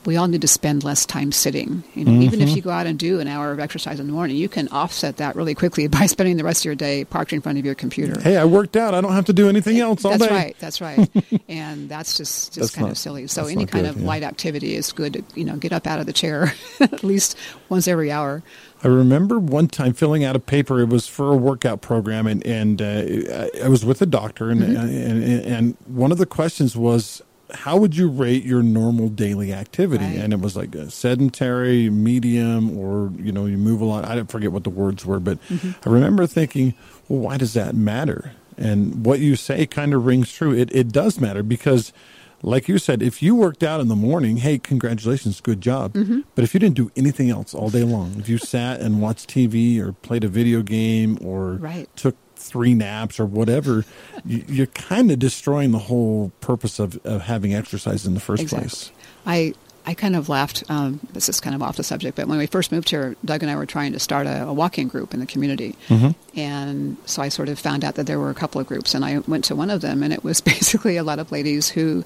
we 0.05 0.17
all 0.17 0.27
need 0.27 0.41
to 0.41 0.47
spend 0.47 0.83
less 0.83 1.05
time 1.05 1.31
sitting. 1.31 1.83
You 1.93 2.05
know, 2.05 2.11
mm-hmm. 2.11 2.21
even 2.23 2.41
if 2.41 2.49
mm-hmm. 2.49 2.55
you 2.55 2.61
go 2.61 2.71
out 2.71 2.87
and 2.87 2.97
do 2.97 3.19
an 3.19 3.27
hour 3.27 3.51
of 3.51 3.59
exercise 3.59 3.99
in 3.99 4.07
the 4.07 4.13
morning, 4.13 4.35
you 4.35 4.49
can 4.49 4.67
offset 4.69 5.17
that 5.17 5.35
really 5.35 5.53
quickly 5.53 5.87
by 5.99 6.05
spending 6.07 6.37
the 6.37 6.43
rest 6.43 6.61
of 6.61 6.65
your 6.65 6.75
day 6.75 7.05
parked 7.05 7.33
in 7.33 7.41
front 7.41 7.59
of 7.59 7.65
your 7.65 7.75
computer. 7.75 8.19
Hey, 8.19 8.37
I 8.37 8.45
worked 8.45 8.75
out. 8.75 8.93
I 8.93 9.01
don't 9.01 9.13
have 9.13 9.25
to 9.25 9.33
do 9.33 9.47
anything 9.47 9.79
else 9.79 10.03
all 10.03 10.17
that's 10.17 10.23
day. 10.23 10.55
That's 10.59 10.81
right. 10.81 11.07
That's 11.09 11.23
right. 11.25 11.43
and 11.47 11.89
that's 11.89 12.17
just 12.17 12.53
just 12.53 12.55
that's 12.55 12.71
kind 12.75 12.87
not, 12.87 12.91
of 12.91 12.97
silly. 12.97 13.27
So 13.27 13.45
any 13.45 13.65
kind 13.65 13.85
good, 13.85 13.95
of 13.95 14.01
yeah. 14.01 14.07
light 14.07 14.23
activity 14.23 14.75
is 14.75 14.91
good. 14.91 15.13
To, 15.13 15.23
you 15.35 15.45
know, 15.45 15.55
get 15.57 15.73
up 15.73 15.85
out 15.85 15.99
of 15.99 16.05
the 16.05 16.13
chair 16.13 16.53
at 16.79 17.03
least 17.03 17.37
once 17.69 17.87
every 17.87 18.11
hour. 18.11 18.43
I 18.83 18.87
remember 18.87 19.37
one 19.37 19.67
time 19.67 19.93
filling 19.93 20.23
out 20.23 20.35
a 20.35 20.39
paper. 20.39 20.79
It 20.79 20.89
was 20.89 21.07
for 21.07 21.31
a 21.31 21.35
workout 21.35 21.81
program, 21.81 22.25
and 22.25 22.45
and 22.45 22.81
uh, 22.81 23.47
I 23.63 23.67
was 23.67 23.85
with 23.85 24.01
a 24.01 24.07
doctor, 24.07 24.49
and, 24.49 24.61
mm-hmm. 24.61 24.77
and 24.77 25.23
and 25.23 25.77
one 25.85 26.11
of 26.11 26.17
the 26.17 26.25
questions 26.25 26.75
was 26.75 27.21
how 27.53 27.77
would 27.77 27.95
you 27.95 28.09
rate 28.09 28.43
your 28.43 28.63
normal 28.63 29.09
daily 29.09 29.53
activity? 29.53 30.05
Right. 30.05 30.17
And 30.17 30.33
it 30.33 30.39
was 30.39 30.55
like 30.55 30.75
a 30.75 30.89
sedentary, 30.89 31.89
medium, 31.89 32.77
or 32.77 33.11
you 33.17 33.31
know, 33.31 33.45
you 33.45 33.57
move 33.57 33.81
a 33.81 33.85
lot. 33.85 34.05
I 34.05 34.15
don't 34.15 34.31
forget 34.31 34.51
what 34.51 34.63
the 34.63 34.69
words 34.69 35.05
were, 35.05 35.19
but 35.19 35.41
mm-hmm. 35.47 35.71
I 35.87 35.91
remember 35.91 36.27
thinking, 36.27 36.73
well, 37.07 37.19
why 37.19 37.37
does 37.37 37.53
that 37.53 37.75
matter? 37.75 38.33
And 38.57 39.05
what 39.05 39.19
you 39.19 39.35
say 39.35 39.65
kind 39.65 39.93
of 39.93 40.05
rings 40.05 40.31
true. 40.31 40.53
It 40.53 40.73
it 40.73 40.89
does 40.89 41.19
matter 41.19 41.43
because, 41.43 41.93
like 42.41 42.67
you 42.67 42.77
said, 42.77 43.01
if 43.01 43.21
you 43.21 43.35
worked 43.35 43.63
out 43.63 43.79
in 43.79 43.87
the 43.87 43.95
morning, 43.95 44.37
hey, 44.37 44.57
congratulations, 44.57 45.41
good 45.41 45.61
job. 45.61 45.93
Mm-hmm. 45.93 46.21
But 46.35 46.43
if 46.43 46.53
you 46.53 46.59
didn't 46.59 46.75
do 46.75 46.91
anything 46.95 47.29
else 47.29 47.53
all 47.53 47.69
day 47.69 47.83
long, 47.83 48.19
if 48.19 48.29
you 48.29 48.37
sat 48.37 48.79
and 48.79 49.01
watched 49.01 49.29
TV 49.29 49.79
or 49.79 49.93
played 49.93 50.23
a 50.23 50.27
video 50.27 50.61
game 50.61 51.17
or 51.21 51.53
right. 51.53 51.89
took 51.95 52.15
three 52.41 52.73
naps 52.73 53.19
or 53.19 53.25
whatever, 53.25 53.85
you, 54.25 54.63
are 54.63 54.67
kind 54.67 55.11
of 55.11 55.19
destroying 55.19 55.71
the 55.71 55.79
whole 55.79 56.31
purpose 56.41 56.79
of, 56.79 57.03
of 57.05 57.21
having 57.21 57.53
exercise 57.53 58.05
in 58.05 58.13
the 58.13 58.19
first 58.19 58.43
exactly. 58.43 58.69
place. 58.69 58.91
I 59.25 59.53
I 59.85 59.93
kind 59.95 60.15
of 60.15 60.29
laughed. 60.29 60.63
Um, 60.69 60.99
this 61.13 61.27
is 61.27 61.39
kind 61.39 61.55
of 61.55 61.63
off 61.63 61.77
the 61.77 61.83
subject, 61.83 62.15
but 62.15 62.27
when 62.27 62.37
we 62.37 62.45
first 62.45 62.71
moved 62.71 62.89
here, 62.89 63.15
Doug 63.25 63.41
and 63.41 63.51
I 63.51 63.55
were 63.55 63.65
trying 63.65 63.93
to 63.93 63.99
start 63.99 64.27
a, 64.27 64.43
a 64.43 64.53
walking 64.53 64.87
group 64.87 65.13
in 65.13 65.19
the 65.19 65.25
community, 65.25 65.75
mm-hmm. 65.87 66.11
and 66.39 66.97
so 67.05 67.21
I 67.21 67.29
sort 67.29 67.49
of 67.49 67.57
found 67.57 67.83
out 67.83 67.95
that 67.95 68.05
there 68.05 68.19
were 68.19 68.29
a 68.29 68.35
couple 68.35 68.61
of 68.61 68.67
groups, 68.67 68.93
and 68.93 69.03
I 69.03 69.19
went 69.19 69.45
to 69.45 69.55
one 69.55 69.69
of 69.69 69.81
them, 69.81 70.03
and 70.03 70.13
it 70.13 70.23
was 70.23 70.41
basically 70.53 70.97
a 70.97 71.03
lot 71.03 71.19
of 71.19 71.31
ladies 71.31 71.69
who 71.69 72.03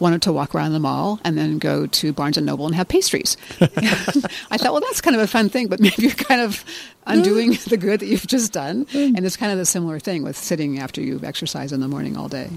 wanted 0.00 0.22
to 0.22 0.32
walk 0.32 0.54
around 0.54 0.72
the 0.72 0.78
mall 0.78 1.20
and 1.24 1.36
then 1.36 1.58
go 1.58 1.86
to 1.86 2.12
Barnes 2.12 2.36
and 2.36 2.46
Noble 2.46 2.66
and 2.66 2.74
have 2.74 2.88
pastries. 2.88 3.36
I 3.60 4.56
thought, 4.56 4.72
well, 4.72 4.80
that's 4.80 5.00
kind 5.00 5.16
of 5.16 5.22
a 5.22 5.26
fun 5.26 5.48
thing, 5.48 5.68
but 5.68 5.80
maybe 5.80 5.94
you're 5.98 6.12
kind 6.12 6.40
of 6.40 6.64
undoing 7.06 7.52
the 7.68 7.76
good 7.76 8.00
that 8.00 8.06
you've 8.06 8.26
just 8.26 8.52
done. 8.52 8.86
And 8.94 9.24
it's 9.24 9.36
kind 9.36 9.52
of 9.52 9.58
the 9.58 9.66
similar 9.66 9.98
thing 9.98 10.22
with 10.22 10.36
sitting 10.36 10.78
after 10.78 11.00
you've 11.00 11.24
exercised 11.24 11.72
in 11.72 11.80
the 11.80 11.88
morning 11.88 12.16
all 12.16 12.28
day. 12.28 12.50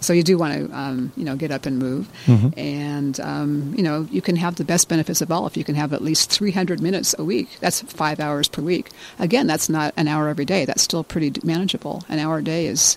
So 0.00 0.12
you 0.12 0.22
do 0.22 0.38
want 0.38 0.54
to, 0.54 0.76
um, 0.76 1.12
you 1.16 1.24
know, 1.24 1.34
get 1.34 1.50
up 1.50 1.66
and 1.66 1.78
move, 1.78 2.08
mm-hmm. 2.26 2.56
and 2.56 3.18
um, 3.18 3.74
you 3.76 3.82
know, 3.82 4.06
you 4.12 4.22
can 4.22 4.36
have 4.36 4.54
the 4.54 4.64
best 4.64 4.88
benefits 4.88 5.20
of 5.20 5.32
all 5.32 5.46
if 5.48 5.56
you 5.56 5.64
can 5.64 5.74
have 5.74 5.92
at 5.92 6.02
least 6.02 6.30
300 6.30 6.80
minutes 6.80 7.16
a 7.18 7.24
week. 7.24 7.48
That's 7.58 7.80
five 7.82 8.20
hours 8.20 8.46
per 8.46 8.62
week. 8.62 8.90
Again, 9.18 9.48
that's 9.48 9.68
not 9.68 9.92
an 9.96 10.06
hour 10.06 10.28
every 10.28 10.44
day. 10.44 10.64
That's 10.64 10.82
still 10.82 11.02
pretty 11.02 11.32
manageable. 11.42 12.04
An 12.08 12.20
hour 12.20 12.38
a 12.38 12.44
day 12.44 12.66
is 12.66 12.96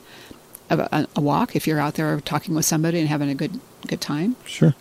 a, 0.80 1.08
a 1.16 1.22
walk 1.22 1.56
if 1.56 1.68
you're 1.68 1.80
out 1.80 1.96
there 1.96 2.20
talking 2.22 2.56
with 2.56 2.66
somebody 2.66 3.00
and 3.00 3.08
having 3.10 3.30
a 3.30 3.36
good 3.36 3.60
good 3.88 4.02
time. 4.02 4.36
Sure. 4.46 4.74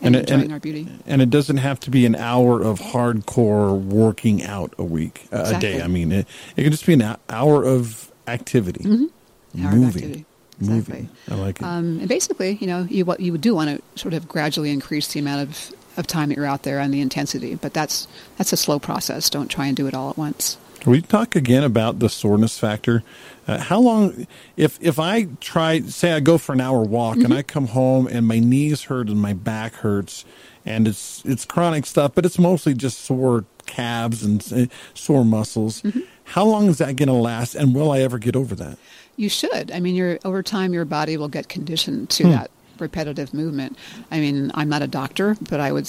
and, 0.00 0.14
And 0.14 0.16
it- 0.16 0.20
enjoying 0.30 0.42
and- 0.42 0.52
our 0.52 0.60
beauty. 0.60 0.88
And 1.06 1.22
it 1.22 1.30
doesn't 1.30 1.56
have 1.58 1.80
to 1.80 1.90
be 1.90 2.06
an 2.06 2.14
hour 2.14 2.62
of 2.62 2.78
hardcore 2.80 3.80
working 3.80 4.44
out 4.44 4.72
a 4.78 4.84
week, 4.84 5.26
uh, 5.32 5.52
a 5.56 5.60
day. 5.60 5.80
I 5.82 5.86
mean, 5.88 6.12
it, 6.12 6.26
it 6.56 6.62
can 6.62 6.70
just 6.72 6.86
be 6.86 6.92
an 6.94 7.16
hour 7.28 7.64
of 7.64 8.10
activity, 8.26 8.84
Mm-hmm. 8.84 9.64
Hour 9.64 9.68
of 9.72 9.74
moving, 9.78 9.86
activity. 10.02 10.24
Exactly. 10.60 10.74
moving. 10.76 11.08
I 11.30 11.34
like 11.36 11.60
it. 11.60 11.64
Um, 11.64 12.00
and 12.00 12.08
basically, 12.08 12.58
you 12.60 12.66
know, 12.66 12.86
you 12.90 13.04
what 13.04 13.20
you 13.20 13.32
would 13.32 13.40
do 13.40 13.54
want 13.54 13.70
to 13.94 14.00
sort 14.00 14.12
of 14.14 14.28
gradually 14.28 14.70
increase 14.70 15.12
the 15.12 15.20
amount 15.20 15.48
of, 15.48 15.72
of 15.96 16.06
time 16.06 16.28
that 16.30 16.36
you're 16.36 16.44
out 16.46 16.64
there 16.64 16.80
and 16.80 16.92
the 16.92 17.00
intensity, 17.00 17.54
but 17.54 17.72
that's 17.72 18.06
that's 18.36 18.52
a 18.52 18.56
slow 18.56 18.78
process. 18.78 19.30
Don't 19.30 19.48
try 19.48 19.66
and 19.66 19.76
do 19.76 19.86
it 19.86 19.94
all 19.94 20.10
at 20.10 20.18
once. 20.18 20.58
You 20.86 21.00
talk 21.02 21.36
again 21.36 21.64
about 21.64 21.98
the 21.98 22.08
soreness 22.08 22.58
factor? 22.58 23.02
Uh, 23.46 23.58
how 23.58 23.80
long, 23.80 24.26
if 24.56 24.78
if 24.80 24.98
I 24.98 25.24
try, 25.40 25.80
say 25.80 26.12
I 26.12 26.20
go 26.20 26.38
for 26.38 26.52
an 26.52 26.60
hour 26.60 26.82
walk 26.82 27.16
and 27.16 27.32
I 27.32 27.42
come 27.42 27.68
home 27.68 28.06
and 28.06 28.26
my 28.26 28.38
knees 28.38 28.84
hurt 28.84 29.08
and 29.08 29.20
my 29.20 29.32
back 29.32 29.74
hurts, 29.74 30.24
and 30.64 30.86
it's 30.86 31.22
it's 31.24 31.44
chronic 31.44 31.84
stuff, 31.86 32.12
but 32.14 32.24
it's 32.24 32.38
mostly 32.38 32.74
just 32.74 33.00
sore 33.00 33.44
calves 33.66 34.22
and 34.22 34.70
sore 34.94 35.24
muscles. 35.24 35.82
How 36.24 36.44
long 36.44 36.68
is 36.68 36.78
that 36.78 36.96
going 36.96 37.08
to 37.08 37.14
last, 37.14 37.54
and 37.54 37.74
will 37.74 37.90
I 37.90 38.00
ever 38.00 38.18
get 38.18 38.36
over 38.36 38.54
that? 38.54 38.78
You 39.16 39.28
should. 39.28 39.72
I 39.72 39.80
mean, 39.80 39.94
your 39.94 40.18
over 40.24 40.42
time, 40.42 40.72
your 40.72 40.84
body 40.84 41.16
will 41.16 41.28
get 41.28 41.48
conditioned 41.48 42.10
to 42.10 42.24
Hmm. 42.24 42.30
that 42.30 42.50
repetitive 42.78 43.34
movement. 43.34 43.76
I 44.10 44.20
mean, 44.20 44.52
I'm 44.54 44.68
not 44.68 44.82
a 44.82 44.86
doctor, 44.86 45.36
but 45.50 45.58
I 45.58 45.72
would. 45.72 45.88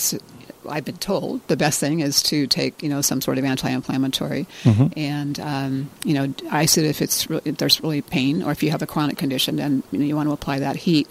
I've 0.68 0.84
been 0.86 0.98
told 0.98 1.48
the 1.48 1.56
best 1.56 1.80
thing 1.80 2.00
is 2.02 2.22
to 2.24 2.48
take, 2.48 2.82
you 2.84 2.90
know, 2.90 3.02
some 3.02 3.22
sort 3.22 3.38
of 3.38 3.46
anti-inflammatory, 3.46 4.48
Mm-hmm. 4.64 4.88
and 5.00 5.40
um, 5.40 5.90
you 6.04 6.14
know, 6.14 6.34
I 6.52 6.66
said 6.66 6.84
if 6.86 7.02
it's 7.02 7.30
re- 7.30 7.42
if 7.46 7.58
there's 7.58 7.82
really 7.82 8.02
pain 8.02 8.44
or 8.44 8.52
if 8.52 8.62
you 8.64 8.72
have 8.72 8.82
a 8.82 8.88
chronic 8.88 9.18
condition, 9.18 9.56
then 9.58 9.84
you 9.92 10.00
know 10.00 10.06
you 10.06 10.16
want 10.16 10.28
to 10.28 10.34
apply 10.34 10.60
that 10.60 10.76
heat. 10.76 11.08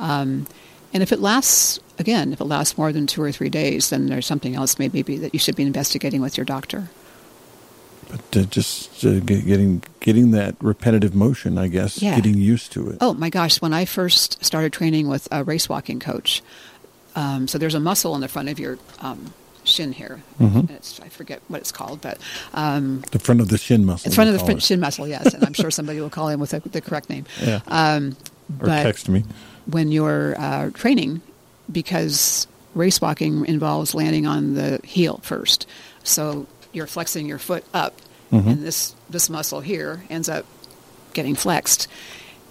Um, 0.00 0.46
and 0.92 1.02
if 1.02 1.12
it 1.12 1.20
lasts, 1.20 1.80
again, 1.98 2.32
if 2.32 2.40
it 2.40 2.44
lasts 2.44 2.78
more 2.78 2.92
than 2.92 3.06
two 3.06 3.22
or 3.22 3.30
three 3.30 3.50
days, 3.50 3.90
then 3.90 4.06
there's 4.06 4.24
something 4.26 4.56
else 4.56 4.78
maybe 4.78 5.02
be, 5.02 5.18
that 5.18 5.34
you 5.34 5.38
should 5.38 5.54
be 5.54 5.62
investigating 5.62 6.20
with 6.22 6.36
your 6.38 6.46
doctor. 6.46 6.88
But 8.10 8.36
uh, 8.38 8.42
just 8.44 9.04
uh, 9.04 9.20
get, 9.20 9.44
getting 9.44 9.82
getting 10.00 10.30
that 10.30 10.56
repetitive 10.60 11.14
motion, 11.14 11.58
I 11.58 11.68
guess, 11.68 12.00
Yeah. 12.00 12.16
getting 12.16 12.38
used 12.38 12.72
to 12.72 12.88
it. 12.88 12.98
Oh 13.02 13.12
my 13.12 13.28
gosh! 13.28 13.60
When 13.60 13.74
I 13.74 13.84
first 13.84 14.42
started 14.42 14.72
training 14.72 15.08
with 15.08 15.28
a 15.30 15.44
race 15.44 15.68
walking 15.68 16.00
coach, 16.00 16.42
um, 17.18 17.48
so 17.48 17.58
there's 17.58 17.74
a 17.74 17.80
muscle 17.80 18.14
in 18.14 18.20
the 18.20 18.28
front 18.28 18.48
of 18.48 18.58
your 18.58 18.78
um, 19.00 19.32
shin 19.64 19.92
here. 19.92 20.22
Mhm. 20.40 20.70
It's, 20.70 21.00
I 21.00 21.08
forget 21.08 21.40
what 21.48 21.60
it's 21.60 21.72
called, 21.72 22.00
but 22.00 22.18
um, 22.54 23.02
The 23.10 23.18
front 23.18 23.40
of 23.40 23.48
the 23.48 23.58
shin 23.58 23.84
muscle. 23.84 24.08
in 24.08 24.14
front 24.14 24.30
of 24.30 24.46
the 24.46 24.60
shin 24.60 24.80
muscle. 24.80 25.06
Yes, 25.08 25.34
and 25.34 25.44
I'm 25.44 25.52
sure 25.54 25.70
somebody 25.78 26.00
will 26.00 26.10
call 26.10 26.28
in 26.28 26.38
with 26.40 26.50
the, 26.50 26.60
the 26.60 26.80
correct 26.80 27.10
name. 27.10 27.24
Yeah. 27.42 27.60
Um, 27.66 28.16
or 28.60 28.66
text 28.68 29.08
me. 29.08 29.24
when 29.66 29.90
you're 29.92 30.34
uh, 30.40 30.70
training, 30.70 31.20
because 31.70 32.46
race 32.74 33.00
walking 33.00 33.44
involves 33.46 33.94
landing 33.94 34.26
on 34.26 34.54
the 34.54 34.80
heel 34.84 35.20
first, 35.22 35.66
so 36.02 36.46
you're 36.72 36.86
flexing 36.86 37.26
your 37.26 37.38
foot 37.38 37.64
up, 37.74 37.94
Mm-hmm. 38.32 38.48
and 38.50 38.62
this 38.62 38.94
this 39.08 39.30
muscle 39.30 39.60
here 39.62 40.02
ends 40.10 40.28
up 40.28 40.44
getting 41.14 41.34
flexed. 41.34 41.88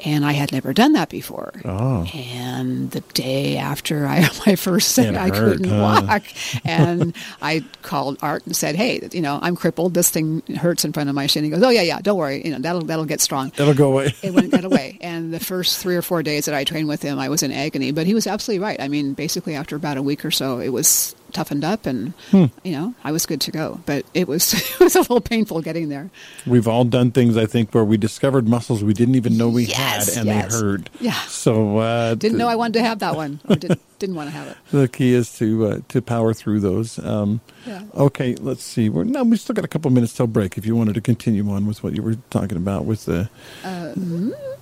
And 0.05 0.25
I 0.25 0.33
had 0.33 0.51
never 0.51 0.73
done 0.73 0.93
that 0.93 1.09
before. 1.09 1.53
Oh. 1.65 2.05
And 2.13 2.91
the 2.91 3.01
day 3.01 3.57
after 3.57 4.05
I 4.05 4.29
my 4.45 4.55
first 4.55 4.91
set, 4.93 5.15
I 5.15 5.29
hurt, 5.29 5.57
couldn't 5.57 5.69
huh? 5.69 6.03
walk. 6.07 6.23
and 6.65 7.15
I 7.41 7.63
called 7.81 8.17
Art 8.21 8.45
and 8.45 8.55
said, 8.55 8.75
"Hey, 8.75 9.07
you 9.11 9.21
know, 9.21 9.39
I'm 9.41 9.55
crippled. 9.55 9.93
This 9.93 10.09
thing 10.09 10.41
hurts 10.55 10.85
in 10.85 10.93
front 10.93 11.09
of 11.09 11.15
my 11.15 11.27
shin." 11.27 11.43
He 11.43 11.49
goes, 11.49 11.63
"Oh 11.63 11.69
yeah, 11.69 11.81
yeah, 11.81 11.99
don't 11.99 12.17
worry. 12.17 12.43
You 12.45 12.51
know, 12.51 12.59
that'll 12.59 12.81
that'll 12.81 13.05
get 13.05 13.21
strong." 13.21 13.51
It'll 13.57 13.73
go 13.73 13.91
away. 13.91 14.13
it 14.21 14.51
get 14.51 14.65
away. 14.65 14.97
And 15.01 15.33
the 15.33 15.39
first 15.39 15.79
three 15.79 15.95
or 15.95 16.01
four 16.01 16.23
days 16.23 16.45
that 16.45 16.55
I 16.55 16.63
trained 16.63 16.87
with 16.87 17.01
him, 17.01 17.19
I 17.19 17.29
was 17.29 17.43
in 17.43 17.51
agony. 17.51 17.91
But 17.91 18.05
he 18.05 18.13
was 18.13 18.27
absolutely 18.27 18.63
right. 18.63 18.79
I 18.79 18.87
mean, 18.87 19.13
basically 19.13 19.55
after 19.55 19.75
about 19.75 19.97
a 19.97 20.01
week 20.01 20.23
or 20.25 20.31
so, 20.31 20.59
it 20.59 20.69
was 20.69 21.15
toughened 21.37 21.63
up, 21.63 21.85
and 21.85 22.13
Hmm. 22.31 22.45
you 22.63 22.71
know, 22.73 22.93
I 23.03 23.11
was 23.11 23.25
good 23.25 23.41
to 23.41 23.51
go. 23.51 23.79
But 23.85 24.05
it 24.13 24.27
was 24.27 24.53
it 24.73 24.79
was 24.79 24.95
a 24.95 24.99
little 25.01 25.21
painful 25.21 25.61
getting 25.61 25.89
there. 25.89 26.09
We've 26.45 26.67
all 26.67 26.83
done 26.85 27.11
things, 27.11 27.37
I 27.37 27.45
think, 27.45 27.73
where 27.73 27.83
we 27.85 27.97
discovered 27.97 28.47
muscles 28.47 28.83
we 28.83 28.93
didn't 28.93 29.15
even 29.15 29.37
know 29.37 29.49
we 29.49 29.65
Yes, 29.65 30.15
had, 30.15 30.17
and 30.19 30.27
yes. 30.27 30.53
they 30.53 30.59
hurt. 30.65 30.89
Yeah. 30.99 31.21
So 31.27 31.77
uh, 31.77 32.15
Didn't 32.15 32.37
know 32.37 32.47
I 32.47 32.55
wanted 32.55 32.73
to 32.79 32.83
have 32.83 32.99
that 32.99 33.15
one, 33.15 33.39
or 33.49 33.55
didn't 33.55 33.81
didn't 33.99 34.15
want 34.15 34.29
to 34.29 34.35
have 34.35 34.47
it. 34.47 34.57
the 34.71 34.87
key 34.87 35.13
is 35.13 35.35
to 35.37 35.65
uh, 35.67 35.79
to 35.89 36.01
power 36.01 36.33
through 36.33 36.59
those. 36.61 36.97
Um, 36.99 37.41
Yeah. 37.65 37.81
Okay, 37.95 38.35
let's 38.35 38.63
see. 38.63 38.89
We're 38.89 39.03
no, 39.05 39.23
we 39.23 39.37
still 39.37 39.53
got 39.55 39.65
a 39.65 39.67
couple 39.67 39.91
minutes 39.91 40.13
till 40.13 40.27
break. 40.27 40.57
If 40.57 40.65
you 40.65 40.75
wanted 40.75 40.95
to 40.95 41.01
continue 41.01 41.49
on 41.51 41.65
with 41.67 41.83
what 41.83 41.93
you 41.95 42.01
were 42.01 42.17
talking 42.29 42.57
about 42.57 42.85
with 42.85 43.05
the 43.05 43.29
Uh, 43.63 43.93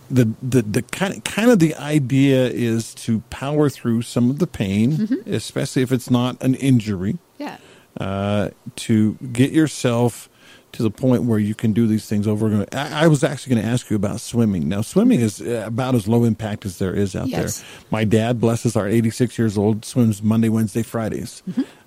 the 0.09 0.33
the, 0.41 0.61
the 0.61 0.81
kind 0.81 1.15
of, 1.17 1.23
kind 1.23 1.49
of 1.51 1.59
the 1.59 1.75
idea 1.75 2.47
is 2.47 2.93
to 2.95 3.19
power 3.29 3.69
through 3.69 4.01
some 4.03 4.29
of 4.29 4.39
the 4.39 4.47
pain, 4.47 4.93
Mm-hmm. 4.93 5.33
especially 5.33 5.81
if 5.81 5.91
it's 5.91 6.09
not 6.09 6.41
an 6.43 6.55
injury. 6.55 7.17
Yeah. 7.37 7.57
uh, 7.99 8.49
to 8.75 9.13
get 9.31 9.51
yourself 9.51 10.29
to 10.75 10.83
the 10.83 10.91
point 10.91 11.23
where 11.23 11.39
you 11.39 11.55
can 11.55 11.73
do 11.73 11.87
these 11.87 12.07
things 12.07 12.27
over 12.27 12.45
and 12.47 12.61
again. 12.63 12.67
I, 12.93 13.03
I 13.05 13.07
was 13.07 13.23
actually 13.23 13.55
going 13.55 13.65
to 13.65 13.71
ask 13.71 13.89
you 13.89 13.95
about 13.95 14.21
swimming. 14.21 14.69
Now, 14.69 14.81
swimming 14.81 15.19
is 15.21 15.41
uh, 15.41 15.63
about 15.65 15.95
as 15.95 16.07
low 16.07 16.23
impact 16.23 16.65
as 16.65 16.77
there 16.79 16.93
is 16.93 17.15
out 17.15 17.27
Yes. 17.27 17.59
there. 17.61 17.67
My 17.91 18.03
dad, 18.03 18.39
bless 18.39 18.63
his 18.63 18.73
heart, 18.75 18.91
86 18.91 19.37
years 19.37 19.57
old, 19.57 19.83
swims 19.85 20.21
Monday, 20.23 20.49
Wednesday, 20.49 20.83
Fridays. 20.83 21.43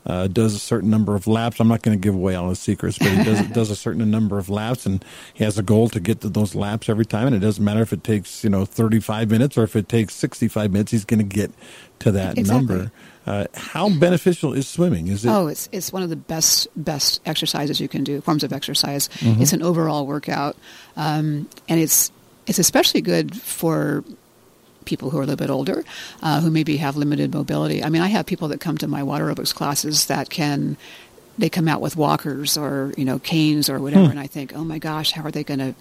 Uh, 0.06 0.26
does 0.26 0.54
a 0.54 0.58
certain 0.58 0.88
number 0.88 1.14
of 1.14 1.26
laps. 1.26 1.60
I'm 1.60 1.68
not 1.68 1.82
going 1.82 1.98
to 1.98 2.00
give 2.02 2.14
away 2.14 2.34
all 2.34 2.48
his 2.48 2.58
secrets, 2.58 2.96
but 2.98 3.08
he 3.08 3.24
does 3.24 3.42
does 3.52 3.70
a 3.70 3.76
certain 3.76 4.10
number 4.10 4.38
of 4.38 4.48
laps, 4.48 4.86
and 4.86 5.04
he 5.34 5.44
has 5.44 5.58
a 5.58 5.62
goal 5.62 5.90
to 5.90 6.00
get 6.00 6.22
to 6.22 6.30
those 6.30 6.54
laps 6.54 6.88
every 6.88 7.04
time. 7.04 7.26
And 7.26 7.36
it 7.36 7.40
doesn't 7.40 7.62
matter 7.62 7.82
if 7.82 7.92
it 7.92 8.04
takes 8.04 8.42
you 8.42 8.48
know 8.48 8.64
35 8.64 9.30
minutes 9.30 9.58
or 9.58 9.64
if 9.64 9.76
it 9.76 9.86
takes 9.88 10.14
65 10.14 10.72
minutes. 10.72 10.92
He's 10.92 11.04
going 11.04 11.18
to 11.18 11.24
get 11.24 11.52
to 11.98 12.12
that 12.12 12.38
Exactly. 12.38 12.76
number. 12.76 12.92
Uh, 13.28 13.46
how 13.52 13.90
beneficial 13.90 14.54
is 14.54 14.66
swimming? 14.66 15.08
Is 15.08 15.26
it? 15.26 15.28
Oh, 15.28 15.48
it's 15.48 15.68
it's 15.70 15.92
one 15.92 16.02
of 16.02 16.08
the 16.08 16.16
best 16.16 16.66
best 16.76 17.20
exercises 17.26 17.78
you 17.78 17.86
can 17.86 18.02
do. 18.02 18.22
Forms 18.22 18.42
of 18.42 18.54
exercise. 18.54 19.08
Mm-hmm. 19.08 19.42
It's 19.42 19.52
an 19.52 19.62
overall 19.62 20.06
workout, 20.06 20.56
um, 20.96 21.46
and 21.68 21.78
it's 21.78 22.10
it's 22.46 22.58
especially 22.58 23.02
good 23.02 23.36
for 23.36 24.02
people 24.86 25.10
who 25.10 25.18
are 25.18 25.22
a 25.22 25.26
little 25.26 25.36
bit 25.36 25.50
older, 25.50 25.84
uh, 26.22 26.40
who 26.40 26.50
maybe 26.50 26.78
have 26.78 26.96
limited 26.96 27.34
mobility. 27.34 27.84
I 27.84 27.90
mean, 27.90 28.00
I 28.00 28.06
have 28.06 28.24
people 28.24 28.48
that 28.48 28.60
come 28.60 28.78
to 28.78 28.88
my 28.88 29.02
water 29.02 29.26
aerobics 29.26 29.54
classes 29.54 30.06
that 30.06 30.30
can 30.30 30.78
they 31.36 31.50
come 31.50 31.68
out 31.68 31.82
with 31.82 31.96
walkers 31.96 32.56
or 32.56 32.94
you 32.96 33.04
know 33.04 33.18
canes 33.18 33.68
or 33.68 33.78
whatever, 33.78 34.08
and 34.10 34.18
I 34.18 34.26
think, 34.26 34.56
oh 34.56 34.64
my 34.64 34.78
gosh, 34.78 35.12
how 35.12 35.22
are 35.22 35.30
they 35.30 35.44
going 35.44 35.60
to 35.60 35.74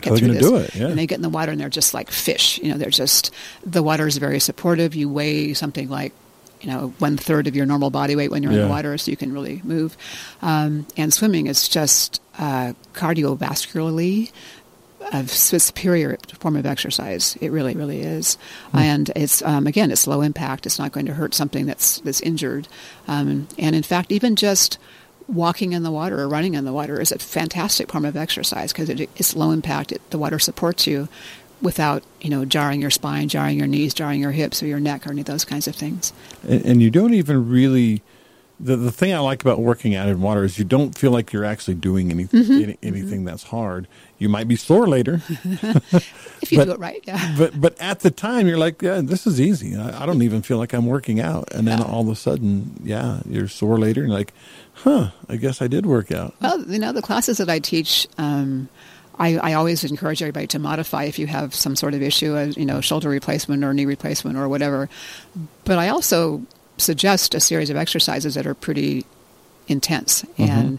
get 0.00 0.04
Hmm. 0.04 0.08
How 0.08 0.14
are 0.14 0.18
they 0.18 0.26
through 0.26 0.34
this? 0.34 0.42
do 0.42 0.56
it? 0.56 0.74
Yeah. 0.74 0.86
And 0.88 0.98
they 0.98 1.06
get 1.06 1.16
in 1.16 1.22
the 1.22 1.28
water 1.28 1.52
and 1.52 1.60
they're 1.60 1.68
just 1.68 1.92
like 1.92 2.10
fish. 2.10 2.58
You 2.58 2.72
know, 2.72 2.78
they're 2.78 2.88
just 2.88 3.30
the 3.64 3.82
water 3.82 4.06
is 4.06 4.16
very 4.16 4.40
supportive. 4.40 4.94
You 4.94 5.10
weigh 5.10 5.52
something 5.52 5.90
like 5.90 6.14
you 6.64 6.70
know 6.70 6.94
one 6.98 7.18
third 7.18 7.46
of 7.46 7.54
your 7.54 7.66
normal 7.66 7.90
body 7.90 8.16
weight 8.16 8.30
when 8.30 8.42
you're 8.42 8.52
in 8.52 8.62
the 8.62 8.68
water, 8.68 8.96
so 8.96 9.10
you 9.10 9.16
can 9.18 9.32
really 9.32 9.60
move. 9.64 9.96
Um, 10.40 10.86
and 10.96 11.12
swimming 11.12 11.46
is 11.46 11.68
just 11.68 12.22
uh, 12.38 12.72
cardiovascularly 12.94 14.32
a 15.12 15.28
superior 15.28 16.16
form 16.38 16.56
of 16.56 16.64
exercise. 16.64 17.36
It 17.42 17.52
really, 17.52 17.74
really 17.74 18.00
is. 18.00 18.38
And 18.72 19.10
it's 19.14 19.42
um, 19.42 19.66
again, 19.66 19.90
it's 19.90 20.06
low 20.06 20.22
impact. 20.22 20.64
It's 20.64 20.78
not 20.78 20.92
going 20.92 21.06
to 21.06 21.12
hurt 21.12 21.34
something 21.34 21.66
that's 21.66 22.00
that's 22.00 22.22
injured. 22.22 22.66
Um, 23.06 23.46
and 23.58 23.76
in 23.76 23.82
fact, 23.82 24.10
even 24.10 24.34
just 24.34 24.78
walking 25.28 25.72
in 25.72 25.82
the 25.82 25.90
water 25.90 26.20
or 26.20 26.28
running 26.28 26.54
in 26.54 26.64
the 26.64 26.72
water 26.72 27.00
is 27.00 27.12
a 27.12 27.18
fantastic 27.18 27.90
form 27.90 28.04
of 28.04 28.16
exercise 28.16 28.72
because 28.72 28.88
it, 28.88 29.00
it's 29.00 29.36
low 29.36 29.50
impact. 29.50 29.92
It, 29.92 30.10
the 30.10 30.18
water 30.18 30.38
supports 30.38 30.86
you 30.86 31.08
without 31.62 32.02
you 32.20 32.30
know 32.30 32.44
jarring 32.44 32.80
your 32.80 32.90
spine, 32.90 33.28
jarring 33.28 33.56
your 33.58 33.66
knees, 33.66 33.94
jarring 33.94 34.20
your 34.20 34.32
hips 34.32 34.62
or 34.62 34.66
your 34.66 34.80
neck 34.80 35.06
or 35.06 35.10
any 35.12 35.20
of 35.20 35.26
those 35.26 35.44
kinds 35.44 35.66
of 35.68 35.74
things. 35.74 36.12
and, 36.48 36.64
and 36.64 36.82
you 36.82 36.90
don't 36.90 37.14
even 37.14 37.48
really 37.48 38.02
the, 38.60 38.76
the 38.76 38.92
thing 38.92 39.12
I 39.12 39.18
like 39.18 39.42
about 39.42 39.58
working 39.60 39.96
out 39.96 40.08
in 40.08 40.20
water 40.20 40.44
is 40.44 40.58
you 40.60 40.64
don't 40.64 40.96
feel 40.96 41.10
like 41.10 41.32
you're 41.32 41.44
actually 41.44 41.74
doing 41.74 42.10
any, 42.12 42.24
Mm-hmm. 42.26 42.52
any 42.62 42.78
anything 42.82 43.24
that's 43.24 43.42
hard. 43.44 43.88
You 44.18 44.28
might 44.28 44.46
be 44.46 44.54
sore 44.56 44.86
later, 44.86 45.22
If 45.28 46.52
you 46.52 46.58
But- 46.58 46.64
do 46.66 46.70
it 46.72 46.78
right, 46.78 47.02
yeah. 47.06 47.34
but 47.36 47.60
but 47.60 47.80
at 47.80 48.00
the 48.00 48.10
time 48.10 48.46
you're 48.46 48.58
like, 48.58 48.80
yeah, 48.82 49.00
this 49.02 49.26
is 49.26 49.40
easy. 49.40 49.74
I, 49.76 50.02
I 50.02 50.06
don't 50.06 50.22
even 50.22 50.42
feel 50.42 50.58
like 50.58 50.72
I'm 50.72 50.86
working 50.86 51.18
out, 51.20 51.48
and 51.52 51.66
then 51.66 51.78
Yeah. 51.78 51.84
all 51.84 52.02
of 52.02 52.08
a 52.08 52.14
sudden, 52.16 52.80
yeah, 52.84 53.20
you're 53.28 53.48
sore 53.48 53.78
later, 53.78 54.02
and 54.02 54.10
you're 54.10 54.18
like, 54.18 54.32
huh, 54.74 55.10
I 55.28 55.36
guess 55.36 55.60
I 55.60 55.66
did 55.66 55.84
work 55.86 56.12
out. 56.12 56.34
Well, 56.40 56.60
you 56.62 56.78
know, 56.78 56.92
the 56.92 57.02
classes 57.02 57.38
that 57.38 57.50
I 57.50 57.58
teach, 57.58 58.06
um, 58.18 58.68
I, 59.18 59.36
I 59.36 59.52
always 59.54 59.84
encourage 59.84 60.22
everybody 60.22 60.46
to 60.48 60.58
modify 60.58 61.04
if 61.04 61.18
you 61.18 61.26
have 61.26 61.54
some 61.54 61.76
sort 61.76 61.94
of 61.94 62.02
issue, 62.02 62.36
a, 62.36 62.46
you 62.48 62.64
know, 62.64 62.80
shoulder 62.80 63.08
replacement 63.08 63.64
or 63.64 63.72
knee 63.72 63.84
replacement 63.86 64.36
or 64.36 64.48
whatever. 64.48 64.88
But 65.64 65.78
I 65.78 65.88
also 65.88 66.42
suggest 66.78 67.34
a 67.34 67.40
series 67.40 67.70
of 67.70 67.76
exercises 67.76 68.34
that 68.34 68.46
are 68.46 68.54
pretty 68.54 69.04
intense, 69.68 70.24
and 70.36 70.78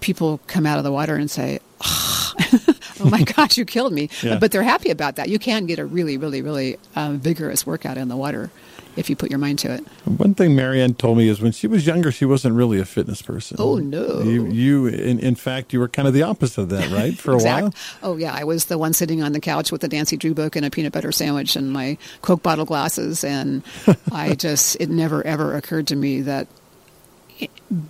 people 0.00 0.40
come 0.46 0.66
out 0.66 0.78
of 0.78 0.84
the 0.84 0.92
water 0.92 1.16
and 1.16 1.30
say, 1.30 1.58
"Oh, 1.84 2.34
oh 3.00 3.10
my 3.10 3.22
gosh, 3.36 3.56
you 3.56 3.64
killed 3.64 3.92
me. 3.92 4.08
Yeah. 4.22 4.38
But 4.38 4.52
they're 4.52 4.62
happy 4.62 4.90
about 4.90 5.16
that. 5.16 5.28
You 5.28 5.38
can 5.38 5.66
get 5.66 5.78
a 5.78 5.84
really, 5.84 6.16
really, 6.16 6.42
really 6.42 6.78
um, 6.94 7.18
vigorous 7.18 7.66
workout 7.66 7.98
in 7.98 8.08
the 8.08 8.16
water 8.16 8.50
if 8.96 9.08
you 9.08 9.16
put 9.16 9.30
your 9.30 9.38
mind 9.38 9.58
to 9.60 9.72
it. 9.72 9.86
One 10.04 10.34
thing 10.34 10.56
Marianne 10.56 10.94
told 10.94 11.18
me 11.18 11.28
is 11.28 11.40
when 11.40 11.52
she 11.52 11.66
was 11.66 11.86
younger, 11.86 12.10
she 12.10 12.24
wasn't 12.24 12.54
really 12.54 12.80
a 12.80 12.84
fitness 12.84 13.22
person. 13.22 13.56
Oh, 13.60 13.76
no. 13.76 14.20
You, 14.22 14.46
you 14.46 14.86
in, 14.86 15.18
in 15.18 15.34
fact, 15.34 15.72
you 15.72 15.80
were 15.80 15.88
kind 15.88 16.08
of 16.08 16.14
the 16.14 16.22
opposite 16.22 16.62
of 16.62 16.68
that, 16.70 16.90
right? 16.92 17.16
For 17.16 17.32
a 17.32 17.38
while. 17.38 17.74
Oh 18.02 18.16
yeah, 18.16 18.34
I 18.34 18.44
was 18.44 18.66
the 18.66 18.78
one 18.78 18.92
sitting 18.92 19.22
on 19.22 19.32
the 19.32 19.40
couch 19.40 19.70
with 19.72 19.80
the 19.80 19.88
Nancy 19.88 20.16
Drew 20.16 20.34
book 20.34 20.56
and 20.56 20.64
a 20.64 20.70
peanut 20.70 20.92
butter 20.92 21.12
sandwich 21.12 21.56
and 21.56 21.72
my 21.72 21.96
Coke 22.22 22.42
bottle 22.42 22.64
glasses, 22.64 23.24
and 23.24 23.62
I 24.12 24.34
just 24.34 24.76
it 24.80 24.88
never 24.88 25.26
ever 25.26 25.56
occurred 25.56 25.86
to 25.88 25.96
me 25.96 26.22
that 26.22 26.48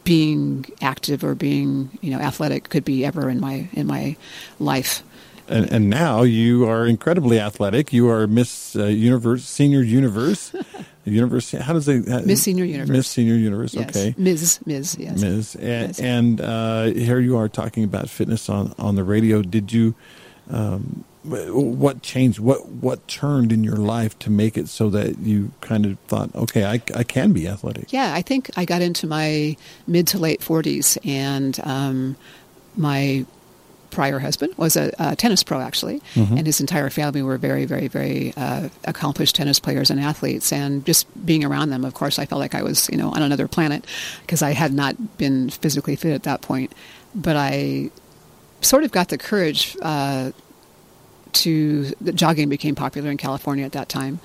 being 0.04 0.66
active 0.82 1.24
or 1.24 1.34
being 1.34 1.90
you 2.00 2.10
know 2.10 2.18
athletic 2.18 2.68
could 2.68 2.84
be 2.84 3.04
ever 3.04 3.30
in 3.30 3.40
my 3.40 3.68
in 3.72 3.86
my 3.86 4.16
life. 4.58 5.02
And, 5.48 5.70
and 5.72 5.90
now 5.90 6.22
you 6.22 6.68
are 6.68 6.86
incredibly 6.86 7.40
athletic. 7.40 7.92
You 7.92 8.08
are 8.10 8.26
Miss 8.26 8.76
uh, 8.76 8.84
Universe, 8.84 9.44
Senior 9.44 9.82
Universe, 9.82 10.52
Universe. 11.04 11.52
How 11.52 11.72
does 11.72 11.88
it? 11.88 12.08
Uh, 12.08 12.20
Miss 12.24 12.42
Senior 12.42 12.64
Universe. 12.64 12.88
Miss 12.90 13.08
Senior 13.08 13.34
Universe. 13.34 13.74
Yes, 13.74 13.88
Okay. 13.96 14.14
Ms. 14.18 14.60
Ms. 14.66 14.96
Yes. 14.98 15.20
Ms. 15.20 15.54
And, 15.56 15.64
Yes. 15.88 16.00
and 16.00 16.40
uh, 16.40 16.84
here 16.84 17.18
you 17.18 17.36
are 17.36 17.48
talking 17.48 17.82
about 17.84 18.10
fitness 18.10 18.48
on, 18.48 18.74
on 18.78 18.94
the 18.94 19.04
radio. 19.04 19.40
Did 19.42 19.72
you, 19.72 19.94
um, 20.50 21.04
what 21.24 22.00
changed? 22.02 22.38
What 22.38 22.66
what 22.68 23.06
turned 23.08 23.52
in 23.52 23.62
your 23.64 23.76
life 23.76 24.18
to 24.20 24.30
make 24.30 24.56
it 24.56 24.68
so 24.68 24.88
that 24.90 25.18
you 25.18 25.50
kind 25.60 25.84
of 25.84 25.98
thought, 26.06 26.34
okay, 26.34 26.64
I, 26.64 26.80
I 26.94 27.04
can 27.04 27.32
be 27.32 27.46
athletic? 27.48 27.92
Yeah, 27.92 28.14
I 28.14 28.22
think 28.22 28.50
I 28.56 28.64
got 28.64 28.80
into 28.80 29.06
my 29.06 29.56
mid 29.86 30.06
to 30.08 30.18
late 30.18 30.40
40s, 30.40 30.96
and 31.06 31.58
um, 31.64 32.16
my 32.76 33.26
prior 33.90 34.18
husband 34.18 34.54
was 34.56 34.76
a, 34.76 34.92
a 34.98 35.16
tennis 35.16 35.42
pro, 35.42 35.60
actually, 35.60 36.00
and 36.14 36.46
his 36.46 36.60
entire 36.60 36.90
family 36.90 37.22
were 37.22 37.38
very, 37.38 37.64
very, 37.64 37.88
very 37.88 38.32
uh, 38.36 38.68
accomplished 38.84 39.34
tennis 39.34 39.58
players 39.58 39.90
and 39.90 39.98
athletes. 40.00 40.52
And 40.52 40.84
just 40.84 41.06
being 41.26 41.44
around 41.44 41.70
them, 41.70 41.84
of 41.84 41.94
course, 41.94 42.18
I 42.18 42.26
felt 42.26 42.40
like 42.40 42.54
I 42.54 42.62
was, 42.62 42.88
you 42.90 42.96
know, 42.96 43.10
on 43.10 43.22
another 43.22 43.48
planet 43.48 43.86
because 44.22 44.42
I 44.42 44.52
had 44.52 44.72
not 44.72 45.18
been 45.18 45.50
physically 45.50 45.96
fit 45.96 46.12
at 46.12 46.22
that 46.24 46.40
point. 46.42 46.72
But 47.14 47.36
I 47.36 47.90
sort 48.60 48.84
of 48.84 48.92
got 48.92 49.08
the 49.08 49.18
courage. 49.18 49.76
Uh, 49.82 50.32
to 51.30 51.84
the 52.00 52.10
jogging 52.12 52.48
became 52.48 52.74
popular 52.74 53.10
in 53.10 53.18
California 53.18 53.64
at 53.64 53.72
that 53.72 53.88
time, 53.90 54.18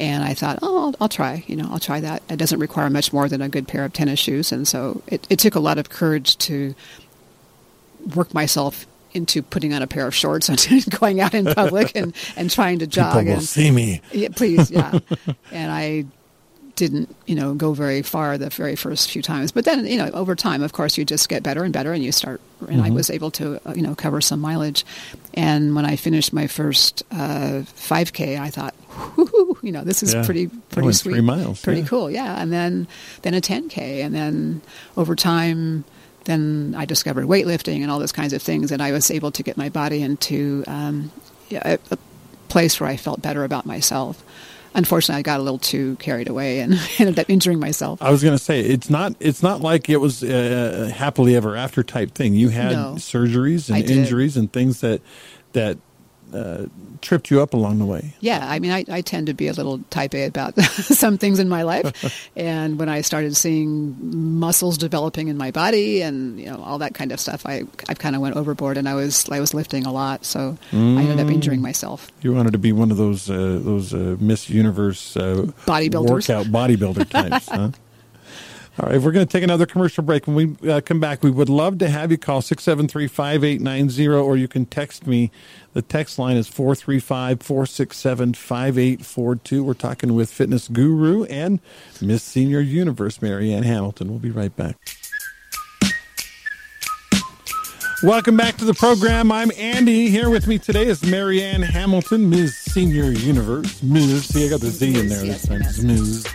and 0.00 0.24
I 0.24 0.32
thought, 0.32 0.58
oh, 0.62 0.86
I'll, 0.86 0.94
I'll 1.02 1.08
try. 1.08 1.44
You 1.46 1.54
know, 1.54 1.68
I'll 1.70 1.78
try 1.78 2.00
that. 2.00 2.22
It 2.30 2.38
doesn't 2.38 2.58
require 2.58 2.88
much 2.88 3.12
more 3.12 3.28
than 3.28 3.42
a 3.42 3.48
good 3.48 3.68
pair 3.68 3.84
of 3.84 3.92
tennis 3.92 4.18
shoes, 4.18 4.52
and 4.52 4.66
so 4.66 5.02
it, 5.06 5.26
it 5.28 5.38
took 5.38 5.54
a 5.54 5.60
lot 5.60 5.76
of 5.78 5.90
courage 5.90 6.38
to 6.38 6.74
work 8.14 8.32
myself 8.32 8.86
into 9.16 9.42
putting 9.42 9.72
on 9.74 9.82
a 9.82 9.86
pair 9.86 10.06
of 10.06 10.14
shorts 10.14 10.48
and 10.50 10.84
going 11.00 11.20
out 11.20 11.34
in 11.34 11.46
public 11.46 11.92
and, 11.96 12.14
and 12.36 12.50
trying 12.50 12.78
to 12.80 12.86
jog. 12.86 13.14
People 13.14 13.24
will 13.24 13.32
and, 13.38 13.42
see 13.42 13.70
me. 13.70 14.00
yeah, 14.12 14.28
please, 14.34 14.70
yeah. 14.70 14.98
and 15.50 15.72
I 15.72 16.04
didn't, 16.76 17.16
you 17.24 17.34
know, 17.34 17.54
go 17.54 17.72
very 17.72 18.02
far 18.02 18.36
the 18.36 18.50
very 18.50 18.76
first 18.76 19.10
few 19.10 19.22
times. 19.22 19.50
But 19.50 19.64
then, 19.64 19.86
you 19.86 19.96
know, 19.96 20.10
over 20.10 20.34
time, 20.34 20.62
of 20.62 20.74
course, 20.74 20.98
you 20.98 21.06
just 21.06 21.30
get 21.30 21.42
better 21.42 21.64
and 21.64 21.72
better, 21.72 21.94
and 21.94 22.04
you 22.04 22.12
start. 22.12 22.38
And 22.68 22.82
I 22.82 22.90
was 22.90 23.08
able 23.08 23.30
to, 23.32 23.58
uh, 23.66 23.72
you 23.74 23.80
know, 23.80 23.94
cover 23.94 24.20
some 24.20 24.40
mileage. 24.40 24.84
And 25.32 25.74
when 25.74 25.86
I 25.86 25.96
finished 25.96 26.34
my 26.34 26.46
first 26.46 27.02
uh, 27.10 27.62
5K, 27.64 28.38
I 28.38 28.50
thought, 28.50 28.74
you 29.62 29.72
know, 29.72 29.84
this 29.84 30.02
is 30.02 30.12
Yeah. 30.12 30.24
pretty 30.26 30.48
pretty 30.68 30.92
sweet, 30.92 31.12
three 31.12 31.20
miles, 31.22 31.62
pretty 31.62 31.80
yeah. 31.80 31.86
cool, 31.86 32.10
yeah. 32.10 32.40
And 32.40 32.52
then 32.52 32.86
then 33.22 33.32
a 33.32 33.40
10K, 33.40 34.04
and 34.04 34.14
then 34.14 34.60
over 34.98 35.16
time. 35.16 35.84
Then 36.26 36.74
I 36.76 36.84
discovered 36.84 37.24
weightlifting 37.26 37.80
and 37.82 37.90
all 37.90 37.98
those 37.98 38.12
kinds 38.12 38.32
of 38.32 38.42
things, 38.42 38.70
and 38.70 38.80
I 38.82 38.92
was 38.92 39.10
able 39.10 39.30
to 39.32 39.42
get 39.42 39.56
my 39.56 39.68
body 39.70 40.02
into 40.02 40.62
um, 40.68 41.10
a, 41.50 41.78
a 41.90 41.98
place 42.48 42.78
where 42.78 42.88
I 42.88 42.96
felt 42.96 43.22
better 43.22 43.42
about 43.42 43.64
myself. 43.66 44.22
Unfortunately, 44.74 45.18
I 45.20 45.22
got 45.22 45.40
a 45.40 45.42
little 45.42 45.58
too 45.58 45.96
carried 45.96 46.28
away 46.28 46.60
and 46.60 46.74
ended 46.98 47.18
up 47.18 47.30
injuring 47.30 47.58
myself. 47.58 48.02
I 48.02 48.10
was 48.10 48.22
going 48.22 48.36
to 48.36 48.42
say 48.42 48.60
it's 48.60 48.90
not 48.90 49.14
it's 49.20 49.42
not 49.42 49.62
like 49.62 49.88
it 49.88 49.96
was 49.96 50.22
a 50.22 50.90
happily 50.90 51.34
ever 51.34 51.56
after 51.56 51.82
type 51.82 52.10
thing. 52.12 52.34
You 52.34 52.50
had 52.50 52.72
No. 52.72 52.94
surgeries 52.98 53.74
and 53.74 53.88
injuries 53.88 54.36
and 54.36 54.52
things 54.52 54.80
that 54.82 55.00
that 55.54 55.78
uh, 56.36 56.66
tripped 57.00 57.30
you 57.30 57.40
up 57.40 57.54
along 57.54 57.78
the 57.78 57.84
way. 57.84 58.14
Yeah, 58.20 58.46
I 58.46 58.58
mean, 58.58 58.72
I, 58.72 58.84
I 58.90 59.00
tend 59.00 59.28
to 59.28 59.34
be 59.34 59.48
a 59.48 59.52
little 59.52 59.78
type 59.90 60.14
A 60.14 60.24
about 60.24 60.60
some 60.60 61.18
things 61.18 61.38
in 61.38 61.48
my 61.48 61.62
life, 61.62 62.28
and 62.36 62.78
when 62.78 62.88
I 62.88 63.00
started 63.00 63.36
seeing 63.36 63.96
muscles 64.38 64.78
developing 64.78 65.28
in 65.28 65.36
my 65.36 65.50
body 65.50 66.02
and 66.02 66.38
you 66.38 66.46
know 66.46 66.62
all 66.62 66.78
that 66.78 66.94
kind 66.94 67.12
of 67.12 67.20
stuff, 67.20 67.46
I 67.46 67.64
I 67.88 67.94
kind 67.94 68.14
of 68.16 68.22
went 68.22 68.36
overboard, 68.36 68.76
and 68.76 68.88
I 68.88 68.94
was 68.94 69.28
I 69.30 69.40
was 69.40 69.54
lifting 69.54 69.86
a 69.86 69.92
lot, 69.92 70.24
so 70.24 70.58
I 70.72 70.76
ended 70.76 71.20
up 71.20 71.30
injuring 71.30 71.62
myself. 71.62 72.10
You 72.22 72.32
wanted 72.34 72.52
to 72.52 72.58
be 72.58 72.72
one 72.72 72.90
of 72.90 72.96
those 72.96 73.30
uh, 73.30 73.58
those 73.62 73.94
uh, 73.94 74.16
Miss 74.20 74.50
Universe 74.50 75.16
uh, 75.16 75.46
Bodybuilders. 75.66 76.10
workout 76.10 76.46
bodybuilder 76.46 77.08
types. 77.08 77.48
huh? 77.50 77.70
All 78.78 78.90
right, 78.90 79.00
we're 79.00 79.12
going 79.12 79.26
to 79.26 79.32
take 79.32 79.42
another 79.42 79.64
commercial 79.64 80.04
break. 80.04 80.26
When 80.26 80.36
we 80.36 80.70
uh, 80.70 80.82
come 80.82 81.00
back, 81.00 81.22
we 81.22 81.30
would 81.30 81.48
love 81.48 81.78
to 81.78 81.88
have 81.88 82.10
you 82.10 82.18
call 82.18 82.42
673 82.42 83.08
5890 83.08 84.08
or 84.08 84.36
you 84.36 84.48
can 84.48 84.66
text 84.66 85.06
me. 85.06 85.30
The 85.72 85.80
text 85.80 86.18
line 86.18 86.36
is 86.36 86.46
435 86.46 87.40
467 87.40 88.34
5842. 88.34 89.64
We're 89.64 89.72
talking 89.72 90.14
with 90.14 90.30
fitness 90.30 90.68
guru 90.68 91.24
and 91.24 91.58
Miss 92.02 92.22
Senior 92.22 92.60
Universe, 92.60 93.22
Marianne 93.22 93.62
Hamilton. 93.62 94.10
We'll 94.10 94.18
be 94.18 94.30
right 94.30 94.54
back. 94.54 94.76
Welcome 98.02 98.36
back 98.36 98.58
to 98.58 98.66
the 98.66 98.74
program. 98.74 99.32
I'm 99.32 99.50
Andy. 99.56 100.10
Here 100.10 100.28
with 100.28 100.46
me 100.46 100.58
today 100.58 100.84
is 100.84 101.02
Marianne 101.02 101.62
Hamilton, 101.62 102.28
Ms. 102.28 102.54
Senior 102.54 103.10
Universe. 103.10 103.82
Ms. 103.82 104.26
See, 104.26 104.44
I 104.44 104.50
got 104.50 104.60
the 104.60 104.68
Z 104.68 105.00
in 105.00 105.08
there 105.08 105.22
this 105.22 105.46
time. 105.46 105.60
Ms. 105.60 106.26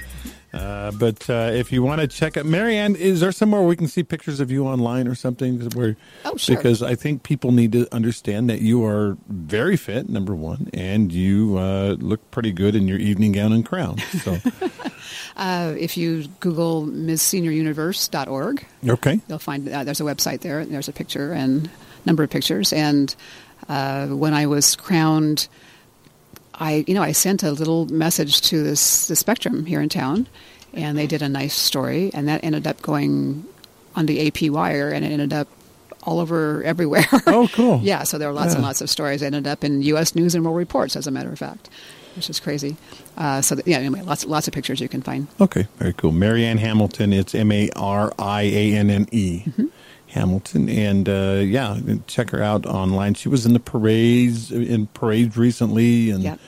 Uh, 0.54 0.92
but 0.92 1.30
uh, 1.30 1.50
if 1.54 1.72
you 1.72 1.82
want 1.82 2.02
to 2.02 2.08
check 2.08 2.36
out 2.36 2.46
Marianne, 2.46 2.96
is 2.96 3.22
there 3.22 3.32
somewhere 3.32 3.62
we 3.62 3.76
can 3.76 3.88
see 3.88 4.04
pictures 4.04 4.40
of 4.40 4.52
you 4.52 4.66
online 4.68 5.08
or 5.08 5.16
something? 5.16 5.60
Where, 5.72 5.96
Oh, 6.26 6.36
sure. 6.38 6.56
Because 6.58 6.84
I 6.84 6.96
think 6.96 7.24
people 7.24 7.52
need 7.52 7.72
to 7.72 7.94
understand 7.94 8.50
that 8.50 8.62
you 8.62 8.84
are 8.86 9.18
very 9.28 9.78
fit, 9.78 10.10
number 10.10 10.36
one, 10.36 10.70
and 10.74 11.12
you 11.12 11.58
uh, 11.58 11.96
look 12.00 12.30
pretty 12.32 12.52
good 12.52 12.76
in 12.76 12.88
your 12.88 13.00
evening 13.00 13.32
gown 13.32 13.54
and 13.54 13.66
crown. 13.66 13.98
So, 14.24 14.38
Uh, 15.38 15.74
if 15.80 15.98
you 15.98 16.28
Google 16.40 16.86
MissSeniorUniverse.org, 16.86 18.66
okay. 18.88 19.20
you'll 19.28 19.40
find 19.40 19.68
uh, 19.68 19.84
there's 19.84 20.02
a 20.02 20.04
website 20.04 20.42
there. 20.42 20.60
and 20.60 20.72
There's 20.72 20.88
a 20.90 20.94
picture 20.94 21.34
and 21.34 21.70
number 22.06 22.24
of 22.24 22.30
pictures. 22.30 22.74
And 22.74 23.14
uh, 23.68 24.08
when 24.08 24.34
I 24.34 24.46
was 24.46 24.76
crowned, 24.76 25.48
I 26.62 26.86
you 26.88 26.94
know 26.94 27.02
I 27.02 27.12
sent 27.12 27.44
a 27.44 27.52
little 27.52 27.88
message 27.88 28.42
to 28.44 28.64
this 28.64 29.08
the 29.08 29.16
Spectrum 29.16 29.66
here 29.66 29.82
in 29.82 29.90
town, 29.90 30.28
and 30.74 30.98
they 30.98 31.08
did 31.08 31.22
a 31.22 31.28
nice 31.28 31.56
story, 31.56 32.12
and 32.14 32.28
that 32.28 32.44
ended 32.44 32.68
up 32.68 32.82
going 32.82 33.44
on 33.96 34.06
the 34.06 34.28
AP 34.28 34.52
Wire, 34.52 34.90
and 34.90 35.04
it 35.04 35.12
ended 35.12 35.34
up 35.34 35.48
all 36.04 36.20
over 36.20 36.64
everywhere. 36.64 37.06
Oh, 37.28 37.48
cool. 37.54 37.80
yeah, 37.84 38.04
so 38.04 38.18
there 38.18 38.28
were 38.28 38.34
lots 38.34 38.54
and 38.54 38.64
lots 38.64 38.82
of 38.82 38.90
stories. 38.90 39.22
It 39.22 39.28
ended 39.28 39.48
up 39.48 39.64
in 39.64 39.82
U.S. 39.84 40.16
News 40.16 40.36
and 40.36 40.44
World 40.46 40.58
Reports, 40.58 40.96
as 40.96 41.08
a 41.08 41.12
matter 41.12 41.32
of 41.32 41.40
fact, 41.40 41.70
which 42.16 42.30
is 42.30 42.40
crazy. 42.40 42.76
Uh, 43.18 43.42
so 43.42 43.56
that, 43.56 43.68
yeah, 43.68 43.78
anyway, 43.78 44.02
lots 44.02 44.26
lots 44.26 44.48
of 44.48 44.54
pictures 44.54 44.80
you 44.80 44.90
can 44.90 45.02
find. 45.02 45.28
Okay, 45.40 45.68
very 45.78 45.94
cool. 45.94 46.12
Marianne 46.12 46.60
Hamilton. 46.60 47.12
It's 47.12 47.34
M 47.34 47.52
A 47.52 47.70
R 47.76 48.14
I 48.20 48.44
A 48.44 48.76
N 48.76 48.90
N 48.92 49.08
E. 49.12 49.46
Hamilton, 50.12 50.70
and 50.70 51.08
uh, 51.10 51.42
yeah, 51.44 51.78
check 52.08 52.30
her 52.32 52.42
out 52.42 52.66
online. 52.66 53.14
She 53.16 53.30
was 53.30 53.46
in 53.46 53.54
the 53.54 53.60
parades 53.60 54.52
in 54.52 54.88
parades 54.88 55.38
recently, 55.38 56.10
and 56.12 56.24
Yep. 56.24 56.40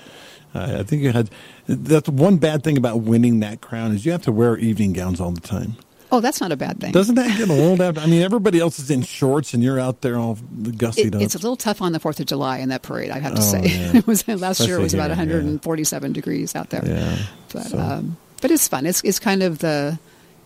uh, 0.56 0.78
I 0.80 0.84
think 0.84 1.02
you 1.02 1.12
had. 1.12 1.30
That's 1.68 2.10
one 2.10 2.38
bad 2.38 2.64
thing 2.64 2.78
about 2.78 3.02
winning 3.02 3.40
that 3.40 3.62
crown 3.62 3.94
is 3.94 4.06
you 4.06 4.12
have 4.12 4.24
to 4.24 4.32
wear 4.32 4.58
evening 4.58 4.92
gowns 4.94 5.22
all 5.22 5.32
the 5.32 5.40
time. 5.42 5.78
Oh, 6.12 6.20
that's 6.20 6.40
not 6.42 6.52
a 6.52 6.56
bad 6.58 6.80
thing. 6.80 6.92
Doesn't 6.92 7.16
that 7.16 7.38
get 7.40 7.50
old? 7.50 7.82
After, 7.82 8.02
I 8.02 8.06
mean, 8.06 8.22
everybody 8.22 8.60
else 8.60 8.78
is 8.78 8.92
in 8.92 9.02
shorts, 9.02 9.54
and 9.56 9.64
you're 9.64 9.80
out 9.80 10.02
there 10.02 10.16
all 10.18 10.36
gussied 10.36 11.08
It, 11.08 11.16
up. 11.16 11.22
it's 11.24 11.34
a 11.34 11.40
little 11.40 11.56
tough 11.56 11.82
on 11.82 11.92
the 11.92 12.00
Fourth 12.00 12.20
of 12.20 12.28
July 12.28 12.60
in 12.60 12.70
that 12.70 12.84
parade. 12.84 13.10
I 13.10 13.18
have 13.20 13.34
to 13.34 13.40
Oh, 13.42 13.44
say, 13.44 13.62
yeah. 13.64 13.92
it 13.98 14.06
was 14.06 14.28
last 14.28 14.60
year. 14.68 14.78
It 14.78 14.82
was 14.84 14.94
Especially 14.94 15.14
about 15.14 15.18
here, 15.26 15.38
yeah. 15.38 15.44
147 15.46 16.14
degrees 16.14 16.56
out 16.56 16.70
there. 16.70 16.86
Yeah, 16.86 17.18
but 17.52 17.64
so- 17.66 17.80
um, 17.80 18.18
but 18.42 18.52
it's 18.52 18.68
fun. 18.68 18.86
It's 18.86 19.02
it's 19.06 19.18
kind 19.20 19.42
of 19.42 19.60
the 19.60 19.98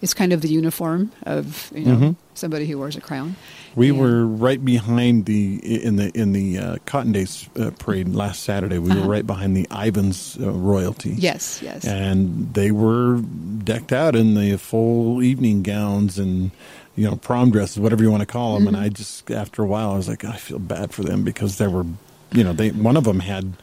it's 0.02 0.14
kind 0.14 0.32
of 0.34 0.42
the 0.42 0.50
uniform 0.50 1.12
of 1.24 1.72
you 1.76 1.86
know 1.86 2.16
somebody 2.36 2.66
who 2.68 2.78
wears 2.78 2.96
a 2.96 3.02
crown. 3.02 3.30
Mm-hmm. 3.32 3.80
We 3.80 3.90
And- 3.90 4.00
were 4.00 4.26
right 4.26 4.64
behind 4.64 5.26
the 5.26 5.56
in 5.84 5.96
the 5.98 6.10
in 6.20 6.34
the 6.34 6.58
uh, 6.58 6.76
Cotton 6.86 7.12
Days 7.12 7.48
uh, 7.60 7.72
parade 7.80 8.10
last 8.10 8.44
Saturday. 8.44 8.80
We 8.80 8.92
Uh-huh. 8.92 9.02
were 9.02 9.08
right 9.08 9.26
behind 9.26 9.56
the 9.58 9.68
Ivins 9.72 10.38
uh, 10.40 10.52
royalty. 10.52 11.12
yes 11.18 11.62
yes 11.64 11.86
and 11.86 12.54
they 12.54 12.72
were 12.72 13.22
decked 13.64 13.92
out 13.94 14.16
in 14.16 14.34
the 14.36 14.58
full 14.58 15.22
evening 15.24 15.64
gowns 15.64 16.18
and 16.20 16.52
you 16.96 17.06
know 17.06 17.16
prom 17.16 17.52
dresses, 17.52 17.80
whatever 17.80 18.04
you 18.04 18.10
want 18.12 18.22
to 18.22 18.26
call 18.28 18.54
them. 18.56 18.66
Mm-hmm. 18.66 18.76
And 18.76 18.84
I 18.86 18.90
just 18.90 19.30
after 19.32 19.62
a 19.64 19.68
while, 19.68 19.92
I 19.92 19.96
was 19.98 20.08
like, 20.10 20.24
I 20.26 20.38
feel 20.38 20.60
bad 20.60 20.92
for 20.92 21.04
them 21.04 21.24
because 21.24 21.58
they 21.58 21.68
were, 21.68 21.86
you 22.34 22.44
know, 22.44 22.54
they 22.54 22.70
one 22.72 22.98
of 22.98 23.04
them 23.04 23.20
had. 23.22 23.54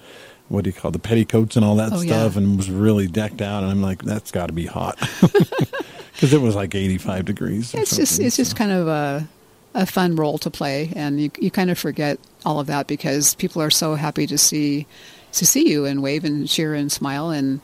What 0.50 0.64
do 0.64 0.68
you 0.68 0.74
call 0.74 0.90
it, 0.90 0.92
the 0.92 0.98
petticoats 0.98 1.56
and 1.56 1.64
all 1.64 1.76
that 1.76 1.90
Oh, 1.94 1.96
stuff, 2.02 2.32
yeah. 2.34 2.38
and 2.42 2.58
was 2.58 2.70
really 2.70 3.06
decked 3.08 3.40
out. 3.40 3.62
And 3.62 3.72
I'm 3.72 3.80
like, 3.80 4.02
that's 4.02 4.30
got 4.30 4.48
to 4.48 4.52
be 4.52 4.66
hot 4.66 4.98
because 6.14 6.32
it 6.32 6.40
was 6.40 6.54
like 6.54 6.74
85 6.74 7.24
degrees. 7.24 7.74
it's 7.74 7.96
just 7.96 8.20
it's 8.20 8.36
just 8.36 8.56
kind 8.56 8.72
of 8.72 8.88
a 8.88 9.28
a 9.74 9.86
fun 9.86 10.14
role 10.16 10.38
to 10.38 10.50
play, 10.50 10.92
and 10.94 11.20
you 11.20 11.30
you 11.38 11.50
kind 11.50 11.70
of 11.70 11.78
forget 11.78 12.18
all 12.44 12.60
of 12.60 12.68
that 12.68 12.86
because 12.86 13.34
people 13.34 13.60
are 13.60 13.70
so 13.70 13.94
happy 13.94 14.26
to 14.26 14.38
see 14.38 14.86
to 15.32 15.44
see 15.44 15.68
you 15.68 15.84
and 15.84 16.02
wave 16.02 16.24
and 16.24 16.48
cheer 16.48 16.74
and 16.74 16.92
smile 16.92 17.30
and 17.30 17.60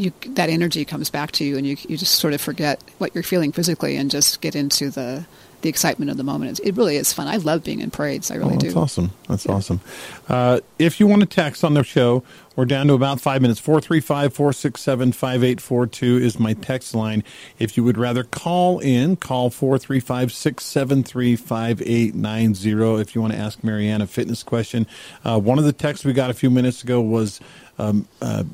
you 0.00 0.12
that 0.30 0.48
energy 0.48 0.84
comes 0.84 1.10
back 1.10 1.32
to 1.32 1.44
you 1.44 1.56
and 1.56 1.66
you 1.66 1.76
you 1.88 1.96
just 1.96 2.16
sort 2.16 2.34
of 2.34 2.40
forget 2.40 2.82
what 2.98 3.14
you're 3.14 3.22
feeling 3.22 3.52
physically 3.52 3.96
and 3.96 4.10
just 4.10 4.40
get 4.40 4.56
into 4.56 4.90
the 4.90 5.24
the 5.62 5.68
excitement 5.68 6.10
of 6.10 6.16
the 6.16 6.24
moment. 6.24 6.60
It 6.62 6.76
really 6.76 6.96
is 6.96 7.12
fun. 7.12 7.28
I 7.28 7.36
love 7.36 7.64
being 7.64 7.80
in 7.80 7.90
parades. 7.90 8.30
I 8.30 8.36
really 8.36 8.54
oh, 8.54 8.58
that's 8.58 8.74
do. 8.74 8.80
awesome. 8.80 9.10
That's 9.28 9.46
yeah. 9.46 9.52
awesome. 9.52 9.80
Uh, 10.28 10.60
if 10.78 11.00
you 11.00 11.06
want 11.06 11.20
to 11.20 11.26
text 11.26 11.64
on 11.64 11.74
the 11.74 11.84
show, 11.84 12.22
we're 12.56 12.64
down 12.64 12.86
to 12.88 12.94
about 12.94 13.20
five 13.20 13.42
minutes. 13.42 13.60
435 13.60 14.32
467 14.34 15.12
5842 15.12 16.16
is 16.24 16.38
my 16.38 16.54
text 16.54 16.94
line. 16.94 17.22
If 17.58 17.76
you 17.76 17.84
would 17.84 17.98
rather 17.98 18.24
call 18.24 18.78
in, 18.80 19.16
call 19.16 19.50
435 19.50 20.32
673 20.32 21.36
5890 21.36 23.00
if 23.00 23.14
you 23.14 23.20
want 23.20 23.32
to 23.34 23.38
ask 23.38 23.62
Marianne 23.62 24.00
a 24.00 24.06
fitness 24.06 24.42
question. 24.42 24.86
Uh, 25.24 25.38
one 25.38 25.58
of 25.58 25.64
the 25.64 25.72
texts 25.72 26.04
we 26.04 26.12
got 26.12 26.30
a 26.30 26.34
few 26.34 26.50
minutes 26.50 26.82
ago 26.82 27.00
was 27.00 27.40
um, 27.80 28.08
uh, 28.20 28.44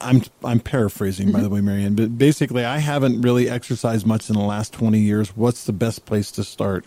I'm 0.00 0.22
I'm 0.44 0.60
paraphrasing 0.60 1.28
mm-hmm. 1.28 1.36
by 1.36 1.42
the 1.42 1.50
way, 1.50 1.60
Marianne, 1.60 1.94
but 1.94 2.16
basically, 2.18 2.64
I 2.64 2.78
haven't 2.78 3.22
really 3.22 3.48
exercised 3.48 4.06
much 4.06 4.28
in 4.28 4.36
the 4.36 4.42
last 4.42 4.72
20 4.72 4.98
years. 4.98 5.36
What's 5.36 5.64
the 5.64 5.72
best 5.72 6.06
place 6.06 6.30
to 6.32 6.44
start 6.44 6.84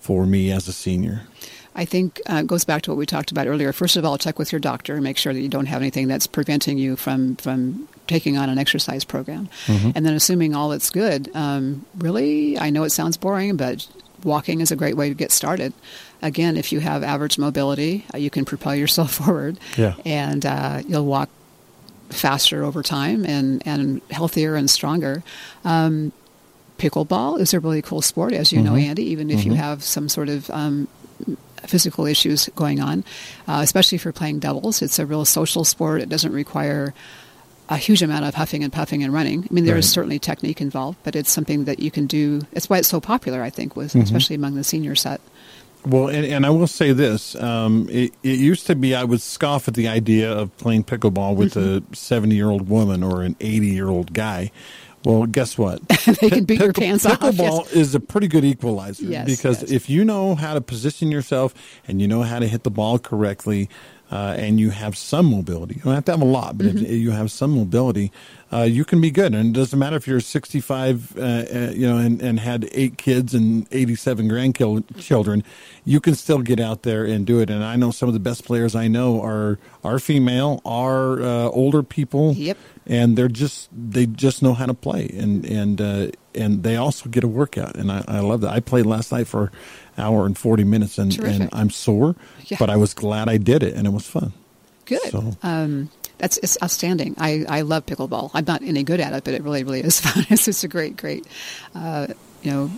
for 0.00 0.26
me 0.26 0.50
as 0.50 0.68
a 0.68 0.72
senior? 0.72 1.22
I 1.76 1.84
think 1.84 2.20
uh, 2.26 2.42
goes 2.42 2.64
back 2.64 2.82
to 2.82 2.90
what 2.90 2.98
we 2.98 3.06
talked 3.06 3.32
about 3.32 3.48
earlier. 3.48 3.72
First 3.72 3.96
of 3.96 4.04
all, 4.04 4.16
check 4.16 4.38
with 4.38 4.52
your 4.52 4.60
doctor 4.60 4.94
and 4.94 5.02
make 5.02 5.16
sure 5.16 5.32
that 5.32 5.40
you 5.40 5.48
don't 5.48 5.66
have 5.66 5.82
anything 5.82 6.06
that's 6.06 6.26
preventing 6.26 6.78
you 6.78 6.96
from 6.96 7.36
from 7.36 7.88
taking 8.06 8.36
on 8.36 8.48
an 8.48 8.58
exercise 8.58 9.04
program. 9.04 9.48
Mm-hmm. 9.66 9.90
And 9.94 10.06
then, 10.06 10.14
assuming 10.14 10.54
all 10.54 10.68
that's 10.68 10.90
good, 10.90 11.34
um, 11.34 11.84
really, 11.98 12.58
I 12.58 12.70
know 12.70 12.84
it 12.84 12.90
sounds 12.90 13.16
boring, 13.16 13.56
but 13.56 13.86
walking 14.24 14.60
is 14.60 14.70
a 14.70 14.76
great 14.76 14.96
way 14.96 15.08
to 15.08 15.14
get 15.14 15.30
started. 15.30 15.72
Again, 16.22 16.56
if 16.56 16.72
you 16.72 16.80
have 16.80 17.02
average 17.02 17.38
mobility, 17.38 18.04
uh, 18.12 18.18
you 18.18 18.30
can 18.30 18.44
propel 18.44 18.74
yourself 18.74 19.12
forward, 19.24 19.58
yeah. 19.76 19.94
and 20.04 20.44
uh, 20.44 20.82
you'll 20.86 21.06
walk 21.06 21.28
faster 22.10 22.64
over 22.64 22.82
time 22.82 23.24
and, 23.24 23.62
and 23.66 24.00
healthier 24.10 24.56
and 24.56 24.70
stronger. 24.70 25.22
Um, 25.64 26.12
pickleball 26.78 27.40
is 27.40 27.54
a 27.54 27.60
really 27.60 27.82
cool 27.82 28.02
sport, 28.02 28.32
as 28.32 28.52
you 28.52 28.58
mm-hmm. 28.58 28.74
know, 28.74 28.76
Andy, 28.76 29.04
even 29.04 29.30
if 29.30 29.40
mm-hmm. 29.40 29.50
you 29.50 29.56
have 29.56 29.82
some 29.82 30.08
sort 30.08 30.28
of 30.28 30.50
um, 30.50 30.88
physical 31.66 32.06
issues 32.06 32.48
going 32.54 32.80
on, 32.80 33.04
uh, 33.48 33.60
especially 33.62 33.98
for 33.98 34.12
playing 34.12 34.38
doubles. 34.38 34.82
It's 34.82 34.98
a 34.98 35.06
real 35.06 35.24
social 35.24 35.64
sport. 35.64 36.00
It 36.00 36.08
doesn't 36.08 36.32
require 36.32 36.94
a 37.68 37.76
huge 37.76 38.02
amount 38.02 38.24
of 38.24 38.34
huffing 38.34 38.62
and 38.62 38.72
puffing 38.72 39.02
and 39.02 39.12
running. 39.12 39.44
I 39.50 39.52
mean, 39.52 39.64
there 39.64 39.74
right. 39.74 39.78
is 39.84 39.90
certainly 39.90 40.18
technique 40.18 40.60
involved, 40.60 40.98
but 41.02 41.16
it's 41.16 41.30
something 41.30 41.64
that 41.64 41.80
you 41.80 41.90
can 41.90 42.06
do. 42.06 42.42
It's 42.52 42.68
why 42.68 42.78
it's 42.78 42.88
so 42.88 43.00
popular, 43.00 43.42
I 43.42 43.50
think, 43.50 43.76
with 43.76 43.90
mm-hmm. 43.90 44.00
especially 44.00 44.36
among 44.36 44.54
the 44.54 44.64
senior 44.64 44.94
set. 44.94 45.20
Well, 45.86 46.08
and, 46.08 46.24
and 46.24 46.46
I 46.46 46.50
will 46.50 46.66
say 46.66 46.92
this: 46.92 47.34
um, 47.36 47.88
it, 47.90 48.14
it, 48.22 48.38
used 48.38 48.66
to 48.68 48.74
be 48.74 48.94
I 48.94 49.04
would 49.04 49.20
scoff 49.20 49.68
at 49.68 49.74
the 49.74 49.88
idea 49.88 50.32
of 50.32 50.56
playing 50.56 50.84
pickleball 50.84 51.36
with 51.36 51.54
mm-hmm. 51.54 51.92
a 51.92 51.96
seventy-year-old 51.96 52.68
woman 52.68 53.02
or 53.02 53.22
an 53.22 53.36
eighty-year-old 53.40 54.14
guy. 54.14 54.50
Well, 55.04 55.26
guess 55.26 55.58
what? 55.58 55.86
they 56.20 56.30
can 56.30 56.44
beat 56.44 56.60
your 56.60 56.72
pants 56.72 57.04
pickleball 57.04 57.12
off. 57.12 57.34
Pickleball 57.34 57.64
yes. 57.66 57.72
is 57.72 57.94
a 57.94 58.00
pretty 58.00 58.28
good 58.28 58.44
equalizer 58.44 59.04
yes, 59.04 59.26
because 59.26 59.60
yes. 59.60 59.70
if 59.70 59.90
you 59.90 60.04
know 60.04 60.34
how 60.34 60.54
to 60.54 60.62
position 60.62 61.12
yourself 61.12 61.54
and 61.86 62.00
you 62.00 62.08
know 62.08 62.22
how 62.22 62.38
to 62.38 62.48
hit 62.48 62.62
the 62.62 62.70
ball 62.70 62.98
correctly, 62.98 63.68
uh, 64.10 64.34
and 64.38 64.60
you 64.60 64.70
have 64.70 64.96
some 64.96 65.26
mobility. 65.26 65.76
You 65.76 65.82
don't 65.82 65.94
have 65.94 66.04
to 66.06 66.12
have 66.12 66.22
a 66.22 66.26
lot, 66.26 66.58
but 66.58 66.66
mm-hmm. 66.66 66.84
if 66.84 66.90
you 66.90 67.10
have 67.10 67.30
some 67.30 67.52
mobility, 67.52 68.12
uh, 68.52 68.62
you 68.62 68.84
can 68.84 69.00
be 69.00 69.10
good. 69.10 69.34
And 69.34 69.56
it 69.56 69.58
doesn't 69.58 69.78
matter 69.78 69.96
if 69.96 70.06
you're 70.06 70.20
65, 70.20 71.16
uh, 71.16 71.20
uh 71.20 71.72
you 71.74 71.88
know, 71.88 71.98
and, 71.98 72.22
and 72.22 72.38
had 72.38 72.68
eight 72.72 72.98
kids 72.98 73.34
and 73.34 73.66
87 73.72 74.28
grandchildren, 74.28 75.42
you 75.84 76.00
can 76.00 76.14
still 76.14 76.40
get 76.40 76.60
out 76.60 76.82
there 76.82 77.04
and 77.04 77.26
do 77.26 77.40
it. 77.40 77.50
And 77.50 77.64
I 77.64 77.76
know 77.76 77.90
some 77.90 78.08
of 78.08 78.12
the 78.12 78.20
best 78.20 78.44
players 78.44 78.74
I 78.74 78.88
know 78.88 79.22
are 79.22 79.58
are 79.82 79.98
female, 79.98 80.60
are 80.64 81.20
uh, 81.20 81.48
older 81.48 81.82
people. 81.82 82.34
Yep. 82.34 82.58
And 82.86 83.16
they're 83.16 83.28
just 83.28 83.70
they 83.72 84.04
just 84.04 84.42
know 84.42 84.52
how 84.52 84.66
to 84.66 84.74
play, 84.74 85.08
and 85.16 85.46
and 85.46 85.80
uh, 85.80 86.08
and 86.34 86.62
they 86.62 86.76
also 86.76 87.08
get 87.08 87.24
a 87.24 87.28
workout, 87.28 87.76
and 87.76 87.90
I, 87.90 88.04
I 88.06 88.20
love 88.20 88.42
that. 88.42 88.50
I 88.50 88.60
played 88.60 88.84
last 88.84 89.10
night 89.10 89.26
for 89.26 89.44
an 89.96 90.04
hour 90.04 90.26
and 90.26 90.36
40 90.36 90.64
minutes 90.64 90.98
and, 90.98 91.16
and 91.20 91.48
I'm 91.52 91.70
sore, 91.70 92.16
yeah. 92.46 92.56
but 92.58 92.70
I 92.70 92.76
was 92.76 92.94
glad 92.94 93.28
I 93.28 93.36
did 93.36 93.62
it 93.62 93.74
and 93.74 93.86
it 93.86 93.90
was 93.90 94.06
fun. 94.06 94.32
Good. 94.84 95.10
So. 95.10 95.36
Um, 95.42 95.90
that's 96.18 96.38
it's 96.38 96.56
outstanding. 96.62 97.14
I, 97.18 97.44
I 97.48 97.60
love 97.62 97.86
pickleball. 97.86 98.30
I'm 98.34 98.44
not 98.44 98.62
any 98.62 98.82
good 98.82 99.00
at 99.00 99.12
it, 99.12 99.24
but 99.24 99.34
it 99.34 99.42
really, 99.42 99.64
really 99.64 99.80
is 99.80 100.00
fun. 100.04 100.26
it's 100.30 100.44
just 100.44 100.64
a 100.64 100.68
great, 100.68 100.96
great, 100.96 101.26
uh, 101.74 102.08
you 102.42 102.50
know, 102.50 102.70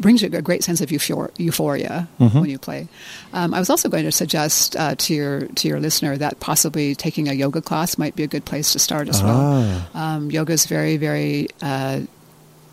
brings 0.00 0.22
you 0.22 0.28
a 0.32 0.42
great 0.42 0.64
sense 0.64 0.80
of 0.80 0.90
euphoria 0.90 2.08
mm-hmm. 2.18 2.40
when 2.40 2.50
you 2.50 2.58
play. 2.58 2.88
Um, 3.32 3.54
I 3.54 3.58
was 3.58 3.70
also 3.70 3.88
going 3.88 4.04
to 4.04 4.12
suggest 4.12 4.76
uh, 4.76 4.94
to 4.96 5.14
your 5.14 5.46
to 5.46 5.68
your 5.68 5.80
listener 5.80 6.16
that 6.16 6.40
possibly 6.40 6.94
taking 6.94 7.28
a 7.28 7.32
yoga 7.32 7.60
class 7.60 7.98
might 7.98 8.16
be 8.16 8.22
a 8.22 8.26
good 8.26 8.44
place 8.44 8.72
to 8.72 8.78
start 8.78 9.08
as 9.08 9.20
ah. 9.22 9.26
well. 9.26 10.02
Um, 10.02 10.30
yoga 10.30 10.52
is 10.52 10.66
very, 10.66 10.96
very 10.96 11.48
uh, 11.62 12.00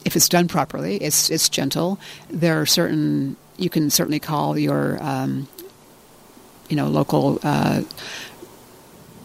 if 0.06 0.16
it's 0.16 0.30
done 0.30 0.48
properly, 0.48 0.98
it's 0.98 1.30
it's 1.30 1.50
gentle. 1.50 2.00
There 2.30 2.62
are 2.62 2.66
certain 2.66 3.36
you 3.58 3.70
can 3.70 3.90
certainly 3.90 4.20
call 4.20 4.58
your 4.58 4.98
um, 5.04 5.48
you 6.70 6.76
know 6.76 6.88
local 6.88 7.40
uh, 7.44 7.84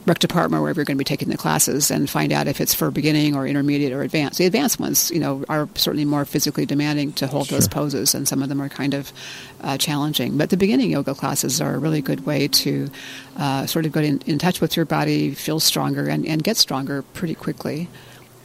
rec 0.06 0.18
department 0.18 0.62
wherever 0.62 0.80
you're 0.80 0.84
going 0.84 0.96
to 0.96 0.98
be 0.98 1.04
taking 1.04 1.28
the 1.28 1.36
classes 1.36 1.90
and 1.90 2.10
find 2.10 2.32
out 2.32 2.48
if 2.48 2.60
it's 2.60 2.74
for 2.74 2.90
beginning 2.90 3.36
or 3.36 3.46
intermediate 3.46 3.92
or 3.92 4.02
advanced. 4.02 4.38
The 4.38 4.46
advanced 4.46 4.80
ones, 4.80 5.10
you 5.10 5.20
know, 5.20 5.44
are 5.48 5.68
certainly 5.74 6.04
more 6.04 6.24
physically 6.24 6.66
demanding 6.66 7.12
to 7.14 7.26
hold 7.26 7.46
sure. 7.46 7.58
those 7.58 7.68
poses, 7.68 8.14
and 8.14 8.26
some 8.26 8.42
of 8.42 8.48
them 8.48 8.60
are 8.60 8.68
kind 8.68 8.94
of 8.94 9.12
uh, 9.60 9.78
challenging. 9.78 10.36
But 10.36 10.50
the 10.50 10.56
beginning 10.56 10.90
yoga 10.90 11.14
classes 11.14 11.60
are 11.60 11.74
a 11.74 11.78
really 11.78 12.00
good 12.00 12.26
way 12.26 12.48
to 12.48 12.90
uh, 13.36 13.66
sort 13.66 13.86
of 13.86 13.92
get 13.92 14.04
in, 14.04 14.20
in 14.26 14.38
touch 14.38 14.60
with 14.60 14.76
your 14.76 14.86
body, 14.86 15.34
feel 15.34 15.60
stronger, 15.60 16.08
and, 16.08 16.26
and 16.26 16.42
get 16.42 16.56
stronger 16.56 17.02
pretty 17.02 17.34
quickly. 17.34 17.88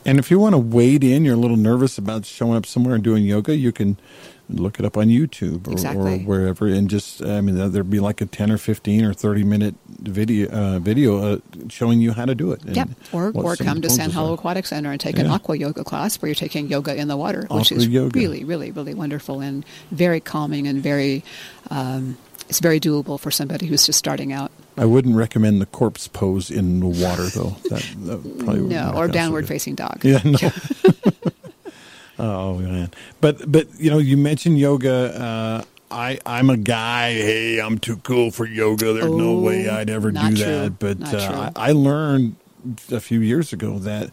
And 0.06 0.20
if 0.20 0.32
you 0.32 0.40
want 0.40 0.54
to 0.54 0.60
wade 0.60 1.04
in, 1.04 1.26
you're 1.26 1.36
a 1.36 1.40
little 1.40 1.58
nervous 1.58 1.98
about 1.98 2.26
showing 2.26 2.56
up 2.56 2.66
somewhere 2.66 2.96
and 2.96 3.04
doing 3.04 3.26
yoga, 3.26 3.56
you 3.56 3.74
can 3.74 3.98
look 4.50 4.80
it 4.80 4.86
up 4.86 4.98
on 4.98 5.08
YouTube 5.08 5.68
or, 5.68 5.72
exactly. 5.72 6.16
or 6.16 6.20
wherever, 6.20 6.68
and 6.68 6.90
just 6.90 7.24
I 7.24 7.42
mean 7.42 7.72
there'd 7.72 7.90
be 7.90 8.00
like 8.00 8.22
a 8.22 8.26
ten 8.26 8.52
or 8.52 8.58
fifteen 8.58 9.04
or 9.04 9.14
thirty 9.14 9.44
minute 9.44 9.76
video 9.88 10.50
uh, 10.50 10.80
video 10.80 11.34
uh, 11.34 11.40
showing 11.70 12.00
you 12.02 12.14
how 12.14 12.26
to 12.26 12.36
do 12.36 12.52
it. 12.52 12.62
Yep. 12.66 12.90
Or 13.12 13.32
or 13.34 13.56
come 13.56 13.82
to 13.82 13.90
Sand 13.90 14.14
Hollow 14.14 14.34
Aquatic 14.34 14.66
Center 14.66 14.92
and 14.92 15.00
take 15.00 15.18
yeah. 15.18 15.26
an 15.26 15.32
aqua 15.32 15.58
yoga 15.58 15.84
class 15.84 16.22
where 16.22 16.28
you're 16.28 16.36
taking 16.36 16.68
yoga 16.68 16.96
in 16.96 17.08
the 17.08 17.18
water, 17.18 17.48
which 17.50 17.72
is 17.72 17.88
yoga. 17.88 18.18
really 18.18 18.44
really 18.44 18.72
really 18.72 18.94
wonderful 18.94 19.42
and 19.42 19.66
very 19.92 20.20
calming 20.20 20.68
and 20.68 20.82
very 20.82 21.24
um, 21.70 22.18
it's 22.50 22.60
very 22.60 22.80
doable 22.80 23.20
for 23.20 23.32
somebody 23.32 23.66
who's 23.66 23.86
just 23.86 24.00
starting 24.00 24.32
out. 24.32 24.52
I 24.78 24.86
wouldn't 24.86 25.16
recommend 25.16 25.60
the 25.60 25.66
corpse 25.66 26.08
pose 26.08 26.52
in 26.52 26.80
the 26.80 26.86
water, 26.86 27.26
though. 27.30 27.56
That, 27.70 27.84
that 28.06 28.40
probably 28.40 28.62
no, 28.76 28.94
or 28.96 29.08
downward 29.08 29.48
facing 29.48 29.76
dog. 29.76 30.06
Yeah, 30.06 30.22
no. 30.24 30.38
oh 32.20 32.58
man, 32.60 32.92
but 33.22 33.50
but 33.52 33.68
you 33.80 33.90
know, 33.90 34.00
you 34.00 34.18
mentioned 34.18 34.60
yoga. 34.60 35.22
Uh, 35.22 35.64
I 35.90 36.20
I'm 36.26 36.50
a 36.50 36.58
guy. 36.58 37.14
Hey, 37.14 37.60
I'm 37.60 37.78
too 37.78 37.98
cool 37.98 38.32
for 38.32 38.46
yoga. 38.46 38.94
There's 38.94 39.06
oh, 39.06 39.18
no 39.18 39.40
way 39.40 39.70
I'd 39.70 39.90
ever 39.90 40.12
do 40.12 40.20
true. 40.20 40.36
that. 40.38 40.80
But 40.80 41.14
uh, 41.14 41.52
I, 41.56 41.70
I 41.70 41.72
learned 41.72 42.36
a 42.92 43.00
few 43.00 43.20
years 43.20 43.54
ago 43.54 43.80
that. 43.80 44.12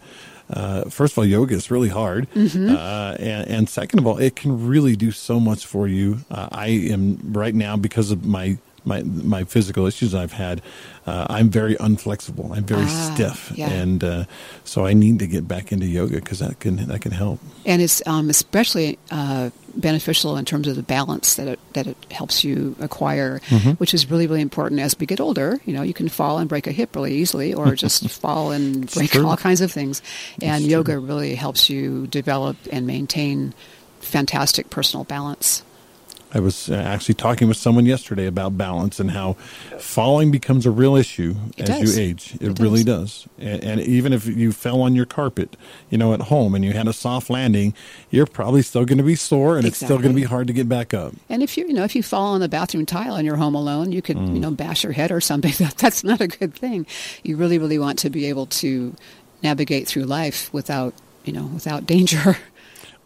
Uh, 0.50 0.84
first 0.90 1.14
of 1.14 1.18
all, 1.18 1.24
yoga 1.24 1.54
is 1.54 1.70
really 1.70 1.88
hard, 1.88 2.30
mm-hmm. 2.32 2.76
uh, 2.76 3.16
and, 3.18 3.48
and, 3.48 3.68
second 3.68 3.98
of 3.98 4.06
all, 4.06 4.18
it 4.18 4.36
can 4.36 4.68
really 4.68 4.94
do 4.94 5.10
so 5.10 5.40
much 5.40 5.64
for 5.64 5.88
you. 5.88 6.18
Uh, 6.30 6.50
I 6.52 6.66
am 6.66 7.18
right 7.32 7.54
now 7.54 7.78
because 7.78 8.10
of 8.10 8.26
my 8.26 8.58
my 8.84 9.02
my 9.02 9.44
physical 9.44 9.86
issues 9.86 10.14
I've 10.14 10.32
had, 10.32 10.62
uh, 11.06 11.26
I'm 11.28 11.50
very 11.50 11.74
unflexible. 11.76 12.56
I'm 12.56 12.64
very 12.64 12.84
ah, 12.84 13.12
stiff, 13.14 13.52
yeah. 13.54 13.70
and 13.70 14.02
uh, 14.04 14.24
so 14.64 14.86
I 14.86 14.92
need 14.92 15.18
to 15.20 15.26
get 15.26 15.48
back 15.48 15.72
into 15.72 15.86
yoga 15.86 16.16
because 16.16 16.40
that 16.40 16.60
can 16.60 16.76
that 16.88 17.00
can 17.00 17.12
help. 17.12 17.40
And 17.64 17.80
it's 17.80 18.06
um, 18.06 18.30
especially 18.30 18.98
uh, 19.10 19.50
beneficial 19.76 20.36
in 20.36 20.44
terms 20.44 20.68
of 20.68 20.76
the 20.76 20.82
balance 20.82 21.34
that 21.36 21.48
it 21.48 21.60
that 21.72 21.86
it 21.86 21.96
helps 22.10 22.44
you 22.44 22.76
acquire, 22.80 23.40
mm-hmm. 23.48 23.70
which 23.72 23.94
is 23.94 24.10
really 24.10 24.26
really 24.26 24.42
important 24.42 24.80
as 24.80 24.98
we 24.98 25.06
get 25.06 25.20
older. 25.20 25.60
You 25.64 25.72
know, 25.74 25.82
you 25.82 25.94
can 25.94 26.08
fall 26.08 26.38
and 26.38 26.48
break 26.48 26.66
a 26.66 26.72
hip 26.72 26.94
really 26.94 27.14
easily, 27.14 27.54
or 27.54 27.74
just 27.74 28.08
fall 28.10 28.50
and 28.50 28.90
break 28.92 29.16
all 29.16 29.36
kinds 29.36 29.60
of 29.60 29.72
things. 29.72 30.02
And 30.42 30.64
yoga 30.64 30.98
really 30.98 31.34
helps 31.34 31.70
you 31.70 32.06
develop 32.06 32.56
and 32.70 32.86
maintain 32.86 33.54
fantastic 34.00 34.70
personal 34.70 35.04
balance. 35.04 35.62
I 36.34 36.40
was 36.40 36.68
uh, 36.68 36.74
actually 36.74 37.14
talking 37.14 37.46
with 37.46 37.56
someone 37.56 37.86
yesterday 37.86 38.26
about 38.26 38.58
balance 38.58 38.98
and 38.98 39.12
how 39.12 39.34
falling 39.78 40.32
becomes 40.32 40.66
a 40.66 40.70
real 40.72 40.96
issue 40.96 41.36
it 41.56 41.70
as 41.70 41.80
does. 41.80 41.96
you 41.96 42.02
age. 42.02 42.34
It, 42.40 42.42
it 42.42 42.58
really 42.58 42.82
does. 42.82 43.28
And, 43.38 43.62
and, 43.62 43.80
even 43.80 44.12
if 44.12 44.26
you 44.26 44.50
fell 44.50 44.82
on 44.82 44.96
your 44.96 45.06
carpet, 45.06 45.56
you 45.90 45.98
know, 45.98 46.12
at 46.12 46.22
home 46.22 46.56
and 46.56 46.64
you 46.64 46.72
had 46.72 46.88
a 46.88 46.92
soft 46.92 47.30
landing, 47.30 47.72
you're 48.10 48.26
probably 48.26 48.62
still 48.62 48.84
going 48.84 48.98
to 48.98 49.04
be 49.04 49.14
sore 49.14 49.56
and 49.56 49.64
exactly. 49.64 49.68
it's 49.68 49.78
still 49.78 49.98
going 49.98 50.12
to 50.12 50.20
be 50.20 50.26
hard 50.26 50.48
to 50.48 50.52
get 50.52 50.68
back 50.68 50.92
up. 50.92 51.14
And 51.28 51.40
if 51.40 51.56
you, 51.56 51.68
you 51.68 51.72
know, 51.72 51.84
if 51.84 51.94
you 51.94 52.02
fall 52.02 52.34
on 52.34 52.40
the 52.40 52.48
bathroom 52.48 52.84
tile 52.84 53.14
and 53.14 53.24
you're 53.24 53.36
home 53.36 53.54
alone, 53.54 53.92
you 53.92 54.02
could, 54.02 54.16
mm. 54.16 54.34
you 54.34 54.40
know, 54.40 54.50
bash 54.50 54.82
your 54.82 54.92
head 54.92 55.12
or 55.12 55.20
something. 55.20 55.52
That's 55.76 56.02
not 56.02 56.20
a 56.20 56.26
good 56.26 56.52
thing. 56.52 56.84
You 57.22 57.36
really, 57.36 57.58
really 57.58 57.78
want 57.78 58.00
to 58.00 58.10
be 58.10 58.26
able 58.26 58.46
to 58.46 58.94
navigate 59.44 59.86
through 59.86 60.04
life 60.04 60.52
without, 60.52 60.94
you 61.24 61.32
know, 61.32 61.44
without 61.44 61.86
danger. 61.86 62.36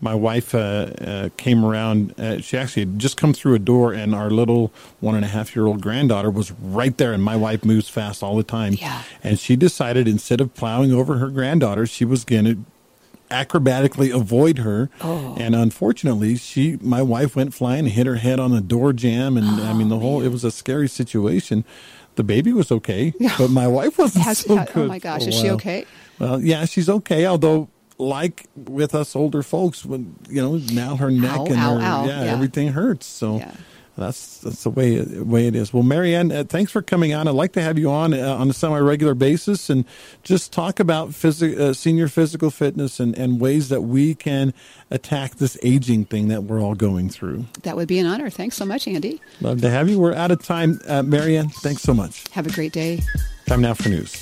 my 0.00 0.14
wife 0.14 0.54
uh, 0.54 0.58
uh, 0.58 1.28
came 1.36 1.64
around. 1.64 2.18
Uh, 2.18 2.40
she 2.40 2.56
actually 2.56 2.82
had 2.82 2.98
just 2.98 3.16
come 3.16 3.32
through 3.32 3.54
a 3.54 3.58
door, 3.58 3.92
and 3.92 4.14
our 4.14 4.30
little 4.30 4.72
one 5.00 5.14
and 5.14 5.24
a 5.24 5.28
half 5.28 5.56
year 5.56 5.66
old 5.66 5.80
granddaughter 5.80 6.30
was 6.30 6.52
right 6.52 6.96
there. 6.98 7.12
And 7.12 7.22
my 7.22 7.36
wife 7.36 7.64
moves 7.64 7.88
fast 7.88 8.22
all 8.22 8.36
the 8.36 8.42
time. 8.44 8.74
Yeah. 8.74 9.02
And 9.22 9.38
she 9.38 9.56
decided 9.56 10.06
instead 10.06 10.40
of 10.40 10.54
plowing 10.54 10.92
over 10.92 11.18
her 11.18 11.28
granddaughter, 11.28 11.86
she 11.86 12.04
was 12.04 12.24
going 12.24 12.44
to 12.44 12.64
acrobatically 13.30 14.14
avoid 14.14 14.58
her. 14.58 14.90
Oh. 15.00 15.36
And 15.38 15.54
unfortunately, 15.54 16.36
she, 16.36 16.78
my 16.80 17.02
wife, 17.02 17.36
went 17.36 17.54
flying 17.54 17.80
and 17.80 17.88
hit 17.88 18.06
her 18.06 18.16
head 18.16 18.40
on 18.40 18.52
the 18.52 18.60
door 18.60 18.92
jamb. 18.92 19.36
And 19.36 19.46
I 19.62 19.72
mean, 19.72 19.88
the 19.88 19.98
whole 19.98 20.22
it 20.22 20.28
was 20.28 20.44
a 20.44 20.50
scary 20.50 20.88
situation. 20.88 21.64
The 22.16 22.24
baby 22.24 22.52
was 22.52 22.72
okay, 22.72 23.12
but 23.38 23.50
my 23.50 23.68
wife 23.68 23.98
wasn't 23.98 24.24
Has- 24.24 24.38
so 24.38 24.56
good. 24.56 24.68
oh 24.76 24.86
my 24.86 24.98
gosh, 24.98 25.26
is 25.26 25.34
she 25.34 25.50
okay? 25.50 25.84
Well, 26.18 26.40
yeah, 26.40 26.64
she's 26.64 26.88
okay. 26.88 27.26
Although, 27.26 27.68
like 27.98 28.46
with 28.56 28.94
us 28.94 29.14
older 29.16 29.42
folks, 29.42 29.84
when 29.84 30.16
you 30.28 30.40
know 30.40 30.56
now 30.72 30.96
her 30.96 31.10
neck 31.10 31.38
Ow, 31.38 31.46
and 31.46 31.56
ow, 31.56 31.74
her 31.76 31.82
ow, 31.82 32.04
yeah, 32.06 32.24
yeah. 32.24 32.32
everything 32.32 32.68
hurts. 32.68 33.06
So. 33.06 33.38
Yeah. 33.38 33.52
That's 33.98 34.38
that's 34.38 34.62
the 34.62 34.70
way 34.70 35.00
way 35.02 35.48
it 35.48 35.56
is. 35.56 35.72
Well, 35.72 35.82
Marianne, 35.82 36.30
uh, 36.30 36.44
thanks 36.44 36.70
for 36.70 36.82
coming 36.82 37.12
on. 37.14 37.26
I'd 37.26 37.34
like 37.34 37.52
to 37.54 37.62
have 37.62 37.76
you 37.76 37.90
on 37.90 38.14
uh, 38.14 38.36
on 38.36 38.48
a 38.48 38.52
semi 38.52 38.78
regular 38.78 39.14
basis 39.14 39.68
and 39.68 39.84
just 40.22 40.52
talk 40.52 40.78
about 40.78 41.08
phys- 41.08 41.58
uh, 41.58 41.74
senior 41.74 42.06
physical 42.06 42.50
fitness 42.50 43.00
and, 43.00 43.18
and 43.18 43.40
ways 43.40 43.70
that 43.70 43.80
we 43.80 44.14
can 44.14 44.54
attack 44.92 45.34
this 45.36 45.58
aging 45.64 46.04
thing 46.04 46.28
that 46.28 46.44
we're 46.44 46.62
all 46.62 46.76
going 46.76 47.10
through. 47.10 47.46
That 47.64 47.74
would 47.74 47.88
be 47.88 47.98
an 47.98 48.06
honor. 48.06 48.30
Thanks 48.30 48.56
so 48.56 48.64
much, 48.64 48.86
Andy. 48.86 49.20
Love 49.40 49.62
to 49.62 49.70
have 49.70 49.88
you. 49.88 49.98
We're 49.98 50.14
out 50.14 50.30
of 50.30 50.44
time, 50.44 50.78
uh, 50.86 51.02
Marianne. 51.02 51.48
Thanks 51.48 51.82
so 51.82 51.92
much. 51.92 52.28
Have 52.28 52.46
a 52.46 52.52
great 52.52 52.72
day. 52.72 53.02
Time 53.46 53.62
now 53.62 53.74
for 53.74 53.88
news. 53.88 54.16